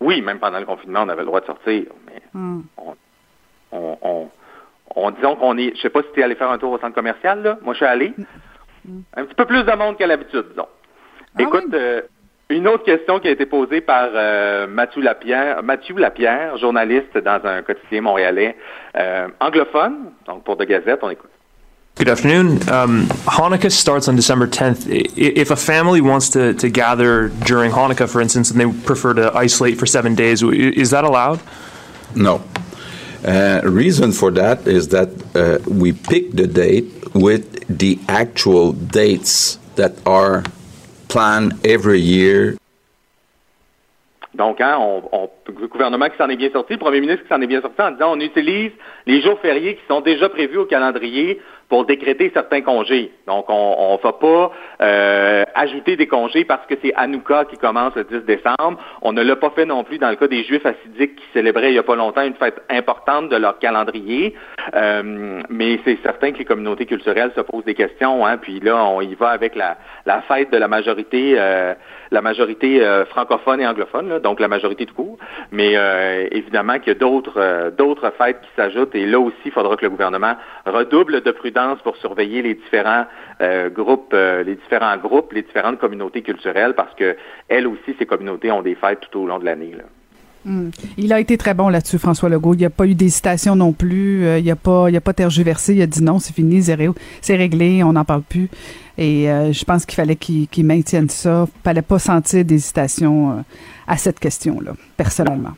Oui, 0.00 0.22
même 0.22 0.38
pendant 0.38 0.58
le 0.58 0.66
confinement, 0.66 1.02
on 1.02 1.08
avait 1.08 1.22
le 1.22 1.26
droit 1.26 1.40
de 1.40 1.46
sortir. 1.46 1.84
Mais 2.06 2.22
hmm. 2.32 2.62
on, 3.72 3.98
on 4.00 4.30
on 4.96 5.10
disons 5.10 5.36
qu'on 5.36 5.56
est, 5.58 5.74
je 5.76 5.82
sais 5.82 5.90
pas 5.90 6.02
si 6.02 6.08
tu 6.14 6.20
es 6.20 6.22
allé 6.22 6.34
faire 6.34 6.50
un 6.50 6.58
tour 6.58 6.72
au 6.72 6.78
centre 6.78 6.94
commercial, 6.94 7.42
là. 7.42 7.58
Moi, 7.62 7.74
je 7.74 7.78
suis 7.78 7.86
allé. 7.86 8.14
Mm. 8.84 9.00
Un 9.16 9.24
petit 9.24 9.34
peu 9.34 9.44
plus 9.44 9.64
de 9.64 9.72
monde 9.72 9.96
qu'à 9.96 10.06
l'habitude, 10.06 10.46
disons. 10.50 10.68
Ah 11.36 11.42
Écoute, 11.42 11.72
euh, 11.72 12.02
une 12.50 12.68
autre 12.68 12.84
question 12.84 13.18
qui 13.20 13.28
a 13.28 13.30
été 13.30 13.46
posée 13.46 13.80
par 13.80 14.08
euh, 14.14 14.66
Mathieu 14.66 15.02
Lapierre, 15.02 15.62
Mathieu 15.62 15.96
Lapierre, 15.96 16.56
journaliste 16.58 17.16
dans 17.18 17.40
un 17.44 17.62
quotidien 17.62 18.02
montréalais 18.02 18.56
euh, 18.96 19.28
anglophone, 19.40 20.12
donc 20.26 20.44
pour 20.44 20.56
De 20.56 20.64
Gazette, 20.64 21.00
on 21.02 21.10
écoute. 21.10 21.30
Good 21.96 22.08
afternoon. 22.08 22.58
Um, 22.68 23.06
Hanukkah 23.28 23.70
starts 23.70 24.08
on 24.08 24.16
December 24.16 24.48
10th. 24.48 24.88
If 25.16 25.52
a 25.52 25.56
family 25.56 26.00
wants 26.00 26.28
to, 26.30 26.52
to 26.54 26.68
gather 26.68 27.28
during 27.46 27.70
Hanukkah, 27.70 28.08
for 28.08 28.20
instance, 28.20 28.50
and 28.50 28.60
they 28.60 28.66
prefer 28.84 29.14
to 29.14 29.32
isolate 29.32 29.78
for 29.78 29.86
seven 29.86 30.16
days, 30.16 30.42
is 30.42 30.90
that 30.90 31.04
allowed? 31.04 31.40
No. 32.16 32.42
Uh, 33.24 33.60
reason 33.64 34.10
for 34.10 34.32
that 34.32 34.66
is 34.66 34.88
that 34.88 35.08
uh, 35.36 35.58
we 35.70 35.92
pick 35.92 36.32
the 36.32 36.48
date 36.48 36.92
with 37.14 37.64
the 37.68 38.00
actual 38.08 38.72
dates 38.72 39.58
that 39.76 39.94
are 40.04 40.42
Donc, 44.34 44.60
hein, 44.60 44.76
on, 44.80 45.02
on, 45.12 45.30
le 45.60 45.68
gouvernement 45.68 46.08
qui 46.08 46.16
s'en 46.16 46.28
est 46.28 46.36
bien 46.36 46.50
sorti, 46.50 46.72
le 46.72 46.78
premier 46.78 47.00
ministre 47.00 47.22
qui 47.22 47.28
s'en 47.28 47.40
est 47.40 47.46
bien 47.46 47.60
sorti 47.60 47.80
en 47.80 47.92
disant 47.92 48.12
on 48.16 48.20
utilise 48.20 48.72
les 49.06 49.22
jours 49.22 49.38
fériés 49.40 49.76
qui 49.76 49.82
sont 49.86 50.00
déjà 50.00 50.28
prévus 50.28 50.58
au 50.58 50.64
calendrier 50.64 51.40
pour 51.68 51.86
décréter 51.86 52.30
certains 52.34 52.60
congés. 52.60 53.10
Donc, 53.26 53.46
on 53.48 53.98
ne 53.98 54.02
va 54.02 54.12
pas 54.12 54.52
euh, 54.82 55.44
ajouter 55.54 55.96
des 55.96 56.06
congés 56.06 56.44
parce 56.44 56.66
que 56.66 56.74
c'est 56.82 56.92
Hanouka 56.94 57.46
qui 57.46 57.56
commence 57.56 57.94
le 57.94 58.04
10 58.04 58.26
décembre. 58.26 58.78
On 59.02 59.12
ne 59.12 59.22
l'a 59.22 59.36
pas 59.36 59.50
fait 59.50 59.64
non 59.64 59.84
plus 59.84 59.98
dans 59.98 60.10
le 60.10 60.16
cas 60.16 60.26
des 60.26 60.44
Juifs 60.44 60.66
assidiques 60.66 61.16
qui 61.16 61.24
célébraient 61.32 61.70
il 61.70 61.72
n'y 61.72 61.78
a 61.78 61.82
pas 61.82 61.96
longtemps 61.96 62.22
une 62.22 62.34
fête 62.34 62.60
importante 62.68 63.28
de 63.28 63.36
leur 63.36 63.58
calendrier. 63.58 64.34
Euh, 64.74 65.40
mais 65.48 65.80
c'est 65.84 65.98
certain 66.02 66.32
que 66.32 66.38
les 66.38 66.44
communautés 66.44 66.86
culturelles 66.86 67.32
se 67.34 67.40
posent 67.40 67.64
des 67.64 67.74
questions. 67.74 68.26
Hein, 68.26 68.36
puis 68.38 68.60
là, 68.60 68.84
on 68.84 69.00
y 69.00 69.14
va 69.14 69.30
avec 69.30 69.54
la, 69.54 69.76
la 70.06 70.22
fête 70.22 70.50
de 70.52 70.58
la 70.58 70.68
majorité, 70.68 71.34
euh, 71.38 71.74
la 72.10 72.20
majorité 72.20 72.82
euh, 72.82 73.04
francophone 73.06 73.60
et 73.60 73.66
anglophone, 73.66 74.08
là, 74.08 74.18
donc 74.20 74.40
la 74.40 74.48
majorité 74.48 74.84
de 74.84 74.90
cours. 74.90 75.18
Mais 75.50 75.72
euh, 75.76 76.26
évidemment 76.30 76.78
qu'il 76.78 76.88
y 76.88 76.96
a 76.96 76.98
d'autres 76.98 77.70
d'autres 77.76 78.12
fêtes 78.18 78.40
qui 78.42 78.50
s'ajoutent. 78.56 78.94
Et 78.94 79.06
là 79.06 79.18
aussi, 79.18 79.36
il 79.44 79.52
faudra 79.52 79.76
que 79.76 79.82
le 79.82 79.90
gouvernement 79.90 80.34
redouble 80.66 81.22
de 81.22 81.30
prudence 81.30 81.53
pour 81.82 81.96
surveiller 81.96 82.42
les 82.42 82.54
différents 82.54 83.04
euh, 83.40 83.70
groupes, 83.70 84.12
euh, 84.12 84.42
les 84.42 84.56
différents 84.56 84.96
groupes, 84.96 85.32
les 85.32 85.42
différentes 85.42 85.78
communautés 85.78 86.22
culturelles, 86.22 86.74
parce 86.74 86.94
que 86.94 87.16
elles 87.48 87.66
aussi, 87.66 87.94
ces 87.98 88.06
communautés 88.06 88.50
ont 88.50 88.62
des 88.62 88.74
fêtes 88.74 89.00
tout 89.10 89.20
au 89.20 89.26
long 89.26 89.38
de 89.38 89.44
l'année. 89.44 89.72
Hmm. 90.44 90.70
Il 90.98 91.12
a 91.12 91.20
été 91.20 91.38
très 91.38 91.54
bon 91.54 91.68
là-dessus, 91.68 91.98
François 91.98 92.28
Legault. 92.28 92.54
Il 92.54 92.58
n'y 92.58 92.64
a 92.64 92.70
pas 92.70 92.86
eu 92.86 92.94
d'hésitation 92.94 93.56
non 93.56 93.72
plus. 93.72 94.26
Euh, 94.26 94.38
il 94.38 94.46
n'a 94.46 94.56
pas, 94.56 94.90
il 94.90 94.96
a 94.96 95.00
pas 95.00 95.14
tergiversé. 95.14 95.74
Il 95.74 95.82
a 95.82 95.86
dit 95.86 96.02
non, 96.02 96.18
c'est 96.18 96.34
fini, 96.34 96.62
c'est 96.62 97.36
réglé, 97.36 97.82
on 97.82 97.92
n'en 97.92 98.04
parle 98.04 98.22
plus. 98.22 98.48
Et 98.96 99.24
je 99.26 99.64
pense 99.64 99.84
qu'il 99.84 99.96
fallait 99.96 100.14
qu'il 100.14 100.64
maintienne 100.64 101.08
ça. 101.08 101.46
Il 101.48 101.62
fallait 101.64 101.82
pas 101.82 101.98
sentir 101.98 102.44
d'hésitation 102.44 103.44
à 103.88 103.96
cette 103.96 104.20
question-là, 104.20 104.74
personnellement. 104.96 105.54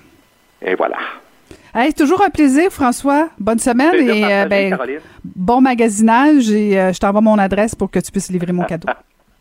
Et 0.63 0.75
voilà 0.75 0.97
c'est 1.85 1.93
toujours 1.97 2.23
un 2.23 2.31
plaisir, 2.31 2.71
François. 2.71 3.29
Bonne 3.39 3.59
semaine 3.59 3.95
et 3.95 4.25
euh, 4.25 4.47
ben, 4.47 4.77
bon 5.25 5.61
magasinage 5.61 6.51
et 6.51 6.81
euh, 6.81 6.93
je 6.93 6.99
t'envoie 6.99 7.21
mon 7.21 7.39
adresse 7.39 7.75
pour 7.75 7.91
que 7.91 7.99
tu 7.99 8.11
puisses 8.11 8.31
livrer 8.31 8.53
mon 8.53 8.65
cadeau. 8.65 8.89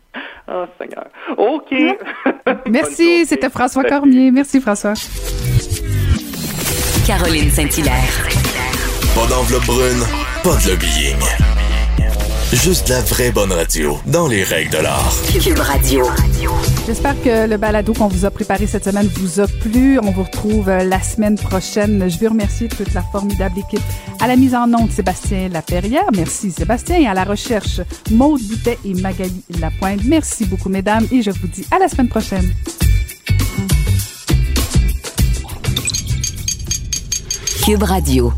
oh, 0.48 0.64
Seigneur. 0.78 1.06
OK. 1.36 1.74
Merci, 2.70 3.26
c'était 3.26 3.50
François 3.50 3.84
Cormier. 3.84 4.30
Merci, 4.30 4.60
François. 4.60 4.94
Caroline 7.06 7.50
Saint-Hilaire. 7.50 8.28
Pas 9.14 9.26
d'enveloppe 9.28 9.66
brune, 9.66 10.02
pas 10.42 10.56
de 10.56 10.70
lobbying. 10.70 11.45
Juste 12.62 12.88
la 12.88 13.00
vraie 13.02 13.30
bonne 13.30 13.52
radio, 13.52 13.98
dans 14.06 14.26
les 14.26 14.42
règles 14.42 14.70
de 14.70 14.78
l'art. 14.78 15.12
Cube 15.40 15.58
Radio. 15.58 16.06
J'espère 16.86 17.14
que 17.22 17.46
le 17.46 17.56
balado 17.58 17.92
qu'on 17.92 18.08
vous 18.08 18.24
a 18.24 18.30
préparé 18.30 18.66
cette 18.66 18.84
semaine 18.84 19.08
vous 19.14 19.40
a 19.40 19.46
plu. 19.46 20.00
On 20.02 20.10
vous 20.10 20.22
retrouve 20.22 20.68
euh, 20.68 20.82
la 20.82 21.00
semaine 21.00 21.36
prochaine. 21.36 22.08
Je 22.08 22.18
veux 22.18 22.28
remercier 22.28 22.68
toute 22.68 22.94
la 22.94 23.02
formidable 23.02 23.58
équipe. 23.58 23.84
À 24.20 24.26
la 24.26 24.36
mise 24.36 24.54
en 24.54 24.72
onde, 24.72 24.90
Sébastien 24.90 25.48
Laperrière. 25.50 26.08
Merci 26.16 26.50
Sébastien. 26.50 26.98
Et 26.98 27.06
à 27.06 27.14
la 27.14 27.24
recherche, 27.24 27.82
Maude 28.10 28.40
Boutet 28.42 28.78
et 28.84 28.94
Magali 28.94 29.44
Lapointe. 29.60 30.00
Merci 30.04 30.46
beaucoup, 30.46 30.70
mesdames. 30.70 31.06
Et 31.12 31.22
je 31.22 31.30
vous 31.30 31.48
dis 31.48 31.66
à 31.70 31.78
la 31.78 31.88
semaine 31.88 32.08
prochaine. 32.08 32.50
Cube 37.64 37.82
Radio. 37.82 38.32